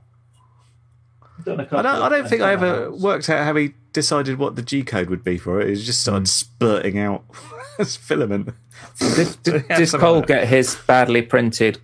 I 1.47 1.55
don't. 1.55 1.86
I 1.86 2.09
don't 2.09 2.28
think 2.28 2.43
I 2.43 2.53
ever 2.53 2.91
worked 2.91 3.30
out 3.30 3.45
how 3.45 3.55
he 3.55 3.72
decided 3.95 4.38
what 4.38 4.57
the 4.57 4.62
G 4.62 4.82
code 4.82 5.09
would 5.09 5.24
be 5.24 5.38
for 5.38 5.61
it. 5.61 5.68
He 5.74 5.82
just 5.82 6.03
started 6.03 6.28
spurting 6.28 6.99
out 6.99 7.24
filament. 7.86 8.51
Did, 8.99 9.36
did, 9.43 9.68
did 9.76 9.88
Cole 9.93 10.20
get 10.22 10.49
his 10.49 10.74
badly 10.86 11.22
printed 11.22 11.78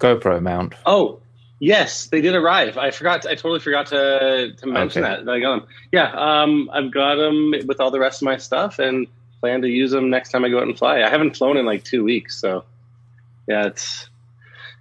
GoPro 0.00 0.40
mount? 0.42 0.74
Oh, 0.84 1.20
yes, 1.58 2.06
they 2.06 2.20
did 2.20 2.34
arrive. 2.34 2.76
I 2.78 2.90
forgot. 2.90 3.26
I 3.26 3.34
totally 3.34 3.60
forgot 3.60 3.86
to 3.86 4.52
to 4.56 4.66
mention 4.66 5.04
Okay. 5.04 5.22
that. 5.24 5.28
I 5.30 5.40
got 5.40 5.60
them. 5.60 5.68
Yeah, 5.92 6.10
um, 6.12 6.70
I've 6.72 6.92
got 6.92 7.16
them 7.16 7.52
with 7.66 7.80
all 7.80 7.90
the 7.90 8.00
rest 8.00 8.22
of 8.22 8.26
my 8.26 8.36
stuff, 8.36 8.78
and 8.78 9.06
plan 9.40 9.62
to 9.62 9.68
use 9.68 9.90
them 9.90 10.10
next 10.10 10.30
time 10.30 10.44
I 10.44 10.48
go 10.48 10.58
out 10.58 10.64
and 10.64 10.76
fly. 10.76 11.02
I 11.02 11.08
haven't 11.10 11.36
flown 11.36 11.56
in 11.56 11.66
like 11.66 11.84
two 11.84 12.04
weeks, 12.04 12.38
so 12.40 12.64
yeah, 13.48 13.66
it's 13.66 14.08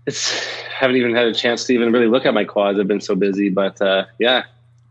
it's 0.05 0.45
haven't 0.77 0.97
even 0.97 1.15
had 1.15 1.27
a 1.27 1.33
chance 1.33 1.65
to 1.65 1.73
even 1.73 1.91
really 1.91 2.07
look 2.07 2.25
at 2.25 2.33
my 2.33 2.43
quads. 2.43 2.79
I've 2.79 2.87
been 2.87 3.01
so 3.01 3.15
busy, 3.15 3.49
but 3.49 3.81
uh, 3.81 4.05
yeah, 4.19 4.43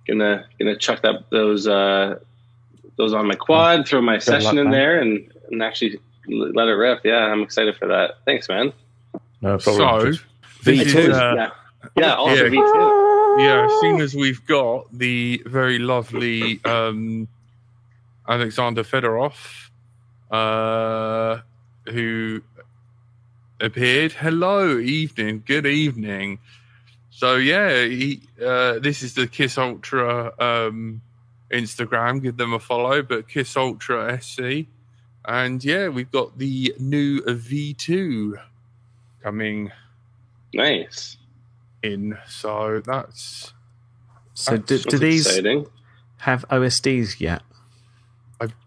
gonna 0.07 0.47
gonna 0.59 0.77
chuck 0.77 1.03
that 1.03 1.31
those 1.31 1.67
uh, 1.69 2.19
those 2.97 3.13
on 3.15 3.27
my 3.27 3.35
quad, 3.35 3.87
throw 3.87 4.01
my 4.01 4.19
session 4.19 4.45
luck, 4.45 4.55
in 4.57 4.65
man. 4.65 4.73
there, 4.73 5.01
and 5.01 5.31
and 5.51 5.63
actually 5.63 5.99
let 6.29 6.69
it 6.69 6.73
rip. 6.73 7.01
Yeah, 7.05 7.27
I'm 7.27 7.43
excited 7.43 7.77
for 7.77 7.89
that. 7.89 8.13
Thanks, 8.25 8.49
man. 8.49 8.73
No 9.45 9.59
So, 9.59 9.77
problem. 9.77 10.19
V2. 10.63 10.81
is, 10.81 11.09
uh, 11.11 11.35
yeah, 11.37 11.51
yeah, 11.99 12.15
also 12.15 12.45
yeah. 12.45 12.49
V 12.49 12.57
two. 12.57 13.37
yeah, 13.43 13.67
as 13.67 13.81
soon 13.81 14.01
as 14.01 14.15
we've 14.15 14.45
got 14.47 14.87
the 14.91 15.43
very 15.45 15.79
lovely 15.79 16.65
um, 16.65 17.29
Alexander 18.27 18.83
Fedorov, 18.83 19.35
uh, 20.31 21.43
who 21.91 22.41
appeared. 23.61 24.13
Hello, 24.13 24.79
evening, 24.79 25.43
good 25.45 25.67
evening. 25.67 26.39
So 27.11 27.37
yeah, 27.37 27.85
he, 27.85 28.23
uh, 28.43 28.79
this 28.79 29.03
is 29.03 29.13
the 29.13 29.27
Kiss 29.27 29.59
Ultra 29.59 30.33
um, 30.39 31.03
Instagram. 31.53 32.23
Give 32.23 32.39
them 32.39 32.55
a 32.55 32.59
follow, 32.59 33.03
but 33.03 33.29
Kiss 33.29 33.59
Ultra 33.59 34.19
SC, 34.23 34.65
and 35.27 35.63
yeah, 35.63 35.89
we've 35.89 36.11
got 36.11 36.39
the 36.39 36.75
new 36.79 37.21
V2 37.21 38.41
coming 39.25 39.73
Nice. 40.53 41.17
in. 41.83 42.17
So 42.29 42.81
that's 42.85 43.53
So, 44.35 44.57
do, 44.57 44.75
That's 44.77 44.85
do 44.87 44.99
these 44.99 45.27
exciting? 45.27 45.67
have 46.19 46.45
OSDs 46.51 47.19
yet? 47.21 47.43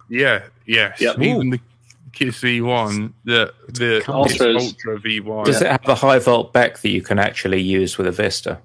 Yeah, 0.10 0.44
yes. 0.66 1.00
Yep. 1.02 1.20
Even 1.20 1.50
the 1.52 1.60
Kiss 2.14 2.42
V1, 2.42 3.12
the 3.26 3.54
the 3.68 4.00
Kiss 4.06 4.40
Ultra 4.42 4.98
V1. 5.00 5.46
Does 5.46 5.62
it 5.62 5.68
have 5.70 5.88
a 5.88 5.96
high 5.96 6.20
volt 6.20 6.54
BEC 6.54 6.80
that 6.80 6.90
you 6.90 7.02
can 7.02 7.20
actually 7.20 7.62
use 7.62 7.98
with 7.98 8.08
a 8.08 8.12
Vista? 8.12 8.60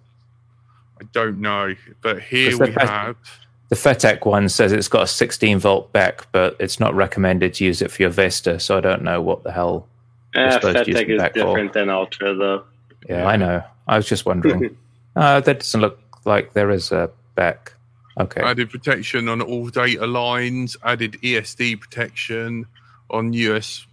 I 1.00 1.04
don't 1.12 1.40
know, 1.40 1.74
but 2.00 2.20
here 2.22 2.56
that 2.56 2.68
we 2.68 2.70
best- 2.74 2.88
have. 2.90 3.16
The 3.70 3.76
FETtec 3.76 4.24
one 4.26 4.48
says 4.50 4.70
it's 4.70 4.86
got 4.86 5.02
a 5.04 5.06
16 5.06 5.58
volt 5.58 5.92
BEC, 5.92 6.26
but 6.30 6.56
it's 6.60 6.78
not 6.78 6.94
recommended 6.94 7.54
to 7.54 7.64
use 7.64 7.82
it 7.82 7.90
for 7.90 8.02
your 8.02 8.10
Vista, 8.10 8.60
so 8.60 8.76
I 8.78 8.80
don't 8.80 9.02
know 9.02 9.20
what 9.20 9.42
the 9.42 9.50
hell. 9.50 9.88
Supposed 10.34 10.62
to 10.62 10.90
use 10.90 11.00
FETtec 11.00 11.06
them 11.06 11.10
is 11.10 11.18
back 11.22 11.32
for. 11.32 11.38
different 11.38 11.72
than 11.72 11.90
Ultra, 11.90 12.34
though. 12.34 12.64
Yeah, 13.08 13.26
I 13.26 13.36
know. 13.36 13.62
I 13.86 13.96
was 13.96 14.06
just 14.06 14.24
wondering. 14.24 14.76
uh, 15.16 15.40
that 15.40 15.60
doesn't 15.60 15.80
look 15.80 15.98
like 16.24 16.52
there 16.52 16.70
is 16.70 16.92
a 16.92 17.10
BEC. 17.34 17.72
Okay. 18.18 18.42
Added 18.42 18.70
protection 18.70 19.28
on 19.28 19.40
all 19.40 19.68
data 19.68 20.06
lines. 20.06 20.76
Added 20.84 21.12
ESD 21.22 21.80
protection 21.80 22.66
on 23.10 23.32
US 23.32 23.86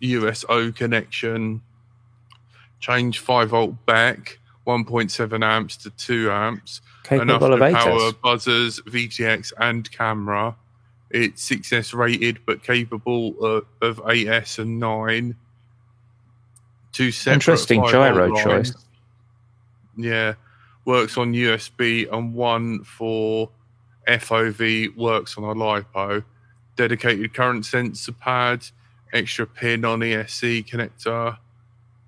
USO 0.00 0.72
connection. 0.72 1.62
Change 2.80 3.18
five 3.18 3.50
volt 3.50 3.74
BEC, 3.86 4.38
1.7 4.66 5.44
amps 5.44 5.76
to 5.78 5.90
2 5.90 6.30
amps. 6.30 6.82
enough 7.10 7.40
Capable 7.40 7.54
of 7.54 7.72
power 7.72 8.12
buzzers, 8.22 8.80
VTX, 8.80 9.52
and 9.58 9.90
camera. 9.90 10.54
It's 11.10 11.48
6S 11.48 11.94
rated, 11.94 12.40
but 12.44 12.62
capable 12.62 13.42
of, 13.42 13.66
of 13.80 13.98
8S 14.04 14.58
and 14.58 14.78
9. 14.78 15.36
Two 16.94 17.10
separate 17.10 17.34
Interesting 17.34 17.84
gyro 17.86 18.28
volt 18.28 18.42
choice. 18.42 18.74
Yeah, 19.96 20.34
works 20.84 21.18
on 21.18 21.34
USB, 21.34 22.10
and 22.10 22.32
one 22.32 22.84
for 22.84 23.50
FOV 24.08 24.96
works 24.96 25.36
on 25.36 25.44
a 25.44 25.54
LiPo. 25.54 26.24
Dedicated 26.76 27.34
current 27.34 27.66
sensor 27.66 28.12
pad, 28.12 28.66
extra 29.12 29.46
pin 29.46 29.84
on 29.84 30.00
ESC 30.00 30.66
connector, 30.66 31.36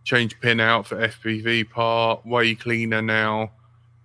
change 0.04 0.38
pin 0.40 0.60
out 0.60 0.86
for 0.86 0.96
FPV 0.96 1.68
part, 1.68 2.24
way 2.24 2.54
cleaner 2.54 3.02
now 3.02 3.50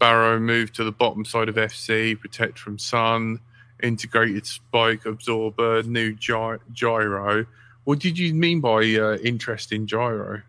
baro 0.01 0.39
moved 0.39 0.73
to 0.73 0.83
the 0.83 0.91
bottom 0.91 1.23
side 1.23 1.47
of 1.47 1.55
FC, 1.55 2.19
protect 2.19 2.57
from 2.57 2.79
sun, 2.79 3.39
integrated 3.83 4.47
spike 4.47 5.05
absorber, 5.05 5.83
new 5.83 6.13
gy- 6.15 6.57
gyro. 6.73 7.45
What 7.83 7.99
did 7.99 8.17
you 8.17 8.33
mean 8.33 8.61
by 8.61 8.79
uh, 8.95 9.17
interesting 9.23 9.85
gyro? 9.85 10.41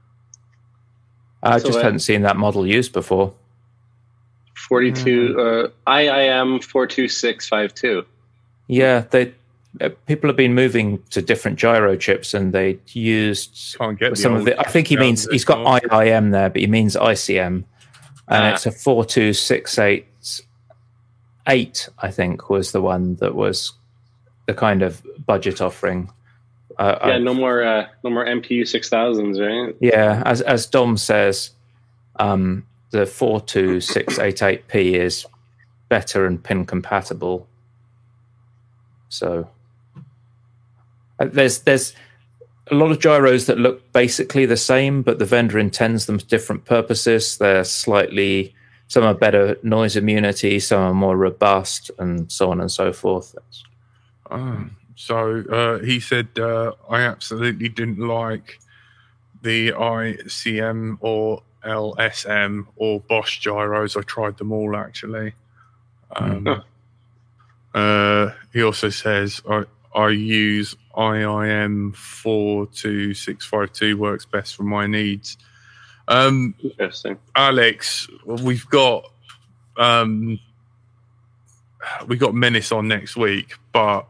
I 1.43 1.59
So 1.59 1.67
just 1.67 1.79
that- 1.79 1.85
hadn't 1.85 2.01
seen 2.01 2.23
that 2.23 2.37
model 2.37 2.67
used 2.67 2.93
before. 2.93 3.35
42, 4.69 5.41
uh, 5.41 5.91
IIM 5.91 6.63
42652. 6.63 8.05
Yeah, 8.69 9.05
they 9.11 9.35
uh, 9.81 9.89
people 10.07 10.29
have 10.29 10.37
been 10.37 10.55
moving 10.55 11.03
to 11.11 11.23
different 11.23 11.59
gyro 11.59 11.97
chips, 11.97 12.35
and 12.35 12.53
they 12.53 12.79
used 12.93 13.75
Can't 13.79 13.99
get 13.99 14.11
the 14.11 14.17
some 14.17 14.35
of 14.35 14.45
the. 14.45 14.59
I 14.61 14.65
think 14.65 14.87
he 14.87 14.97
means 14.97 15.27
he's 15.31 15.45
got 15.45 15.65
one. 15.65 15.81
IIM 15.81 16.31
there, 16.31 16.51
but 16.51 16.61
he 16.61 16.67
means 16.67 16.95
ICM, 16.95 17.47
and 17.47 17.65
Ah. 18.29 18.53
it's 18.53 18.67
a 18.67 18.71
four 18.71 19.05
two 19.05 19.33
six 19.33 19.79
eight 19.79 20.07
eight. 21.49 21.89
I 21.99 22.11
think 22.11 22.49
was 22.51 22.73
the 22.73 22.83
one 22.83 23.17
that 23.17 23.35
was 23.35 23.73
the 24.47 24.55
kind 24.55 24.83
of 24.83 25.03
budget 25.27 25.61
offering. 25.61 26.11
Uh, 26.83 26.99
Yeah, 27.07 27.15
I- 27.15 27.19
no 27.19 27.35
more, 27.35 27.63
uh, 27.63 27.87
no 28.03 28.11
more 28.11 28.25
MPU 28.27 28.63
6000s, 28.65 29.39
right? 29.39 29.75
Yeah, 29.81 30.23
as 30.27 30.41
as 30.43 30.67
Dom 30.67 30.97
says, 30.97 31.51
um, 32.17 32.67
the 32.91 33.07
four 33.07 33.41
two 33.41 33.81
six 33.81 34.19
eight 34.19 34.43
eight 34.43 34.67
P 34.69 34.95
is 34.97 35.25
better 35.89 36.27
and 36.27 36.43
pin 36.43 36.65
compatible. 36.67 37.47
So 39.09 39.49
uh, 41.21 41.27
there's 41.27 41.61
there's 41.61 41.95
a 42.71 42.75
lot 42.75 42.91
of 42.91 42.99
gyros 42.99 43.47
that 43.47 43.59
look 43.59 43.93
basically 43.93 44.47
the 44.47 44.57
same, 44.57 45.03
but 45.03 45.19
the 45.19 45.25
vendor 45.25 45.59
intends 45.59 46.07
them 46.07 46.19
for 46.19 46.27
different 46.27 46.65
purposes. 46.65 47.39
They're 47.39 47.65
slightly 47.65 48.55
some 48.89 49.05
are 49.05 49.15
better 49.15 49.57
noise 49.63 49.97
immunity, 49.97 50.59
some 50.61 50.81
are 50.83 50.95
more 50.95 51.17
robust, 51.17 51.91
and 51.99 52.31
so 52.33 52.51
on 52.51 52.61
and 52.61 52.71
so 52.71 52.93
forth. 52.93 53.35
Ah, 54.31 54.65
so 54.95 55.43
uh, 55.51 55.85
he 55.85 56.01
said, 56.01 56.29
uh, 56.39 56.73
I 56.89 57.03
absolutely 57.03 57.69
didn't 57.69 57.99
like 57.99 58.59
the 59.43 59.73
ICM 59.73 60.99
or 61.01 61.43
LSM 61.65 62.67
or 62.77 63.01
Bosch 63.01 63.41
gyros. 63.41 63.97
I 63.97 64.03
tried 64.03 64.39
them 64.39 64.53
all 64.53 64.77
actually. 64.77 65.35
Um, 66.15 66.47
uh, 67.75 68.31
he 68.53 68.63
also 68.63 68.91
says, 68.91 69.43
I, 69.49 69.65
I 69.95 70.11
use 70.11 70.77
IIM 70.97 71.97
42652, 71.97 73.97
works 73.97 74.27
best 74.27 74.57
for 74.57 74.63
my 74.63 74.87
needs. 74.87 75.37
Um, 76.09 76.55
Interesting. 76.63 77.19
Alex, 77.35 78.09
we've 78.25 78.69
got 78.69 79.11
um, 79.77 80.39
we 82.07 82.17
got 82.17 82.35
Menace 82.35 82.73
on 82.73 82.89
next 82.89 83.17
week, 83.17 83.55
but 83.73 84.07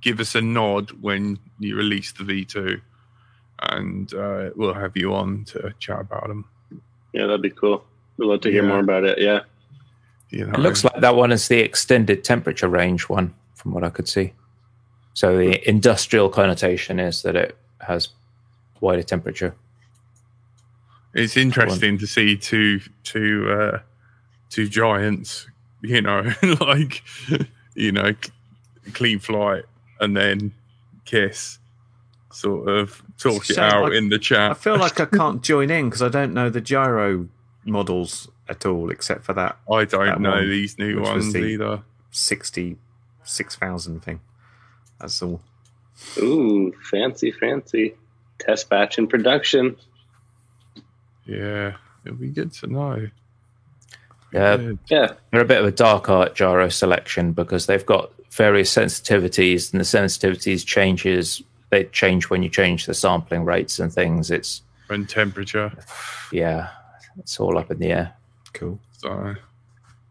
give 0.00 0.20
us 0.20 0.34
a 0.34 0.40
nod 0.40 0.90
when 1.02 1.38
you 1.58 1.76
release 1.76 2.12
the 2.12 2.24
V2, 2.24 2.80
and 3.60 4.12
uh, 4.14 4.50
we'll 4.56 4.74
have 4.74 4.96
you 4.96 5.14
on 5.14 5.44
to 5.46 5.72
chat 5.78 6.00
about 6.00 6.28
them. 6.28 6.44
Yeah, 7.12 7.26
that'd 7.26 7.42
be 7.42 7.50
cool. 7.50 7.84
We'd 8.16 8.26
love 8.26 8.40
to 8.42 8.50
hear 8.50 8.62
Yeah. 8.62 8.68
more 8.68 8.80
about 8.80 9.04
it. 9.04 9.18
Yeah. 9.18 9.40
You 10.30 10.46
know, 10.46 10.52
It 10.54 10.60
looks 10.60 10.82
like 10.84 11.00
that 11.00 11.14
one 11.16 11.30
is 11.32 11.48
the 11.48 11.60
extended 11.60 12.24
temperature 12.24 12.68
range 12.68 13.08
one, 13.08 13.34
from 13.54 13.72
what 13.72 13.84
I 13.84 13.90
could 13.90 14.08
see. 14.08 14.32
So 15.14 15.36
the 15.36 15.68
industrial 15.68 16.28
connotation 16.28 16.98
is 16.98 17.22
that 17.22 17.36
it 17.36 17.56
has 17.80 18.08
wider 18.80 19.02
temperature. 19.04 19.54
it's 21.14 21.36
interesting 21.36 21.98
to 21.98 22.06
see 22.06 22.36
two 22.36 22.80
two 23.04 23.48
uh, 23.50 23.78
two 24.50 24.68
giants. 24.68 25.46
You 25.82 26.00
know, 26.00 26.32
like 26.60 27.02
you 27.74 27.92
know, 27.92 28.12
c- 28.12 28.32
Cleanflight 28.90 29.64
and 30.00 30.16
then 30.16 30.52
kiss. 31.04 31.58
Sort 32.32 32.68
of 32.68 33.02
talk 33.18 33.48
it 33.48 33.54
Shame 33.54 33.64
out 33.64 33.92
I- 33.92 33.96
in 33.96 34.08
the 34.08 34.18
chat. 34.18 34.50
I 34.50 34.54
feel 34.54 34.76
like 34.76 34.98
I 35.00 35.04
can't 35.06 35.42
join 35.42 35.70
in 35.70 35.86
because 35.86 36.02
I 36.02 36.08
don't 36.08 36.34
know 36.34 36.50
the 36.50 36.60
gyro 36.60 37.28
models 37.64 38.28
at 38.48 38.66
all, 38.66 38.90
except 38.90 39.24
for 39.24 39.32
that 39.34 39.56
I 39.70 39.84
don't 39.84 40.06
that 40.06 40.20
know 40.20 40.30
one, 40.32 40.48
these 40.50 40.78
new 40.78 41.00
ones 41.00 41.32
the- 41.32 41.38
either. 41.44 41.82
sixty-six 42.10 43.56
thousand 43.56 44.00
thing. 44.02 44.20
That's 45.00 45.22
all. 45.22 45.40
Ooh, 46.18 46.72
fancy, 46.90 47.30
fancy. 47.30 47.94
Test 48.38 48.68
batch 48.68 48.98
in 48.98 49.06
production. 49.06 49.76
Yeah, 51.24 51.74
it'll 52.04 52.18
be 52.18 52.28
good 52.28 52.52
to 52.54 52.66
know. 52.66 53.08
Yeah, 54.32 54.72
Yeah. 54.88 55.12
they're 55.30 55.40
a 55.42 55.44
bit 55.44 55.60
of 55.60 55.66
a 55.66 55.70
dark 55.70 56.08
art 56.10 56.34
gyro 56.34 56.68
selection 56.68 57.32
because 57.32 57.66
they've 57.66 57.86
got 57.86 58.12
various 58.36 58.74
sensitivities, 58.74 59.72
and 59.72 59.80
the 59.80 59.84
sensitivities 59.84 60.64
changes. 60.66 61.42
They 61.70 61.84
change 61.84 62.30
when 62.30 62.42
you 62.42 62.48
change 62.48 62.86
the 62.86 62.94
sampling 62.94 63.44
rates 63.44 63.78
and 63.78 63.92
things. 63.92 64.30
It's 64.30 64.62
and 64.90 65.08
temperature. 65.08 65.72
yeah, 66.32 66.68
it's 67.18 67.40
all 67.40 67.58
up 67.58 67.70
in 67.70 67.78
the 67.78 67.90
air. 67.92 68.14
Cool. 68.52 68.78
So 68.98 69.34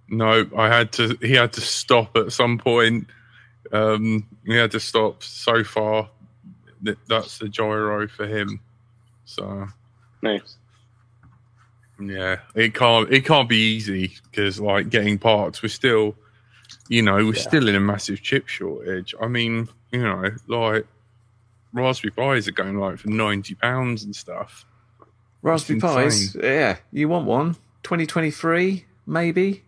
no, 0.10 0.46
I 0.58 0.68
had 0.68 0.92
to. 0.94 1.18
He 1.22 1.34
had 1.34 1.54
to 1.54 1.62
stop 1.62 2.16
at 2.18 2.32
some 2.34 2.58
point. 2.58 3.08
Um, 3.72 4.28
he 4.46 4.56
had 4.56 4.72
to 4.72 4.80
stop 4.80 5.24
so 5.24 5.64
far. 5.64 6.10
That 6.82 6.98
that's 7.08 7.38
the 7.38 7.48
gyro 7.48 8.08
for 8.08 8.28
him. 8.28 8.60
So 9.26 9.68
Nice. 10.22 10.58
yeah, 12.00 12.38
it 12.56 12.74
can't. 12.74 13.12
It 13.12 13.26
can't 13.26 13.48
be 13.48 13.76
easy 13.76 14.14
because 14.30 14.60
like 14.60 14.90
getting 14.90 15.18
parts, 15.18 15.64
we're 15.64 15.70
still, 15.70 16.16
you 16.90 17.02
know, 17.02 17.16
we're 17.16 17.34
Yeah. 17.36 17.42
still 17.42 17.68
in 17.68 17.76
a 17.76 17.80
massive 17.80 18.22
chip 18.22 18.48
shortage. 18.48 19.14
I 19.22 19.28
mean, 19.28 19.68
you 19.92 20.02
know, 20.02 20.32
like 20.48 20.86
Raspberry 21.74 22.12
Pis 22.12 22.48
are 22.48 22.52
going 22.52 22.78
like 22.78 23.00
for 23.00 23.10
ninety 23.10 23.56
pounds 23.56 24.04
and 24.04 24.16
stuff. 24.16 24.66
Raspberry 25.42 25.80
It's 25.84 26.34
Pis. 26.34 26.38
Yeah, 26.42 26.78
you 26.92 27.10
want 27.10 27.26
one? 27.26 27.56
2023, 27.84 28.86
maybe. 29.06 29.64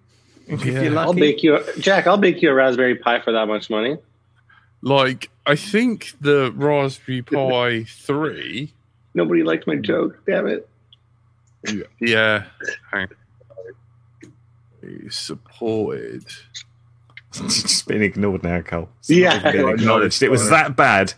If 0.47 0.64
Yeah. 0.64 0.84
you're 0.84 0.91
lucky. 0.91 0.97
I'll 0.97 1.08
lucky. 1.08 1.20
bake 1.20 1.43
you, 1.43 1.56
a, 1.58 1.80
Jack. 1.80 2.08
I'll 2.08 2.18
bake 2.18 2.41
you 2.41 2.49
a 2.51 2.53
Raspberry 2.53 2.95
Pi 2.95 3.20
for 3.22 3.32
that 3.34 3.47
much 3.47 3.70
money. 3.70 3.97
Like 4.82 5.30
I 5.45 5.56
think 5.56 6.14
the 6.22 6.51
Raspberry 6.56 7.22
Pi 7.24 7.84
three. 7.86 8.72
Nobody 9.16 9.43
liked 9.43 9.66
my 9.68 9.76
joke. 9.78 10.20
Damn 10.28 10.47
it. 10.47 10.70
Yeah, 11.99 12.43
hang 12.91 13.08
It's 14.84 15.18
supported. 15.18 16.26
It's 17.42 17.62
just 17.62 17.88
been 17.88 18.02
ignored 18.02 18.44
now, 18.44 18.62
Cole. 18.62 18.90
It's 19.00 19.10
Yeah. 19.10 19.52
been 19.52 19.66
I 19.66 19.72
acknowledged. 19.72 20.22
It 20.24 20.32
was 20.32 20.50
that 20.50 20.76
bad. 20.76 21.14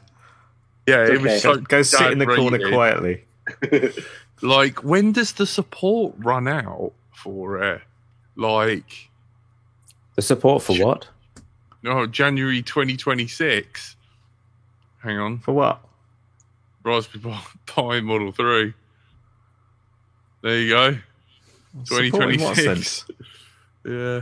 Yeah, 0.88 1.04
it 1.06 1.12
Okay. 1.12 1.18
was 1.24 1.44
Go, 1.44 1.54
so 1.56 1.62
go 1.62 1.82
sit 1.82 2.12
in 2.12 2.20
the 2.20 2.26
corner 2.26 2.58
dad-rated. 2.58 2.74
quietly. 2.74 3.24
Like, 4.44 4.84
when 4.84 5.14
does 5.14 5.32
the 5.34 5.48
support 5.48 6.14
run 6.20 6.48
out 6.48 6.92
for 7.12 7.64
it? 7.64 7.82
Like, 8.36 9.10
The 10.16 10.22
support 10.22 10.62
for 10.62 10.78
what? 10.78 11.08
no, 11.82 12.06
January 12.06 12.62
2026. 12.62 13.96
Hang 15.00 15.18
on, 15.18 15.40
For 15.40 15.54
what? 15.54 15.82
Raspberry 16.84 17.24
Pi- 17.34 17.44
Pi 17.66 18.00
Model 18.02 18.32
3. 18.32 18.74
There 20.44 20.60
you 20.60 20.70
go. 20.70 20.98
Support 21.86 22.04
in 22.06 22.12
what 22.42 22.56
2026. 22.56 22.64
sense? 22.64 23.06
Yeah. 23.86 24.22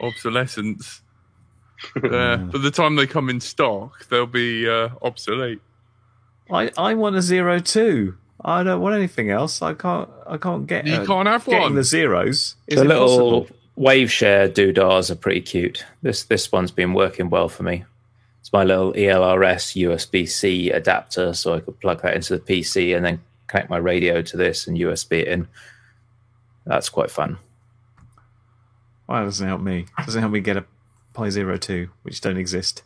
Obsolescence. 0.00 1.01
Yeah. 2.02 2.36
By 2.36 2.58
the 2.58 2.70
time 2.70 2.96
they 2.96 3.06
come 3.06 3.28
in 3.28 3.40
stock, 3.40 4.06
they'll 4.08 4.26
be 4.26 4.68
uh, 4.68 4.90
obsolete. 5.02 5.60
I, 6.50 6.70
I 6.76 6.94
want 6.94 7.16
a 7.16 7.22
zero 7.22 7.58
two. 7.58 8.16
I 8.44 8.62
don't 8.62 8.80
want 8.80 8.94
anything 8.96 9.30
else. 9.30 9.62
I 9.62 9.74
can't 9.74 10.08
I 10.26 10.36
can't 10.36 10.66
get 10.66 10.86
You 10.86 10.94
uh, 10.94 11.06
can't 11.06 11.28
have 11.28 11.44
getting 11.44 11.60
one. 11.62 11.74
the 11.74 11.84
zeros. 11.84 12.56
Is 12.66 12.76
the 12.76 12.84
it 12.84 12.88
little 12.88 13.42
possible? 13.42 13.56
Waveshare 13.78 14.48
doodahs 14.52 15.10
are 15.10 15.14
pretty 15.16 15.40
cute. 15.40 15.84
This 16.02 16.24
this 16.24 16.50
one's 16.52 16.70
been 16.70 16.92
working 16.92 17.30
well 17.30 17.48
for 17.48 17.62
me. 17.62 17.84
It's 18.40 18.52
my 18.52 18.64
little 18.64 18.92
ELRS 18.92 19.80
USB 19.82 20.28
C 20.28 20.70
adapter, 20.70 21.32
so 21.32 21.54
I 21.54 21.60
could 21.60 21.78
plug 21.80 22.02
that 22.02 22.14
into 22.14 22.36
the 22.36 22.42
PC 22.42 22.94
and 22.96 23.04
then 23.04 23.20
connect 23.46 23.70
my 23.70 23.76
radio 23.76 24.20
to 24.22 24.36
this 24.36 24.66
and 24.66 24.76
USB 24.76 25.20
it 25.20 25.28
in. 25.28 25.48
That's 26.66 26.88
quite 26.88 27.10
fun. 27.10 27.38
Why 29.06 29.20
that 29.20 29.26
doesn't 29.26 29.46
help 29.46 29.60
me? 29.60 29.86
Doesn't 30.04 30.20
help 30.20 30.32
me 30.32 30.40
get 30.40 30.56
a 30.56 30.64
Pi 31.12 31.30
Zero 31.30 31.56
Two, 31.56 31.88
which 32.02 32.20
don't 32.20 32.36
exist 32.36 32.82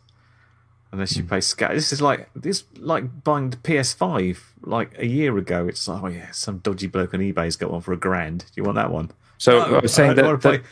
unless 0.91 1.17
you 1.17 1.23
pay 1.23 1.41
scat. 1.41 1.71
This 1.71 1.91
is 1.91 2.01
like 2.01 2.29
this 2.35 2.63
like 2.77 3.23
buying 3.23 3.49
the 3.49 3.57
PS5 3.57 4.37
like 4.63 4.97
a 4.97 5.05
year 5.05 5.37
ago. 5.37 5.67
It's 5.67 5.87
like 5.87 6.03
oh 6.03 6.07
yeah, 6.07 6.31
some 6.31 6.59
dodgy 6.59 6.87
bloke 6.87 7.13
on 7.13 7.19
eBay's 7.19 7.55
got 7.55 7.71
one 7.71 7.81
for 7.81 7.93
a 7.93 7.97
grand. 7.97 8.39
Do 8.39 8.51
you 8.55 8.63
want 8.63 8.75
that 8.75 8.91
one? 8.91 9.11
So 9.37 9.59
No, 9.59 9.77
I 9.77 9.79
was 9.81 9.93
saying 9.93 10.11
I 10.11 10.13
that, 10.15 10.25
wanna 10.25 10.37
pay 10.37 10.57
that 10.57 10.63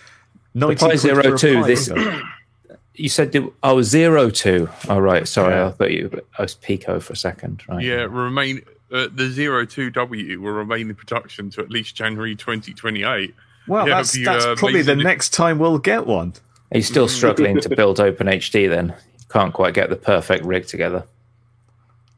90 0.53 0.75
Pi 0.75 0.85
quid 0.87 0.99
Zero 0.99 1.23
for 1.23 1.35
a 1.35 1.37
Two, 1.37 1.61
Pi. 1.61 1.67
this- 1.67 1.91
you 2.95 3.09
said 3.09 3.33
the, 3.33 3.51
oh 3.61 3.81
zero 3.81 4.29
two. 4.29 4.69
Oh 4.87 4.99
right, 4.99 5.27
sorry, 5.27 5.53
Yeah. 5.53 5.67
I 5.67 5.71
thought 5.71 5.91
you 5.91 6.21
I 6.37 6.43
was 6.43 6.55
Pico 6.55 6.99
for 7.01 7.11
a 7.13 7.17
second. 7.17 7.63
Right. 7.67 7.83
Yeah, 7.83 8.07
remain 8.09 8.61
uh, 8.91 9.07
the 9.13 9.27
zero 9.29 9.65
two 9.65 9.89
W 9.89 10.39
will 10.39 10.51
remain 10.53 10.89
in 10.89 10.95
production 10.95 11.49
to 11.51 11.61
at 11.61 11.69
least 11.69 11.95
January 11.95 12.35
2028. 12.37 13.35
Well, 13.67 13.87
Yeah, 13.87 13.95
that's 13.95 14.15
you, 14.15 14.23
that's 14.25 14.45
uh, 14.45 14.55
probably 14.55 14.81
the 14.81 14.93
basically- 14.93 15.03
next 15.03 15.33
time 15.33 15.59
we'll 15.59 15.77
get 15.79 16.05
one. 16.07 16.33
Are 16.71 16.77
you 16.77 16.83
still 16.83 17.07
struggling 17.07 17.59
to 17.61 17.69
build 17.75 17.97
OpenHD 17.99 18.69
then? 18.69 18.87
You 19.19 19.25
can't 19.29 19.53
quite 19.53 19.73
get 19.73 19.89
the 19.89 19.95
perfect 19.95 20.45
rig 20.45 20.67
together. 20.67 21.05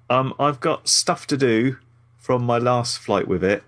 Um, 0.10 0.34
I've 0.40 0.60
got 0.60 0.88
stuff 0.88 1.28
to 1.28 1.38
do 1.38 1.78
from 2.18 2.44
my 2.44 2.58
last 2.58 3.00
flight 3.00 3.28
with 3.28 3.44
it. 3.44 3.64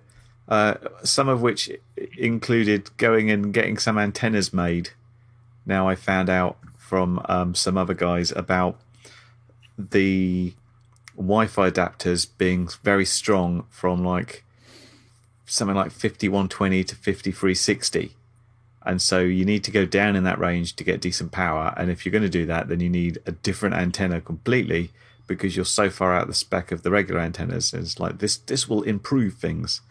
Uh, 0.48 0.76
some 1.04 1.30
of 1.30 1.42
which 1.42 1.70
included 2.18 2.90
going 2.98 3.30
and 3.30 3.54
getting 3.54 3.78
some 3.78 4.00
antennas 4.00 4.52
made. 4.52 4.90
Now 5.66 5.88
I 5.88 5.94
found 5.96 6.30
out 6.30 6.58
from 6.78 7.24
um, 7.30 7.54
some 7.54 7.78
other 7.78 7.94
guys 7.94 8.32
about 8.32 8.80
the 9.78 10.54
Wi-Fi 11.16 11.70
adapters 11.70 12.28
being 12.38 12.68
very 12.84 13.06
strong 13.06 13.66
from 13.70 14.04
like 14.04 14.44
something 15.46 15.76
like 15.76 15.92
5120 15.92 16.84
to 16.84 16.96
5360 16.96 18.16
and 18.84 19.02
so 19.02 19.20
you 19.20 19.46
need 19.46 19.64
to 19.66 19.72
go 19.72 19.86
down 19.86 20.16
in 20.16 20.24
that 20.24 20.40
range 20.40 20.76
to 20.76 20.84
get 20.84 21.02
decent 21.02 21.32
power. 21.32 21.74
And 21.76 21.92
if 21.92 22.06
you're 22.06 22.12
going 22.12 22.24
to 22.24 22.30
do 22.30 22.46
that 22.46 22.68
then 22.68 22.80
you 22.80 22.90
need 22.90 23.20
a 23.26 23.32
different 23.32 23.76
antenna 23.76 24.22
completely 24.22 24.92
because 25.28 25.56
you're 25.56 25.66
so 25.66 25.90
far 25.90 26.14
out 26.14 26.28
the 26.28 26.34
spec 26.34 26.72
of 26.72 26.82
the 26.82 26.90
regular 26.90 27.22
antennas 27.22 27.74
it's 27.74 28.00
like 28.00 28.18
this 28.18 28.38
this 28.38 28.68
will 28.68 28.84
improve 28.84 29.36
things. 29.36 29.82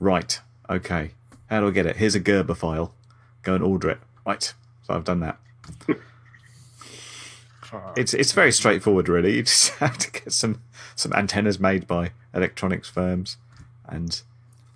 Right 0.00 0.40
okay. 0.68 1.12
How 1.48 1.60
do 1.60 1.68
i 1.68 1.70
get 1.70 1.86
it? 1.86 1.96
Here's 1.96 2.14
a 2.14 2.20
gerber 2.20 2.54
file. 2.54 2.94
Go 3.42 3.54
and 3.54 3.64
order 3.64 3.90
it. 3.90 4.00
Right 4.26 4.52
so 4.82 4.94
i've 4.94 5.04
done 5.04 5.20
that. 5.20 5.38
It's 7.96 8.14
it's 8.14 8.32
very 8.32 8.52
straightforward 8.52 9.08
really. 9.08 9.36
You 9.36 9.42
just 9.42 9.68
have 9.78 9.98
to 9.98 10.10
get 10.10 10.32
some 10.32 10.60
some 10.94 11.12
antennas 11.12 11.58
made 11.58 11.86
by 11.86 12.12
electronics 12.32 12.88
firms 12.88 13.36
and 13.88 14.22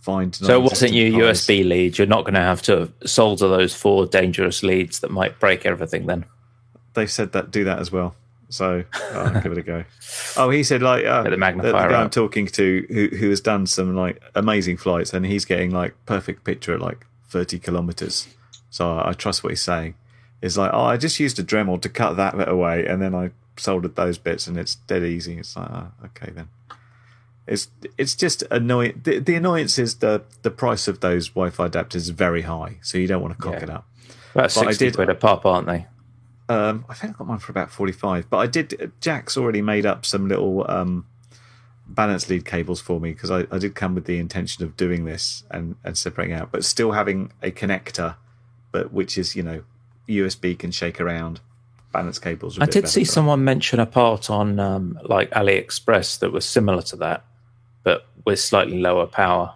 find 0.01 0.35
So 0.35 0.55
it 0.55 0.63
wasn't 0.63 0.93
your. 0.93 1.09
USB 1.09 1.67
lead. 1.67 1.99
You're 1.99 2.07
not 2.07 2.25
going 2.25 2.35
to 2.35 2.41
have 2.41 2.63
to 2.63 2.91
solder 3.05 3.49
those 3.49 3.75
four 3.75 4.07
dangerous 4.07 4.63
leads 4.63 5.01
that 5.01 5.11
might 5.11 5.39
break 5.39 5.67
everything 5.67 6.07
then. 6.07 6.25
they 6.95 7.07
said 7.07 7.33
that 7.33 7.51
do 7.51 7.65
that 7.65 7.79
as 7.79 7.93
well. 7.93 8.15
So 8.51 8.85
I'll 9.13 9.41
give 9.43 9.53
it 9.53 9.59
a 9.59 9.63
go. 9.63 9.85
Oh, 10.37 10.51
he 10.51 10.63
said 10.63 10.83
like 10.83 11.05
uh, 11.05 11.23
the 11.23 11.31
the, 11.31 11.37
magnifier 11.37 11.73
the 11.73 11.95
guy 11.95 12.03
I'm 12.03 12.11
talking 12.11 12.47
to 12.47 12.87
who 12.89 13.17
who 13.17 13.31
has 13.31 13.41
done 13.41 13.67
some 13.67 13.95
like 13.95 14.23
amazing 14.35 14.79
flights, 14.79 15.13
and 15.13 15.27
he's 15.27 15.45
getting 15.45 15.71
like 15.71 15.95
perfect 16.07 16.45
picture 16.45 16.75
at 16.75 16.81
like 16.81 17.07
30 17.29 17.59
kilometers. 17.59 18.29
So 18.71 18.97
I, 18.97 19.11
I 19.11 19.13
trust 19.13 19.45
what 19.45 19.51
he's 19.51 19.63
saying. 19.63 19.95
It's 20.41 20.57
like 20.57 20.71
oh, 20.73 20.85
I 20.85 20.97
just 20.97 21.21
used 21.21 21.39
a 21.39 21.45
Dremel 21.45 21.81
to 21.83 21.89
cut 21.89 22.17
that 22.17 22.37
bit 22.37 22.49
away, 22.49 22.87
and 22.87 23.03
then 23.03 23.15
I 23.15 23.31
soldered 23.57 23.97
those 23.97 24.19
bits, 24.19 24.47
and 24.47 24.57
it's 24.57 24.77
dead 24.77 25.03
easy. 25.03 25.39
It's 25.39 25.57
like 25.57 25.71
oh, 25.71 25.93
okay 26.07 26.33
then. 26.33 26.49
It's 27.49 27.69
it's 27.97 28.15
just 28.15 28.43
annoying. 28.51 29.01
The, 29.05 29.19
the 29.19 29.35
annoyance 29.35 29.79
is 29.79 29.97
the 29.97 30.23
the 30.43 30.51
price 30.51 30.87
of 30.89 31.01
those 31.01 31.29
Wi-Fi 31.31 31.69
adapters 31.69 31.97
is 31.97 32.11
very 32.11 32.43
high, 32.43 32.79
so 32.83 32.99
you 32.99 33.07
don't 33.07 33.23
want 33.23 33.37
to 33.37 33.43
cock 33.43 33.55
Yeah. 33.55 33.63
it 33.65 33.71
up. 33.71 33.87
About 34.35 34.55
But 34.55 34.59
I 34.59 34.71
60 34.71 34.85
did- 34.85 34.95
quid 34.95 35.09
a 35.09 35.15
pop, 35.15 35.45
aren't 35.47 35.67
they? 35.67 35.87
Um, 36.51 36.85
I 36.89 36.95
think 36.95 37.15
I 37.15 37.19
got 37.19 37.27
mine 37.27 37.39
for 37.41 37.53
about 37.53 37.71
forty-five. 37.71 38.31
But 38.31 38.39
I 38.39 38.47
did. 38.47 38.93
Jack's 39.01 39.37
already 39.37 39.61
made 39.63 39.85
up 39.85 40.07
some 40.07 40.29
little 40.29 40.65
um, 40.71 41.05
balance 41.87 42.29
lead 42.31 42.45
cables 42.45 42.81
for 42.81 43.01
me 43.01 43.13
because 43.13 43.31
I, 43.31 43.47
I 43.51 43.59
did 43.59 43.75
come 43.75 43.95
with 43.95 44.07
the 44.07 44.19
intention 44.19 44.65
of 44.65 44.77
doing 44.77 45.05
this 45.05 45.45
and, 45.51 45.77
and 45.85 45.97
separating 45.97 46.35
out, 46.35 46.51
but 46.51 46.65
still 46.65 46.93
having 46.93 47.33
a 47.43 47.51
connector, 47.51 48.17
but 48.73 48.93
which 48.93 49.19
is 49.19 49.37
you 49.37 49.43
know 49.43 49.63
USB 50.09 50.59
can 50.59 50.71
shake 50.71 51.01
around. 51.01 51.41
Balance 51.93 52.19
cables. 52.19 52.59
I 52.59 52.67
did 52.67 52.83
better 52.83 52.87
see 52.87 53.05
someone 53.05 53.45
mention 53.45 53.81
a 53.81 53.87
part 53.87 54.29
on 54.29 54.61
um, 54.61 54.99
like 55.05 55.31
AliExpress 55.31 56.19
that 56.19 56.31
was 56.33 56.45
similar 56.45 56.83
to 56.83 56.97
that, 56.97 57.25
but 57.89 58.07
with 58.26 58.39
slightly 58.39 58.78
lower 58.78 59.07
power. 59.07 59.55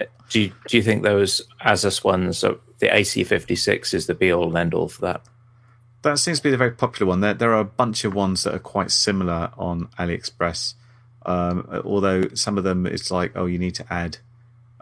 Uh, 0.00 0.06
Do 0.30 0.40
you, 0.40 0.52
do 0.66 0.78
you 0.78 0.82
think 0.82 1.02
those 1.02 1.42
Asus 1.62 2.02
ones, 2.02 2.42
are, 2.42 2.56
the 2.78 2.88
AC56 2.88 3.92
is 3.92 4.06
the 4.06 4.14
be 4.14 4.32
all 4.32 4.48
and 4.48 4.56
end 4.56 4.72
all 4.72 4.88
for 4.88 5.02
that? 5.02 5.20
That 6.00 6.18
seems 6.18 6.38
to 6.38 6.44
be 6.44 6.50
the 6.50 6.56
very 6.56 6.70
popular 6.70 7.06
one. 7.10 7.20
There, 7.20 7.34
there 7.34 7.52
are 7.52 7.60
a 7.60 7.64
bunch 7.66 8.06
of 8.06 8.14
ones 8.14 8.44
that 8.44 8.54
are 8.54 8.58
quite 8.58 8.90
similar 8.90 9.50
on 9.58 9.88
AliExpress. 9.98 10.72
Um, 11.26 11.68
although 11.84 12.28
some 12.32 12.56
of 12.56 12.64
them, 12.64 12.86
it's 12.86 13.10
like, 13.10 13.32
oh, 13.34 13.44
you 13.44 13.58
need 13.58 13.74
to 13.74 13.92
add 13.92 14.16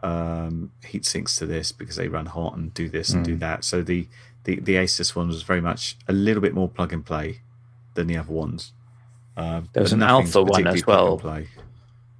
um, 0.04 0.70
heat 0.86 1.04
sinks 1.04 1.36
to 1.38 1.46
this 1.46 1.72
because 1.72 1.96
they 1.96 2.06
run 2.06 2.26
hot 2.26 2.56
and 2.56 2.72
do 2.74 2.88
this 2.88 3.08
and 3.12 3.24
do 3.24 3.34
that. 3.38 3.64
So 3.64 3.82
the, 3.82 4.06
the 4.44 4.60
the 4.60 4.74
Asus 4.74 5.16
one 5.16 5.26
was 5.28 5.42
very 5.42 5.62
much 5.62 5.96
a 6.06 6.12
little 6.12 6.42
bit 6.42 6.54
more 6.54 6.68
plug 6.68 6.92
and 6.92 7.04
play 7.04 7.40
than 7.94 8.06
the 8.06 8.18
other 8.18 8.32
ones. 8.32 8.72
Um, 9.36 9.68
There 9.72 9.82
was 9.82 9.92
an 9.92 10.02
Alpha 10.04 10.42
one 10.44 10.66
as 10.68 10.86
well. 10.86 11.16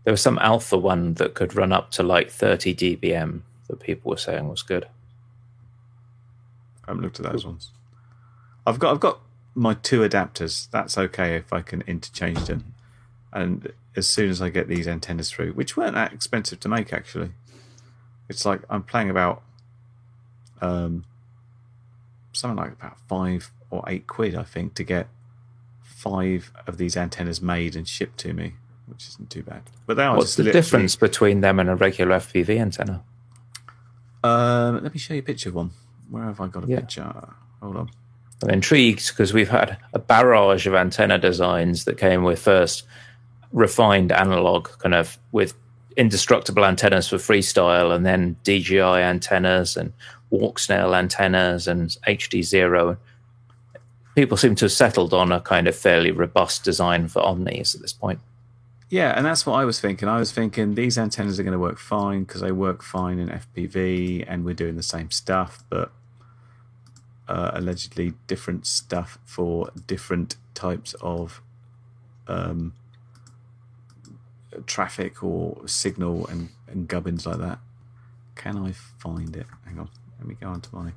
There 0.05 0.13
was 0.13 0.21
some 0.21 0.39
Alpha 0.39 0.77
one 0.77 1.15
that 1.15 1.35
could 1.35 1.57
run 1.57 1.73
up 1.73 1.91
to 1.93 2.03
like 2.03 2.31
30 2.31 2.75
dBm 2.75 3.41
that 3.69 3.81
people 3.81 4.11
were 4.11 4.17
saying 4.17 4.49
was 4.49 4.63
good. 4.63 4.85
I 6.85 6.91
haven't 6.91 7.03
looked 7.03 7.21
at 7.21 7.31
those 7.31 7.47
ones. 7.47 7.71
I've 8.67 8.79
got 8.79 8.93
I've 8.93 9.01
got 9.01 9.21
my 9.55 9.75
two 9.75 10.01
adapters. 10.01 10.69
That's 10.71 10.99
okay 10.99 11.37
if 11.37 11.53
I 11.53 11.63
can 11.63 11.83
interchange 11.83 12.45
them. 12.45 12.75
And 13.33 13.73
as 13.97 14.07
soon 14.07 14.31
as 14.31 14.43
I 14.43 14.49
get 14.49 14.69
these 14.69 14.87
antennas 14.87 15.31
through, 15.31 15.53
which 15.53 15.77
weren't 15.77 15.95
that 15.95 16.13
expensive 16.13 16.61
to 16.61 16.69
make 16.69 16.93
actually, 16.93 17.31
it's 18.29 18.45
like 18.45 18.61
I'm 18.69 18.83
playing 18.83 19.11
about 19.11 19.43
um 20.61 21.05
something 22.33 22.57
like 22.57 22.73
about 22.73 22.99
five 23.09 23.51
or 23.71 23.85
eight 23.89 24.07
quid, 24.07 24.35
I 24.35 24.45
think, 24.45 24.75
to 24.75 24.85
get 24.85 25.09
five 25.83 26.53
of 26.67 26.77
these 26.77 26.97
antennas 26.97 27.41
made 27.41 27.77
and 27.77 27.89
shipped 27.89 28.19
to 28.19 28.33
me, 28.33 28.55
which 28.87 29.09
isn't 29.09 29.31
too 29.31 29.43
bad. 29.43 29.63
But 29.87 29.97
they 29.97 30.05
are 30.05 30.17
What's 30.17 30.37
the 30.37 30.45
difference 30.45 30.97
between 30.97 31.41
them 31.41 31.59
and 31.59 31.69
a 31.71 31.75
regular 31.77 32.17
FPV 32.17 32.59
antenna? 32.61 33.03
Um, 34.23 34.83
let 34.83 34.93
me 34.93 34.99
show 34.99 35.15
you 35.15 35.21
a 35.21 35.23
picture 35.23 35.51
of 35.51 35.55
one. 35.55 35.71
Where 36.11 36.25
have 36.25 36.41
I 36.41 36.47
got 36.49 36.65
a 36.65 36.67
Yeah. 36.67 36.81
picture? 36.81 37.13
Hold 37.63 37.77
on. 37.77 37.91
I'm 38.43 38.51
intrigued 38.51 39.09
because 39.09 39.33
we've 39.33 39.49
had 39.49 39.79
a 39.93 39.99
barrage 39.99 40.67
of 40.67 40.75
antenna 40.75 41.19
designs 41.19 41.85
that 41.85 41.99
came 41.99 42.25
with 42.25 42.39
first 42.39 42.85
refined 43.53 44.13
analog, 44.13 44.69
kind 44.79 44.95
of 44.95 45.19
with 45.33 45.55
indestructible 45.97 46.65
antennas 46.65 47.09
for 47.09 47.17
freestyle, 47.17 47.95
and 47.95 48.05
then 48.05 48.37
DJI 48.43 48.81
antennas 48.81 49.77
and 49.77 49.93
Walksnail 50.33 50.97
antennas 50.97 51.69
and 51.69 51.97
HDZero. 52.07 52.97
People 54.17 54.37
seem 54.37 54.55
to 54.57 54.65
have 54.67 54.73
settled 54.73 55.15
on 55.15 55.31
a 55.33 55.41
kind 55.41 55.69
of 55.69 55.77
fairly 55.77 56.11
robust 56.11 56.65
design 56.65 57.09
for 57.09 57.23
omnis 57.23 57.75
at 57.75 57.81
this 57.81 57.93
point. 57.93 58.19
Yeah, 58.95 59.13
and 59.17 59.27
that's 59.27 59.45
what 59.45 59.55
I 59.55 59.65
was 59.65 59.81
thinking. 59.81 60.09
I 60.09 60.21
was 60.21 60.31
thinking 60.31 60.77
these 60.77 60.97
antennas 60.97 61.41
are 61.41 61.43
going 61.43 61.51
to 61.53 61.59
work 61.59 61.81
fine 61.81 62.23
because 62.23 62.43
they 62.43 62.53
work 62.53 62.81
fine 62.81 63.19
in 63.19 63.29
FPV 63.29 64.25
and 64.29 64.45
we're 64.45 64.55
doing 64.55 64.77
the 64.77 64.85
same 64.85 65.11
stuff, 65.11 65.65
but 65.69 65.91
uh, 67.27 67.51
allegedly 67.55 68.13
different 68.29 68.69
stuff 68.69 69.19
for 69.25 69.73
different 69.89 70.37
types 70.55 70.95
of 71.01 71.43
um, 72.29 72.75
traffic 74.65 75.25
or 75.25 75.67
signal 75.67 76.29
and, 76.29 76.51
and 76.69 76.87
gubbins 76.87 77.27
like 77.27 77.39
that. 77.39 77.59
Can 78.37 78.57
I 78.57 78.71
find 78.71 79.35
it? 79.35 79.49
Hang 79.65 79.81
on. 79.81 79.89
Let 80.21 80.29
me 80.29 80.37
go 80.41 80.47
onto 80.51 80.69
my 80.71 80.93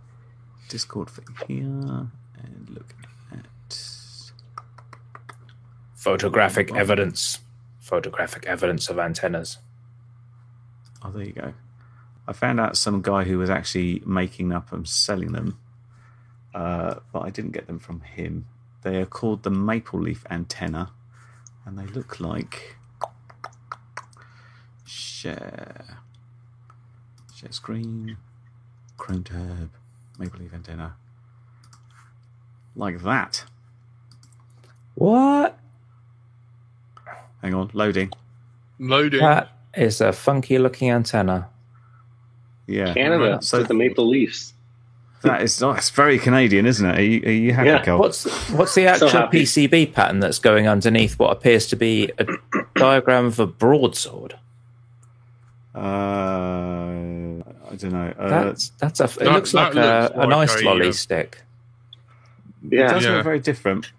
Discord 0.69 1.09
thing 1.09 1.25
here 1.47 1.65
and 1.65 2.69
look 2.69 2.93
at. 3.31 3.47
Photographic 5.95 6.71
evidence. 6.75 7.39
Photographic 7.87 8.45
evidence 8.45 8.89
of 8.89 8.99
antennas. 8.99 9.59
Oh, 11.01 11.09
there 11.09 11.23
you 11.23 11.31
go. 11.31 11.53
I 12.27 12.33
found 12.33 12.59
out 12.59 12.75
some 12.75 13.01
guy 13.01 13.23
who 13.23 13.37
was 13.37 13.49
actually 13.49 14.03
making 14.05 14.51
up 14.51 14.73
and 14.73 14.85
selling 14.85 15.31
them, 15.31 15.57
uh, 16.53 16.95
but 17.13 17.21
I 17.21 17.29
didn't 17.29 17.51
get 17.51 17.67
them 17.67 17.79
from 17.79 18.01
him. 18.01 18.45
They 18.81 18.97
are 18.97 19.05
called 19.05 19.43
the 19.43 19.49
Maple 19.49 20.01
Leaf 20.01 20.25
Antenna, 20.29 20.91
and 21.65 21.79
they 21.79 21.85
look 21.85 22.19
like 22.19 22.75
share, 24.85 25.99
share 27.33 27.53
screen, 27.53 28.17
Chrome 28.97 29.23
tab, 29.23 29.71
Maple 30.19 30.41
Leaf 30.41 30.53
Antenna, 30.53 30.97
like 32.75 33.01
that. 33.03 33.45
What? 34.95 35.57
Hang 37.41 37.53
on, 37.53 37.69
loading. 37.73 38.11
Loading. 38.79 39.19
That 39.21 39.49
is 39.75 40.01
a 40.01 40.11
funky 40.13 40.57
looking 40.57 40.89
antenna. 40.91 41.49
Yeah, 42.65 42.93
Canada, 42.93 43.39
So 43.41 43.59
with 43.59 43.67
the 43.69 43.73
Maple 43.73 44.07
Leafs. 44.07 44.53
that 45.21 45.41
is 45.41 45.61
it's 45.61 45.89
very 45.89 46.19
Canadian, 46.19 46.65
isn't 46.65 46.85
it? 46.85 46.97
Are 46.97 47.01
you, 47.01 47.21
are 47.25 47.31
you 47.31 47.53
happy, 47.53 47.69
Yeah. 47.69 47.81
Kel? 47.83 47.97
What's 47.97 48.25
what's 48.51 48.75
the 48.75 48.87
actual 48.87 49.09
happy. 49.09 49.43
PCB 49.43 49.93
pattern 49.93 50.19
that's 50.19 50.39
going 50.39 50.67
underneath 50.67 51.17
what 51.17 51.31
appears 51.31 51.65
to 51.67 51.75
be 51.75 52.11
a 52.19 52.25
diagram 52.75 53.25
of 53.25 53.39
a 53.39 53.47
broadsword? 53.47 54.35
Uh, 55.73 55.79
I 57.71 57.75
don't 57.77 57.91
know. 57.91 58.13
Uh, 58.17 58.29
That's 58.45 58.69
that's 58.79 58.99
a. 58.99 59.03
It 59.05 59.15
that- 59.19 59.31
looks 59.33 59.53
like, 59.53 59.73
that 59.73 60.11
a, 60.11 60.15
looks 60.15 60.25
a 60.25 60.27
nice 60.27 60.55
like 60.55 60.63
a, 60.63 60.65
lolly 60.65 60.89
uh, 60.89 60.91
stick. 60.91 61.41
Yeah, 62.69 62.85
it 62.85 62.89
does 62.89 63.05
Yeah. 63.05 63.11
look 63.15 63.23
very 63.23 63.39
different, 63.39 63.91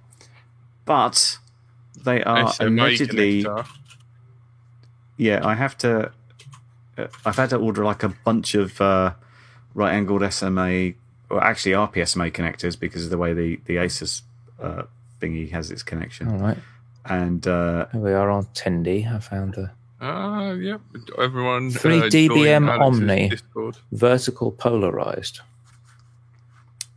but 0.84 1.38
they 2.04 2.22
are 2.22 2.52
SMA 2.52 2.66
allegedly. 2.68 3.44
connector. 3.44 3.66
Yeah, 5.16 5.46
I 5.46 5.54
have 5.54 5.76
to. 5.78 6.12
Uh, 6.96 7.06
I've 7.24 7.36
had 7.36 7.50
to 7.50 7.56
order 7.56 7.84
like 7.84 8.02
a 8.02 8.08
bunch 8.24 8.54
of 8.54 8.80
uh, 8.80 9.12
right-angled 9.74 10.32
SMA, 10.32 10.92
or 11.30 11.42
actually 11.42 11.72
RPSMA 11.72 12.32
connectors 12.32 12.78
because 12.78 13.04
of 13.04 13.10
the 13.10 13.18
way 13.18 13.32
the 13.34 13.60
the 13.66 13.76
Asus 13.76 14.22
uh, 14.62 14.82
thingy 15.20 15.50
has 15.50 15.70
its 15.70 15.82
connection, 15.82 16.28
All 16.28 16.38
right, 16.38 16.58
and 17.04 17.46
uh, 17.46 17.86
here 17.92 18.00
we 18.00 18.12
are 18.12 18.30
on 18.30 18.44
Tindie. 18.54 19.12
I 19.12 19.18
found 19.18 19.56
a 19.56 19.72
Ah, 20.00 20.52
yep. 20.52 20.80
Everyone. 21.18 21.72
Three 21.72 21.98
uh, 22.00 22.04
dBm 22.04 22.66
join 22.68 22.80
Omni. 22.82 23.32
Vertical 23.90 24.52
polarized. 24.52 25.40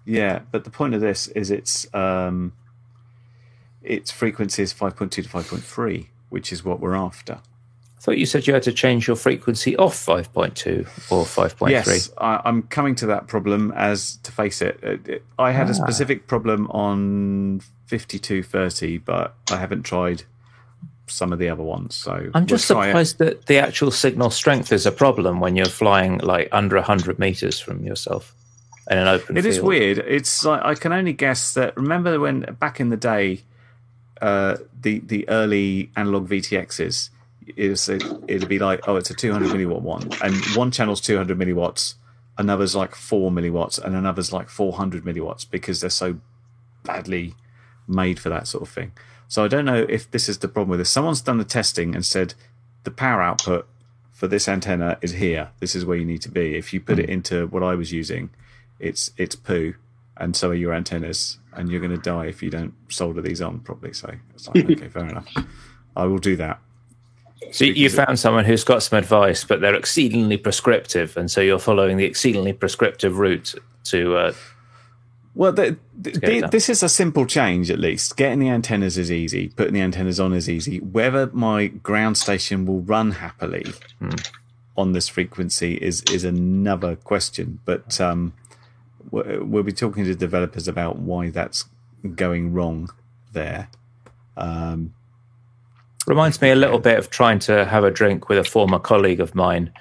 Yeah, 0.06 0.42
but 0.52 0.64
the 0.66 0.70
point 0.70 0.94
of 0.94 1.02
this 1.02 1.28
is 1.30 1.50
it's 1.52 1.92
um, 1.96 2.54
its 3.84 4.12
frequency 4.12 4.64
is 4.64 4.72
five 4.74 4.96
point 4.96 5.12
two 5.12 5.22
to 5.24 5.30
five 5.30 5.48
point 5.48 5.64
three, 5.64 6.10
which 6.30 6.52
is 6.52 6.64
what 6.64 6.80
we're 6.80 6.96
after. 6.96 7.34
I 7.98 8.04
thought 8.04 8.18
you 8.18 8.26
said 8.26 8.48
you 8.48 8.54
had 8.56 8.64
to 8.64 8.72
change 8.74 9.06
your 9.06 9.16
frequency 9.16 9.78
off 9.78 9.94
5.2 9.94 11.12
or 11.12 11.24
5.3. 11.24 11.70
Yes, 11.70 12.10
I, 12.18 12.42
I'm 12.44 12.64
coming 12.64 12.96
to 12.96 13.06
that 13.06 13.28
problem 13.28 13.72
as 13.76 14.16
to 14.24 14.32
face 14.32 14.60
it. 14.64 14.80
it, 14.82 15.08
it- 15.08 15.26
I 15.38 15.52
had 15.52 15.68
Ah. 15.68 15.70
a 15.70 15.74
specific 15.76 16.26
problem 16.26 16.66
on 16.72 17.62
5230, 17.86 18.98
but 19.00 19.36
I 19.52 19.58
haven't 19.58 19.84
tried 19.84 20.24
some 21.06 21.32
of 21.32 21.38
the 21.38 21.50
other 21.50 21.62
ones. 21.62 21.94
So 21.94 22.32
I'm 22.34 22.48
just 22.48 22.68
we'll 22.70 22.78
try 22.80 22.86
it. 22.86 22.90
surprised 22.90 23.18
that 23.20 23.46
the 23.46 23.60
actual 23.60 23.92
signal 23.92 24.32
strength 24.32 24.72
is 24.72 24.88
a 24.88 24.92
problem 24.92 25.40
when 25.40 25.56
you're 25.56 25.66
flying 25.68 26.18
like 26.20 26.50
under 26.52 26.78
100 26.78 27.20
meters 27.20 27.60
from 27.60 27.84
yourself 27.84 28.34
in 28.90 28.98
an 28.98 29.08
open 29.08 29.38
It 29.38 29.44
field. 29.44 29.54
is 29.54 29.62
weird. 29.62 29.98
It's 30.00 30.44
like 30.44 30.64
I 30.64 30.74
can 30.74 30.92
only 30.92 31.14
guess 31.14 31.54
that. 31.54 31.78
Remember 31.78 32.20
when 32.20 32.42
back 32.60 32.80
in 32.80 32.90
the 32.90 32.98
day, 32.98 33.42
uh, 34.22 34.58
the 34.80 35.00
the 35.00 35.28
early 35.30 35.92
analog 35.96 36.30
VTXs, 36.30 37.10
is 37.56 37.90
it'd 37.90 38.48
be 38.48 38.60
like, 38.60 38.88
oh, 38.88 38.96
it's 38.96 39.10
a 39.10 39.16
200 39.16 39.50
milliwatt 39.50 39.82
one, 39.82 40.10
and 40.24 40.36
one 40.56 40.72
channel's 40.72 41.02
200 41.02 41.38
milliwatts, 41.38 41.96
another's 42.38 42.76
like 42.76 42.96
four 42.96 43.32
milliwatts, 43.32 43.84
and 43.84 43.96
another's 43.96 44.32
like 44.32 44.50
400 44.50 45.04
milliwatts 45.04 45.50
because 45.50 45.82
they're 45.82 45.90
so 45.90 46.20
badly 46.84 47.36
made 47.88 48.20
for 48.20 48.30
that 48.30 48.48
sort 48.48 48.64
of 48.64 48.70
thing. 48.70 48.92
So 49.28 49.44
I 49.44 49.48
don't 49.48 49.66
know 49.66 49.86
if 49.88 50.10
this 50.12 50.28
is 50.28 50.40
the 50.40 50.48
problem 50.48 50.70
with 50.70 50.80
this. 50.80 50.90
Someone's 50.90 51.22
done 51.22 51.38
the 51.38 51.46
testing 51.46 51.96
and 51.96 52.06
said 52.06 52.34
the 52.84 52.92
power 52.92 53.22
output 53.22 53.68
for 54.12 54.28
this 54.28 54.48
antenna 54.48 54.98
is 55.02 55.14
here. 55.14 55.50
This 55.60 55.76
is 55.76 55.86
where 55.86 55.98
you 55.98 56.06
need 56.06 56.22
to 56.24 56.30
be. 56.30 56.56
If 56.56 56.74
you 56.74 56.80
put 56.80 57.00
it 57.00 57.10
into 57.10 57.48
what 57.48 57.64
I 57.64 57.76
was 57.76 57.92
using, 57.92 58.30
it's 58.80 59.12
it's 59.18 59.36
poo, 59.36 59.76
and 60.18 60.36
so 60.36 60.50
are 60.50 60.54
your 60.56 60.74
antennas, 60.74 61.38
and 61.54 61.70
you're 61.70 61.80
going 61.82 61.92
to 61.96 61.98
die 62.02 62.26
if 62.28 62.42
you 62.44 62.50
don't 62.50 62.74
solder 62.90 63.22
these 63.22 63.42
on 63.42 63.60
properly. 63.60 63.94
So 63.94 64.14
it's 64.34 64.48
like, 64.48 64.66
okay, 64.72 64.88
fair 64.90 65.08
enough. 65.08 65.28
I 65.96 66.06
will 66.06 66.20
do 66.20 66.36
that. 66.38 66.60
So 67.52 67.66
you 67.66 67.74
because 67.74 67.94
it- 67.94 68.06
found 68.06 68.20
someone 68.20 68.46
who's 68.46 68.64
got 68.64 68.84
some 68.84 69.00
advice, 69.00 69.44
but 69.44 69.62
they're 69.62 69.76
exceedingly 69.76 70.38
prescriptive, 70.38 71.18
and 71.18 71.30
so 71.30 71.42
you're 71.42 71.60
following 71.60 71.98
the 71.98 72.06
exceedingly 72.06 72.54
prescriptive 72.54 73.18
route 73.18 73.56
to. 73.86 74.16
Uh, 74.16 74.34
Well, 75.34 75.54
the, 75.54 75.78
the, 75.98 76.12
get 76.12 76.30
it 76.30 76.42
the- 76.42 76.48
this 76.50 76.70
is 76.70 76.84
a 76.84 76.90
simple 76.90 77.26
change. 77.26 77.72
At 77.72 77.80
least 77.80 78.16
getting 78.18 78.40
the 78.40 78.50
antennas 78.50 78.98
is 78.98 79.10
easy. 79.12 79.48
Putting 79.50 79.74
the 79.74 79.82
antennas 79.82 80.20
on 80.20 80.34
is 80.34 80.50
easy. 80.50 80.80
Whether 80.82 81.28
my 81.34 81.68
ground 81.68 82.18
station 82.18 82.66
will 82.66 82.82
run 82.82 83.12
happily 83.12 83.66
Hmm. 84.00 84.10
on 84.78 84.92
this 84.94 85.08
frequency 85.10 85.76
is 85.76 86.04
is 86.12 86.24
another 86.24 86.96
question. 86.98 87.60
But 87.66 88.00
um, 88.00 88.34
we- 88.34 88.41
we'll 89.10 89.64
be 89.64 89.72
talking 89.72 90.06
to 90.06 90.16
developers 90.16 90.68
about 90.68 91.00
why 91.00 91.30
that's 91.30 91.66
going 92.16 92.54
wrong 92.54 92.90
there. 93.34 93.70
Um, 94.38 94.94
reminds 96.08 96.42
me 96.42 96.52
a 96.52 96.56
little 96.56 96.80
bit 96.80 96.98
of 96.98 97.10
trying 97.10 97.40
to 97.40 97.66
have 97.66 97.84
a 97.84 97.92
drink 97.92 98.30
with 98.30 98.38
a 98.38 98.44
former 98.44 98.80
colleague 98.80 99.20
of 99.20 99.36
mine, 99.36 99.72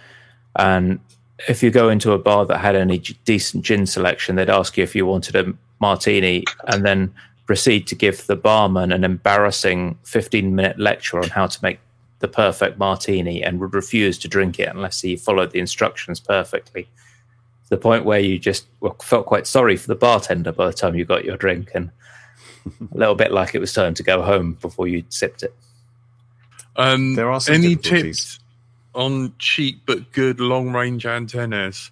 and 0.57 1.01
if 1.49 1.63
you 1.63 1.71
go 1.71 1.89
into 1.89 2.13
a 2.13 2.19
bar 2.19 2.45
that 2.47 2.59
had 2.59 2.77
any 2.77 2.99
decent 2.99 3.65
gin 3.65 3.87
selection, 3.87 4.37
they'd 4.37 4.51
ask 4.51 4.77
you 4.77 4.85
if 4.85 4.95
you 4.95 5.07
wanted 5.07 5.37
a 5.37 5.53
martini, 5.81 6.45
and 6.67 6.85
then 6.85 7.13
proceed 7.47 7.87
to 7.89 7.95
give 7.95 8.27
the 8.27 8.37
barman 8.37 8.93
an 8.93 9.03
embarrassing 9.03 9.99
15 10.05 10.55
minute 10.55 10.79
lecture 10.79 11.19
on 11.19 11.29
how 11.31 11.47
to 11.47 11.59
make 11.63 11.81
the 12.21 12.29
perfect 12.29 12.79
martini 12.79 13.43
and 13.43 13.59
would 13.59 13.75
refuse 13.75 14.19
to 14.19 14.29
drink 14.29 14.61
it 14.61 14.69
unless 14.69 15.01
he 15.01 15.17
followed 15.17 15.51
the 15.51 15.59
instructions 15.59 16.21
perfectly. 16.21 16.87
To 17.71 17.77
the 17.77 17.81
point 17.81 18.05
where 18.05 18.19
you 18.19 18.37
just 18.37 18.67
felt 19.01 19.27
quite 19.27 19.47
sorry 19.47 19.77
for 19.77 19.87
the 19.87 19.95
bartender 19.95 20.51
by 20.51 20.67
the 20.67 20.73
time 20.73 20.97
you 20.97 21.05
got 21.05 21.25
your 21.25 21.37
drink, 21.37 21.71
and 21.73 21.91
a 22.67 22.99
little 22.99 23.15
bit 23.15 23.31
like 23.31 23.55
it 23.55 23.61
was 23.61 23.73
time 23.73 23.95
to 23.95 24.03
go 24.03 24.23
home 24.23 24.55
before 24.55 24.89
you 24.89 25.05
sipped 25.09 25.45
it. 25.45 25.55
Um, 26.77 27.15
There 27.15 27.31
are 27.31 27.41
some 27.41 27.55
any 27.55 27.77
tips 27.77 28.41
on 28.95 29.33
cheap 29.39 29.83
but 29.87 30.11
good 30.13 30.41
long 30.41 30.73
range 30.73 31.07
antennas? 31.07 31.91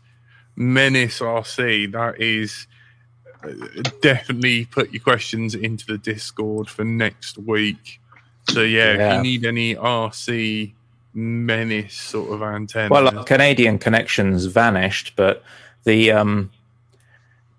Menace 0.56 1.20
RC, 1.20 1.92
that 1.92 2.20
is 2.20 2.66
uh, 3.44 3.50
definitely 4.02 4.64
put 4.64 4.92
your 4.92 5.00
questions 5.00 5.54
into 5.54 5.86
the 5.86 5.98
Discord 5.98 6.68
for 6.68 6.84
next 6.84 7.38
week. 7.38 8.00
So 8.50 8.62
yeah, 8.62 8.94
if 8.94 9.16
you 9.16 9.22
need 9.22 9.46
any 9.46 9.76
RC 9.76 10.72
menace 11.14 11.94
sort 11.94 12.32
of 12.32 12.42
antenna, 12.42 12.88
Well, 12.90 13.18
uh, 13.18 13.22
Canadian 13.22 13.78
connections 13.78 14.46
vanished, 14.46 15.12
but 15.14 15.44
the 15.84 16.12
um, 16.12 16.50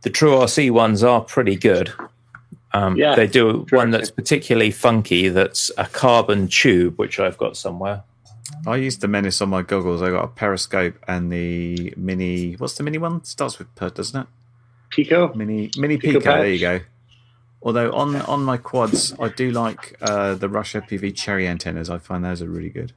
the 0.01 0.09
True 0.09 0.31
RC 0.31 0.71
ones 0.71 1.03
are 1.03 1.21
pretty 1.21 1.55
good. 1.55 1.91
Um, 2.71 2.95
Yeah, 2.97 3.15
they 3.15 3.27
do 3.27 3.65
True 3.65 3.79
one 3.79 3.91
that's 3.91 4.11
particularly 4.11 4.71
funky. 4.71 5.29
That's 5.29 5.71
a 5.77 5.85
carbon 5.85 6.47
tube, 6.47 6.97
which 6.97 7.19
I've 7.19 7.37
got 7.37 7.57
somewhere. 7.57 8.03
I 8.65 8.77
used 8.77 9.01
the 9.01 9.07
Menace 9.07 9.41
on 9.41 9.49
my 9.49 9.61
goggles. 9.61 10.01
I 10.01 10.09
got 10.09 10.23
a 10.23 10.27
periscope 10.27 10.95
and 11.07 11.31
the 11.31 11.93
mini. 11.95 12.53
What's 12.53 12.75
the 12.75 12.83
mini 12.83 12.97
one? 12.97 13.23
Starts 13.23 13.59
with 13.59 13.73
per, 13.75 13.89
doesn't 13.89 14.21
it? 14.21 14.27
Pico. 14.89 15.33
Mini 15.33 15.69
Mini 15.77 15.97
Pico 15.97 16.19
Pico. 16.19 16.37
There 16.37 16.49
you 16.49 16.59
go. 16.59 16.79
Although 17.61 17.91
on 17.91 18.15
on 18.15 18.43
my 18.43 18.57
quads, 18.57 19.13
I 19.19 19.29
do 19.29 19.51
like 19.51 19.95
uh, 20.01 20.33
the 20.35 20.49
Rush 20.49 20.73
FPV 20.73 21.15
cherry 21.15 21.47
antennas. 21.47 21.89
I 21.89 21.97
find 21.97 22.23
those 22.23 22.41
are 22.41 22.49
really 22.49 22.69
good. 22.69 22.93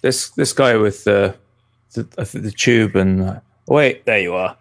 This 0.00 0.30
this 0.30 0.52
guy 0.52 0.76
with 0.76 1.04
the 1.04 1.36
the, 1.94 2.02
the 2.38 2.50
tube 2.50 2.96
and 2.96 3.22
uh, 3.22 3.40
wait, 3.66 4.04
there 4.04 4.18
you 4.18 4.34
are. 4.34 4.56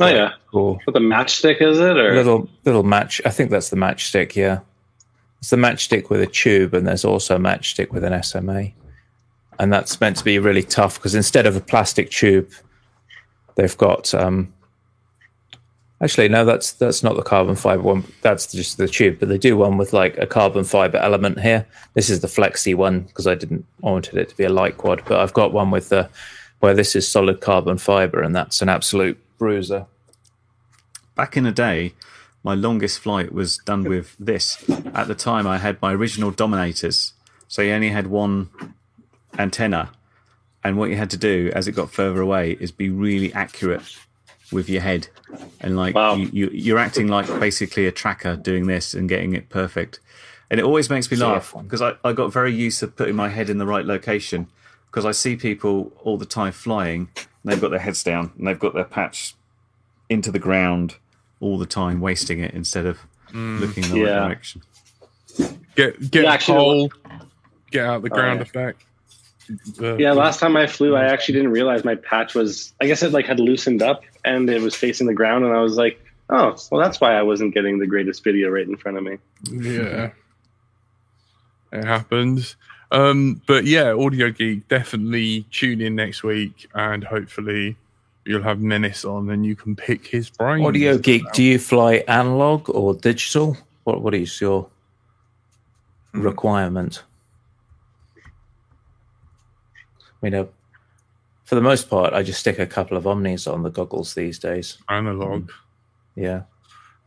Oh 0.00 0.08
yeah. 0.08 0.32
Cool. 0.50 0.80
What 0.84 0.94
the 0.94 1.00
matchstick 1.00 1.60
is 1.60 1.78
it 1.78 1.96
or 1.96 2.14
little 2.14 2.48
little 2.64 2.82
match. 2.82 3.20
I 3.24 3.30
think 3.30 3.50
that's 3.50 3.70
the 3.70 3.76
matchstick. 3.76 4.34
Yeah, 4.34 4.60
it's 5.38 5.50
the 5.50 5.56
matchstick 5.56 6.10
with 6.10 6.20
a 6.20 6.26
tube, 6.26 6.74
and 6.74 6.86
there's 6.86 7.04
also 7.04 7.36
a 7.36 7.38
matchstick 7.38 7.90
with 7.90 8.04
an 8.04 8.22
SMA, 8.22 8.68
and 9.58 9.72
that's 9.72 10.00
meant 10.00 10.16
to 10.18 10.24
be 10.24 10.38
really 10.38 10.62
tough 10.62 10.96
because 10.96 11.14
instead 11.14 11.46
of 11.46 11.56
a 11.56 11.60
plastic 11.60 12.10
tube, 12.10 12.50
they've 13.56 13.76
got. 13.76 14.14
Um, 14.14 14.52
actually, 16.02 16.28
no, 16.28 16.44
that's 16.44 16.72
that's 16.72 17.02
not 17.02 17.16
the 17.16 17.22
carbon 17.22 17.54
fiber 17.54 17.82
one. 17.82 18.04
That's 18.22 18.50
just 18.50 18.76
the 18.76 18.88
tube, 18.88 19.18
but 19.20 19.28
they 19.28 19.38
do 19.38 19.56
one 19.56 19.78
with 19.78 19.92
like 19.92 20.18
a 20.18 20.26
carbon 20.26 20.64
fiber 20.64 20.98
element 20.98 21.40
here. 21.40 21.66
This 21.94 22.10
is 22.10 22.20
the 22.20 22.28
flexi 22.28 22.74
one 22.74 23.02
because 23.02 23.26
I 23.26 23.34
didn't 23.34 23.64
I 23.82 23.90
wanted 23.90 24.16
it 24.16 24.28
to 24.28 24.36
be 24.36 24.44
a 24.44 24.50
light 24.50 24.76
quad, 24.76 25.02
but 25.06 25.20
I've 25.20 25.32
got 25.32 25.52
one 25.52 25.70
with 25.70 25.88
the 25.88 26.10
where 26.60 26.74
this 26.74 26.94
is 26.94 27.08
solid 27.08 27.40
carbon 27.40 27.78
fiber, 27.78 28.20
and 28.20 28.34
that's 28.34 28.60
an 28.60 28.68
absolute 28.68 29.18
bruiser. 29.38 29.86
Back 31.14 31.36
in 31.36 31.44
the 31.44 31.52
day, 31.52 31.94
my 32.42 32.54
longest 32.54 32.98
flight 32.98 33.32
was 33.32 33.58
done 33.58 33.84
with 33.84 34.16
this. 34.18 34.64
At 34.94 35.08
the 35.08 35.14
time, 35.14 35.46
I 35.46 35.58
had 35.58 35.80
my 35.82 35.92
original 35.92 36.30
Dominators, 36.30 37.12
so 37.48 37.62
you 37.62 37.72
only 37.72 37.90
had 37.90 38.06
one 38.08 38.50
antenna, 39.38 39.90
and 40.64 40.76
what 40.76 40.90
you 40.90 40.96
had 40.96 41.10
to 41.10 41.16
do 41.16 41.50
as 41.54 41.68
it 41.68 41.72
got 41.72 41.92
further 41.92 42.20
away 42.20 42.52
is 42.60 42.72
be 42.72 42.88
really 42.90 43.32
accurate 43.34 43.96
with 44.52 44.68
your 44.68 44.82
head, 44.82 45.08
and 45.60 45.76
like 45.76 45.94
Wow. 45.94 46.16
you, 46.16 46.28
you, 46.32 46.50
you're 46.52 46.78
acting 46.78 47.08
like 47.08 47.26
basically 47.40 47.86
a 47.86 47.92
tracker 47.92 48.36
doing 48.36 48.66
this 48.66 48.94
and 48.94 49.08
getting 49.08 49.34
it 49.34 49.48
perfect. 49.48 50.00
And 50.50 50.60
it 50.60 50.64
always 50.64 50.90
makes 50.90 51.10
me 51.10 51.16
laugh 51.16 51.54
because 51.62 51.80
I, 51.80 51.94
I 52.04 52.12
got 52.12 52.32
very 52.32 52.52
used 52.52 52.80
to 52.80 52.86
putting 52.88 53.16
my 53.16 53.28
head 53.30 53.48
in 53.48 53.56
the 53.58 53.64
right 53.66 53.86
location 53.86 54.48
because 54.90 55.06
I 55.06 55.12
see 55.12 55.34
people 55.36 55.92
all 56.04 56.18
the 56.18 56.26
time 56.26 56.52
flying 56.52 57.08
and 57.16 57.28
they've 57.52 57.60
got 57.60 57.70
their 57.70 57.80
heads 57.80 58.02
down 58.02 58.32
and 58.36 58.46
they've 58.46 58.58
got 58.58 58.74
their 58.74 58.84
patch 58.84 59.34
into 60.10 60.30
the 60.30 60.38
ground 60.38 60.96
all 61.40 61.56
the 61.58 61.64
time, 61.66 62.00
wasting 62.00 62.40
it 62.40 62.52
instead 62.52 62.84
of 62.84 62.98
looking 63.32 63.84
in 63.84 63.90
the 63.90 63.96
Yeah. 63.96 64.18
right 64.18 64.26
direction. 64.28 64.62
get 65.74 66.10
get 66.10 66.24
Yeah, 66.24 66.30
a 66.30 66.34
actually, 66.34 66.56
pole, 66.58 66.92
get 67.70 67.86
out 67.86 68.02
the 68.02 68.10
Oh, 68.10 68.14
ground 68.14 68.36
yeah. 68.38 68.42
effect. 68.42 68.82
Uh, 69.80 69.96
Yeah, 69.96 70.12
last 70.12 70.38
time 70.38 70.56
I 70.56 70.66
flew, 70.66 70.94
I 70.94 71.04
actually 71.06 71.34
didn't 71.34 71.52
realize 71.52 71.84
my 71.84 71.94
patch 71.94 72.34
was. 72.34 72.74
I 72.80 72.86
guess 72.86 73.02
it 73.02 73.12
like 73.12 73.26
had 73.26 73.40
loosened 73.40 73.82
up 73.82 74.02
and 74.24 74.48
it 74.48 74.60
was 74.60 74.74
facing 74.74 75.06
the 75.06 75.14
ground, 75.14 75.44
and 75.44 75.54
I 75.54 75.60
was 75.60 75.76
like, 75.76 76.00
"Oh, 76.30 76.56
well, 76.70 76.80
that's 76.80 77.00
why 77.00 77.14
I 77.14 77.22
wasn't 77.22 77.54
getting 77.54 77.78
the 77.78 77.86
greatest 77.86 78.22
video 78.24 78.48
right 78.50 78.66
in 78.66 78.76
front 78.76 78.98
of 78.98 79.04
me." 79.04 79.18
Yeah. 79.50 80.10
It 81.72 81.84
happens. 81.84 82.56
Um, 82.90 83.40
but 83.46 83.64
yeah, 83.64 83.92
Audio 83.92 84.30
Geek, 84.30 84.68
definitely 84.68 85.46
tune 85.50 85.80
in 85.80 85.94
next 85.94 86.22
week 86.22 86.68
and 86.74 87.02
hopefully 87.02 87.76
you'll 88.26 88.42
have 88.42 88.60
Menace 88.60 89.04
on 89.04 89.30
and 89.30 89.46
you 89.46 89.56
can 89.56 89.74
pick 89.74 90.06
his 90.06 90.28
brain. 90.28 90.64
Audio 90.64 90.98
Geek, 90.98 91.24
do 91.32 91.42
you 91.42 91.58
fly 91.58 92.04
analog 92.06 92.68
or 92.68 92.94
digital? 92.94 93.56
What 93.84 94.02
What 94.02 94.14
is 94.14 94.38
your 94.40 94.68
requirement? 96.12 97.02
I 100.22 100.26
mean, 100.26 100.34
uh, 100.34 100.44
for 101.52 101.56
the 101.56 101.60
most 101.60 101.90
part, 101.90 102.14
I 102.14 102.22
just 102.22 102.40
stick 102.40 102.58
a 102.58 102.66
couple 102.66 102.96
of 102.96 103.06
Omnis 103.06 103.46
on 103.46 103.62
the 103.62 103.68
goggles 103.68 104.14
these 104.14 104.38
days. 104.38 104.78
Analog. 104.88 105.50
Yeah. 106.16 106.44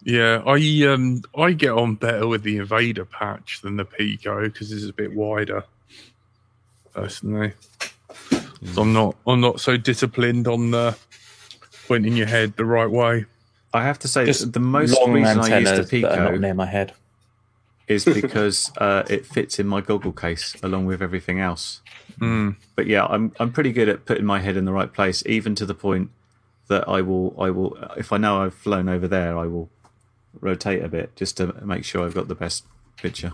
Yeah, 0.03 0.43
I 0.45 0.85
um 0.85 1.23
I 1.35 1.53
get 1.53 1.71
on 1.71 1.95
better 1.95 2.27
with 2.27 2.43
the 2.43 2.57
Invader 2.57 3.05
patch 3.05 3.61
than 3.63 3.77
the 3.77 3.85
Pico 3.85 4.43
because 4.43 4.71
it's 4.71 4.87
a 4.87 4.93
bit 4.93 5.15
wider. 5.15 5.63
Personally, 6.93 7.53
so 8.65 8.83
I'm 8.83 8.93
not 8.93 9.15
I'm 9.25 9.41
not 9.41 9.61
so 9.61 9.77
disciplined 9.77 10.47
on 10.47 10.69
the 10.69 10.95
pointing 11.87 12.15
your 12.15 12.27
head 12.27 12.55
the 12.55 12.65
right 12.65 12.91
way. 12.91 13.25
I 13.73 13.81
have 13.83 13.97
to 13.97 14.07
say, 14.07 14.25
Just 14.25 14.53
the 14.53 14.59
most 14.59 14.91
long 14.91 15.11
reason 15.11 15.39
I 15.39 15.41
use 15.41 15.69
antennas 15.69 15.89
the 15.89 16.01
that 16.01 16.11
are 16.11 16.23
not 16.23 16.31
Pico 16.33 16.37
near 16.37 16.53
my 16.53 16.67
head. 16.67 16.93
Is 17.88 18.05
because 18.05 18.71
uh, 18.77 19.03
it 19.09 19.25
fits 19.25 19.59
in 19.59 19.67
my 19.67 19.81
goggle 19.81 20.11
case 20.11 20.55
along 20.63 20.86
with 20.86 21.01
everything 21.01 21.39
else. 21.39 21.81
Mm. 22.19 22.55
But 22.75 22.88
yeah, 22.88 23.05
I'm 23.05 23.33
I'm 23.39 23.51
pretty 23.51 23.71
good 23.71 23.89
at 23.89 24.05
putting 24.05 24.25
my 24.25 24.39
head 24.39 24.57
in 24.57 24.65
the 24.65 24.73
right 24.73 24.91
place, 24.91 25.23
even 25.25 25.55
to 25.55 25.65
the 25.65 25.75
point 25.75 26.09
that 26.67 26.88
I 26.88 27.01
will 27.01 27.36
I 27.39 27.49
will 27.49 27.77
if 27.97 28.11
I 28.11 28.17
know 28.17 28.43
I've 28.43 28.53
flown 28.53 28.89
over 28.89 29.07
there, 29.07 29.38
I 29.38 29.45
will 29.45 29.69
rotate 30.39 30.83
a 30.83 30.89
bit 30.89 31.15
just 31.15 31.38
to 31.38 31.53
make 31.65 31.86
sure 31.86 32.05
I've 32.05 32.15
got 32.15 32.27
the 32.27 32.36
best 32.36 32.65
picture. 32.97 33.33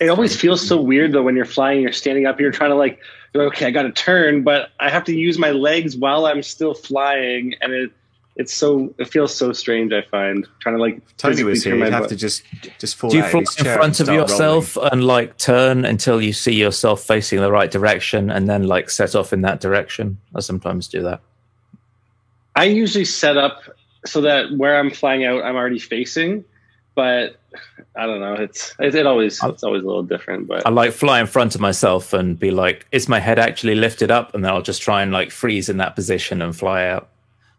It 0.00 0.08
always 0.08 0.34
feels 0.34 0.66
so 0.66 0.80
weird 0.80 1.12
though 1.12 1.22
when 1.22 1.36
you're 1.36 1.44
flying, 1.44 1.82
you're 1.82 1.92
standing 1.92 2.26
up, 2.26 2.40
you're 2.40 2.50
trying 2.50 2.70
to 2.70 2.76
like, 2.76 2.98
like, 3.34 3.48
okay, 3.48 3.66
I 3.66 3.70
got 3.70 3.82
to 3.82 3.92
turn, 3.92 4.42
but 4.42 4.70
I 4.80 4.88
have 4.88 5.04
to 5.04 5.14
use 5.14 5.38
my 5.38 5.50
legs 5.50 5.96
while 5.96 6.26
I'm 6.26 6.42
still 6.42 6.74
flying, 6.74 7.54
and 7.60 7.72
it 7.72 7.92
it's 8.40 8.54
so 8.54 8.92
it 8.96 9.06
feels 9.08 9.36
so 9.36 9.52
strange. 9.52 9.92
I 9.92 10.00
find 10.00 10.48
trying 10.60 10.76
to 10.76 10.80
like 10.80 11.16
Tony 11.18 11.44
was 11.44 11.62
here. 11.62 11.76
You'd 11.76 11.92
have 11.92 12.04
butt. 12.04 12.08
to 12.08 12.16
just 12.16 12.42
just 12.78 12.96
fall 12.96 13.10
Do 13.10 13.18
you 13.18 13.22
out 13.22 13.30
fly 13.30 13.40
of 13.42 13.58
in 13.58 13.64
front 13.66 14.00
of 14.00 14.06
start 14.06 14.18
yourself 14.18 14.78
and 14.78 15.04
like 15.04 15.36
turn 15.36 15.84
until 15.84 16.22
you 16.22 16.32
see 16.32 16.54
yourself 16.54 17.02
facing 17.02 17.38
the 17.40 17.52
right 17.52 17.70
direction 17.70 18.30
and 18.30 18.48
then 18.48 18.62
like 18.62 18.88
set 18.88 19.14
off 19.14 19.34
in 19.34 19.42
that 19.42 19.60
direction? 19.60 20.16
I 20.34 20.40
sometimes 20.40 20.88
do 20.88 21.02
that. 21.02 21.20
I 22.56 22.64
usually 22.64 23.04
set 23.04 23.36
up 23.36 23.60
so 24.06 24.22
that 24.22 24.56
where 24.56 24.78
I'm 24.78 24.90
flying 24.90 25.26
out, 25.26 25.44
I'm 25.44 25.56
already 25.56 25.78
facing, 25.78 26.42
but 26.94 27.38
I 27.94 28.06
don't 28.06 28.20
know. 28.20 28.32
It's 28.32 28.74
it, 28.78 28.94
it 28.94 29.06
always 29.06 29.38
it's 29.44 29.62
always 29.62 29.82
a 29.82 29.86
little 29.86 30.02
different, 30.02 30.48
but 30.48 30.66
I 30.66 30.70
like 30.70 30.92
fly 30.92 31.20
in 31.20 31.26
front 31.26 31.54
of 31.54 31.60
myself 31.60 32.14
and 32.14 32.38
be 32.38 32.52
like, 32.52 32.86
is 32.90 33.06
my 33.06 33.18
head 33.18 33.38
actually 33.38 33.74
lifted 33.74 34.10
up? 34.10 34.34
And 34.34 34.42
then 34.42 34.50
I'll 34.50 34.62
just 34.62 34.80
try 34.80 35.02
and 35.02 35.12
like 35.12 35.30
freeze 35.30 35.68
in 35.68 35.76
that 35.76 35.94
position 35.94 36.40
and 36.40 36.56
fly 36.56 36.86
out. 36.86 37.10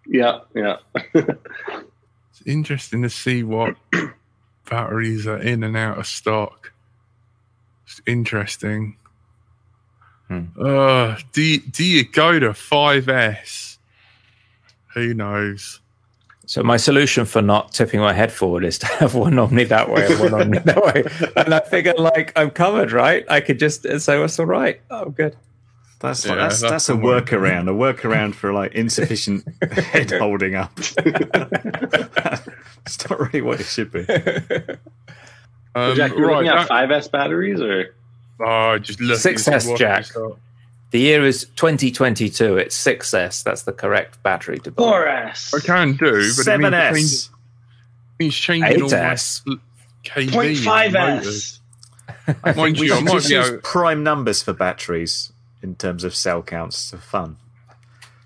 Yeah, 0.07 0.39
yeah. 0.55 0.77
It's 1.13 2.41
interesting 2.45 3.01
to 3.03 3.09
see 3.09 3.43
what 3.43 3.75
batteries 4.69 5.27
are 5.27 5.37
in 5.37 5.63
and 5.63 5.77
out 5.77 5.97
of 5.97 6.07
stock. 6.07 6.71
It's 7.85 8.01
interesting. 8.05 8.97
Hmm. 10.27 10.45
Uh, 10.59 11.17
do 11.33 11.41
you, 11.41 11.59
do 11.59 11.83
you 11.83 12.07
go 12.07 12.39
to 12.39 12.49
5S? 12.49 13.77
Who 14.93 15.13
knows? 15.13 15.81
So 16.45 16.63
my 16.63 16.77
solution 16.77 17.25
for 17.25 17.41
not 17.41 17.71
tipping 17.71 18.01
my 18.01 18.11
head 18.11 18.31
forward 18.31 18.65
is 18.65 18.77
to 18.79 18.85
have 18.87 19.15
one 19.15 19.39
on 19.39 19.53
me 19.53 19.63
that 19.65 19.89
way 19.89 20.05
and 20.05 20.19
one 20.19 20.33
on 20.33 20.49
me 20.49 20.57
that 20.57 20.83
way. 20.83 21.03
And 21.37 21.53
I 21.53 21.61
figure 21.61 21.93
like 21.97 22.33
I'm 22.35 22.49
covered, 22.49 22.91
right? 22.91 23.23
I 23.29 23.39
could 23.39 23.57
just 23.57 23.83
say 23.83 24.21
it's 24.21 24.39
all 24.39 24.45
right. 24.45 24.81
Oh, 24.89 25.09
good. 25.09 25.35
That's 26.01 26.25
Yeah, 26.25 26.31
like, 26.33 26.39
that's 26.49 26.61
that's 26.61 26.87
that's 26.87 26.89
a 26.89 26.93
workaround, 26.93 27.69
a 27.69 27.73
workaround 27.73 28.33
for 28.35 28.51
like 28.53 28.73
insufficient 28.73 29.45
head 29.71 30.11
holding 30.11 30.55
up. 30.55 30.71
it's 30.81 30.97
not 33.09 33.19
really 33.19 33.41
what 33.41 33.59
it 33.59 33.65
should 33.65 33.91
be. 33.91 33.99
Um, 35.75 35.95
Jack, 35.95 36.11
you're 36.17 36.31
looking 36.31 36.47
that- 36.47 36.71
at 36.71 36.89
5S 36.89 37.11
batteries 37.11 37.61
or 37.61 37.93
Oh, 38.43 38.79
just 38.79 38.99
look. 38.99 39.19
6S, 39.19 39.77
Jack. 39.77 40.07
The 40.89 40.99
year 40.99 41.23
is 41.25 41.45
2022. 41.55 42.57
It's 42.57 42.75
6S. 42.83 43.43
That's 43.43 43.61
the 43.63 43.71
correct 43.71 44.21
battery 44.23 44.57
to 44.59 44.71
buy. 44.71 44.83
4S? 44.83 45.53
I 45.55 45.59
can 45.65 45.95
do, 45.95 46.31
but 46.35 46.47
it 46.47 46.59
means, 46.59 46.73
7S. 46.73 46.93
change, 46.93 47.29
means 48.19 48.35
changing 48.35 48.81
all 48.81 48.89
my 48.89 48.97
8S. 48.97 49.41
spl- 49.43 49.59
KV. 50.03 50.31
0.5S. 50.63 51.59
I 52.27 52.33
think 52.33 52.57
Mind 52.57 52.79
we 52.79 52.87
you, 52.87 52.93
I 52.93 52.97
should 52.97 53.05
might 53.05 53.29
use 53.29 53.51
prime 53.63 54.03
numbers 54.03 54.43
for 54.43 54.51
batteries 54.53 55.31
in 55.61 55.75
terms 55.75 56.03
of 56.03 56.15
cell 56.15 56.41
counts 56.41 56.91
for 56.91 56.97
fun. 56.97 57.37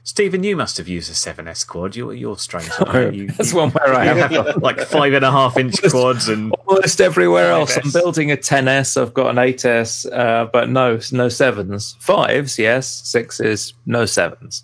Stephen, 0.05 0.43
you 0.43 0.55
must 0.55 0.77
have 0.77 0.87
used 0.87 1.09
a 1.09 1.13
7S 1.13 1.65
quad. 1.65 1.95
You're, 1.95 2.13
you're 2.13 2.37
strange. 2.37 2.69
aren't 2.79 3.15
you? 3.15 3.27
That's 3.27 3.53
you, 3.53 3.57
one 3.57 3.71
where 3.71 3.91
I 3.91 4.05
have 4.05 4.29
have 4.29 4.57
like 4.61 4.79
five 4.81 5.13
and 5.13 5.25
a 5.25 5.31
half 5.31 5.57
inch 5.57 5.81
quads 5.81 6.29
and 6.29 6.53
almost 6.67 7.01
everywhere 7.01 7.49
else. 7.49 7.75
I'm 7.75 7.89
building 7.89 8.31
a 8.31 8.37
10S. 8.37 9.01
I've 9.01 9.15
got 9.15 9.31
an 9.31 9.37
8S, 9.37 10.05
uh, 10.15 10.45
but 10.45 10.69
no, 10.69 10.99
no 11.11 11.27
sevens. 11.27 11.95
Fives, 11.99 12.59
yes. 12.59 12.85
Sixes, 12.87 13.73
no 13.87 14.05
sevens. 14.05 14.63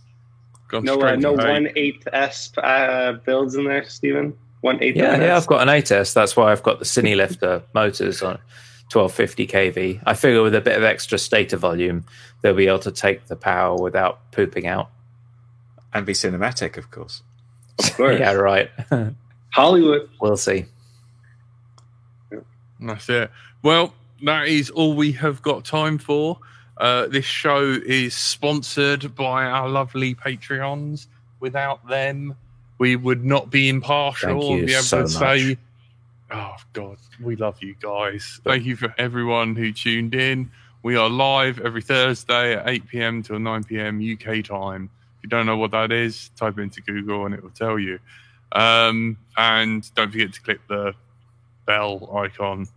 Gone 0.68 0.84
No, 0.84 1.02
uh, 1.02 1.16
no 1.16 1.34
one 1.34 1.70
eighth 1.76 2.08
S 2.14 2.56
uh, 2.60 3.14
builds 3.26 3.56
in 3.56 3.66
there, 3.66 3.84
Stephen. 3.90 4.38
One 4.62 4.82
eighth. 4.84 4.96
Yeah, 4.96 5.20
yeah, 5.20 5.36
I've 5.36 5.48
got 5.48 5.68
an 5.68 5.70
8S. 5.70 6.14
That's 6.14 6.38
why 6.38 6.52
I've 6.52 6.62
got 6.62 6.78
the 6.78 6.86
Cine 6.86 7.16
Lifter 7.16 7.64
motors 7.74 8.22
on 8.22 8.38
1250 8.94 9.48
kV. 9.48 10.04
I 10.06 10.14
figure 10.14 10.44
with 10.44 10.56
a 10.56 10.62
bit 10.62 10.78
of 10.78 10.84
extra 10.84 11.18
stator 11.18 11.58
volume, 11.58 12.06
they'll 12.42 12.54
be 12.54 12.68
able 12.68 12.80
to 12.80 12.92
take 12.92 13.28
the 13.28 13.36
power 13.36 13.76
without 13.82 14.32
pooping 14.32 14.68
out. 14.68 14.90
And 15.94 16.06
be 16.06 16.14
cinematic, 16.14 16.78
of 16.78 16.92
course. 16.92 17.22
Of 17.80 17.94
course. 17.98 18.18
Yeah, 18.20 18.34
right. 18.34 18.70
Hollywood. 19.54 20.10
we'll 20.22 20.38
see. 20.38 20.66
That's 22.80 23.10
it. 23.10 23.30
Well, 23.62 23.94
that 24.24 24.48
is 24.48 24.70
all 24.70 24.94
we 24.96 25.12
have 25.14 25.42
got 25.42 25.66
time 25.66 25.98
for. 25.98 26.40
Uh, 26.78 27.08
this 27.08 27.26
show 27.26 27.78
is 27.86 28.16
sponsored 28.16 29.14
by 29.16 29.46
our 29.46 29.70
lovely 29.70 30.16
Patreons. 30.16 31.08
Without 31.40 31.88
them, 31.88 32.36
we 32.80 32.96
would 32.96 33.24
not 33.24 33.52
be 33.52 33.70
impartial 33.70 34.42
Thank 34.42 34.44
you 34.44 34.58
and 34.58 34.68
be 34.68 34.74
able 34.74 34.84
so 34.84 35.02
to 35.04 35.08
say, 35.08 35.50
much. 35.50 35.58
Oh, 36.34 36.56
God, 36.74 36.98
we 37.22 37.36
love 37.36 37.62
you 37.62 37.76
guys. 37.82 38.40
Thank 38.44 38.64
you 38.66 38.76
for 38.76 38.94
everyone 38.98 39.56
who 39.56 39.72
tuned 39.74 40.16
in. 40.16 40.50
We 40.84 40.96
are 40.96 41.10
live 41.10 41.60
every 41.60 41.82
Thursday 41.82 42.56
at 42.56 42.68
8 42.68 42.88
p.m. 42.88 43.22
till 43.24 43.38
9 43.40 43.64
p.m. 43.66 44.00
UK 44.02 44.44
time. 44.44 44.90
If 45.18 45.24
you 45.24 45.30
don't 45.30 45.46
know 45.46 45.58
what 45.58 45.72
that 45.72 45.92
is, 45.92 46.30
type 46.38 46.58
into 46.58 46.82
Google 46.82 47.26
and 47.26 47.36
it 47.36 47.44
will 47.44 47.50
tell 47.52 47.78
you. 47.78 48.00
Um, 48.54 49.18
and 49.38 49.94
don't 49.96 50.12
forget 50.12 50.34
to 50.34 50.42
click 50.42 50.60
the 50.68 50.94
bell 51.66 52.10
icon 52.18 52.68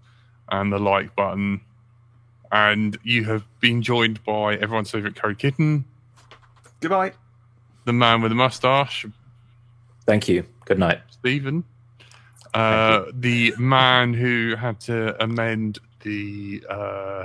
and 0.51 0.73
the 0.73 0.79
like 0.79 1.15
button. 1.15 1.61
And 2.51 2.99
you 3.05 3.25
have 3.25 3.45
been 3.61 3.83
joined 3.83 4.23
by 4.25 4.55
everyone's 4.57 4.91
favorite 4.91 5.17
Curry 5.17 5.35
Kitten, 5.37 5.85
Goodbye. 6.81 7.13
the 7.85 7.93
man 7.93 8.21
with 8.21 8.31
the 8.31 8.37
mustache, 8.37 9.07
Thank 10.07 10.29
you. 10.29 10.45
Good 10.67 10.79
night. 10.79 11.01
Stephen, 11.09 11.65
uh, 12.55 13.05
the 13.13 13.55
man 13.59 14.15
who 14.15 14.55
had 14.57 14.81
to 14.81 15.23
amend 15.23 15.79
the, 16.03 16.63
uh, 16.69 17.25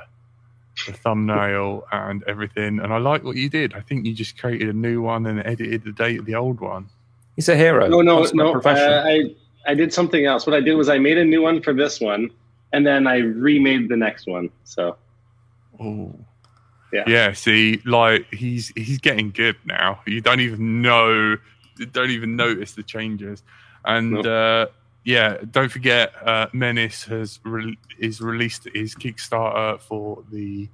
the 0.86 0.94
thumbnail 0.94 1.86
and 1.92 2.24
everything. 2.24 2.80
And 2.80 2.94
I 2.94 2.98
like 2.98 3.24
what 3.24 3.36
you 3.36 3.50
did. 3.50 3.74
I 3.74 3.82
think 3.82 4.06
you 4.06 4.14
just 4.14 4.38
created 4.38 4.70
a 4.70 4.74
new 4.74 5.02
one 5.02 5.26
and 5.26 5.40
edited 5.40 5.84
the 5.84 5.92
date 5.92 6.20
of 6.20 6.26
the 6.26 6.36
old 6.36 6.60
one. 6.60 6.90
He's 7.36 7.50
a 7.50 7.56
hero. 7.56 7.88
No, 7.88 8.02
no, 8.02 8.18
Consummate 8.18 8.66
no. 8.66 8.72
Uh, 8.72 9.04
I 9.06 9.36
I 9.66 9.74
did 9.74 9.94
something 9.94 10.26
else. 10.26 10.46
What 10.46 10.56
I 10.56 10.62
did 10.62 10.76
was 10.76 10.90
I 10.90 10.98
made 10.98 11.18
a 11.18 11.24
new 11.24 11.42
one 11.42 11.62
for 11.62 11.74
this 11.74 12.02
one, 12.02 12.32
and 12.74 12.86
then 12.86 13.08
I 13.08 13.18
remade 13.18 13.88
the 13.88 13.96
next 13.96 14.28
one. 14.28 14.50
So 14.64 14.98
Oh. 15.80 16.14
Yeah. 16.92 17.04
Yeah, 17.08 17.34
see, 17.34 17.82
like 17.86 18.34
he's 18.34 18.70
he's 18.76 18.98
getting 18.98 19.32
good 19.32 19.56
now. 19.64 20.02
You 20.08 20.22
don't 20.22 20.40
even 20.40 20.82
know 20.82 21.38
don't 21.92 22.10
even 22.10 22.36
notice 22.36 22.74
the 22.74 22.84
changes. 22.84 23.44
And 23.86 24.12
Nope. 24.12 24.26
uh 24.26 24.66
yeah, 25.04 25.38
don't 25.52 25.72
forget 25.72 26.14
uh 26.24 26.47
Menace 26.54 27.04
has 27.06 27.39
re- 27.43 27.78
is 27.97 28.22
released 28.22 28.68
his 28.74 28.95
Kickstarter 28.95 29.80
for 29.80 30.24
the 30.32 30.70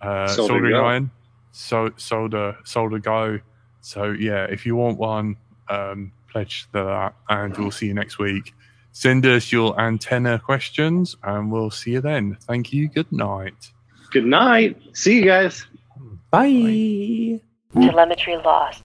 uh 0.00 0.28
Solder 0.28 0.48
Solder 0.52 0.70
Go. 0.70 0.84
Iron. 0.86 1.10
So 1.52 1.90
Solder 1.96 2.56
Solder 2.64 2.98
Go. 2.98 3.40
So 3.80 4.12
yeah, 4.12 4.44
if 4.44 4.66
you 4.66 4.76
want 4.76 4.98
one, 4.98 5.36
um 5.68 6.12
pledge 6.30 6.62
to 6.72 6.82
that 6.84 7.14
and 7.28 7.56
we'll 7.56 7.70
see 7.70 7.86
you 7.86 7.94
next 7.94 8.18
week. 8.18 8.52
Send 8.92 9.26
us 9.26 9.50
your 9.50 9.78
antenna 9.80 10.38
questions 10.38 11.16
and 11.24 11.50
we'll 11.50 11.70
see 11.70 11.92
you 11.92 12.00
then. 12.00 12.36
Thank 12.42 12.72
you. 12.72 12.88
Good 12.88 13.10
night. 13.10 13.72
good 14.10 14.24
night. 14.26 14.80
See 14.92 15.16
you 15.16 15.24
guys. 15.24 15.66
Bye. 16.30 17.40
Telemetry 17.72 18.36
lost. 18.36 18.83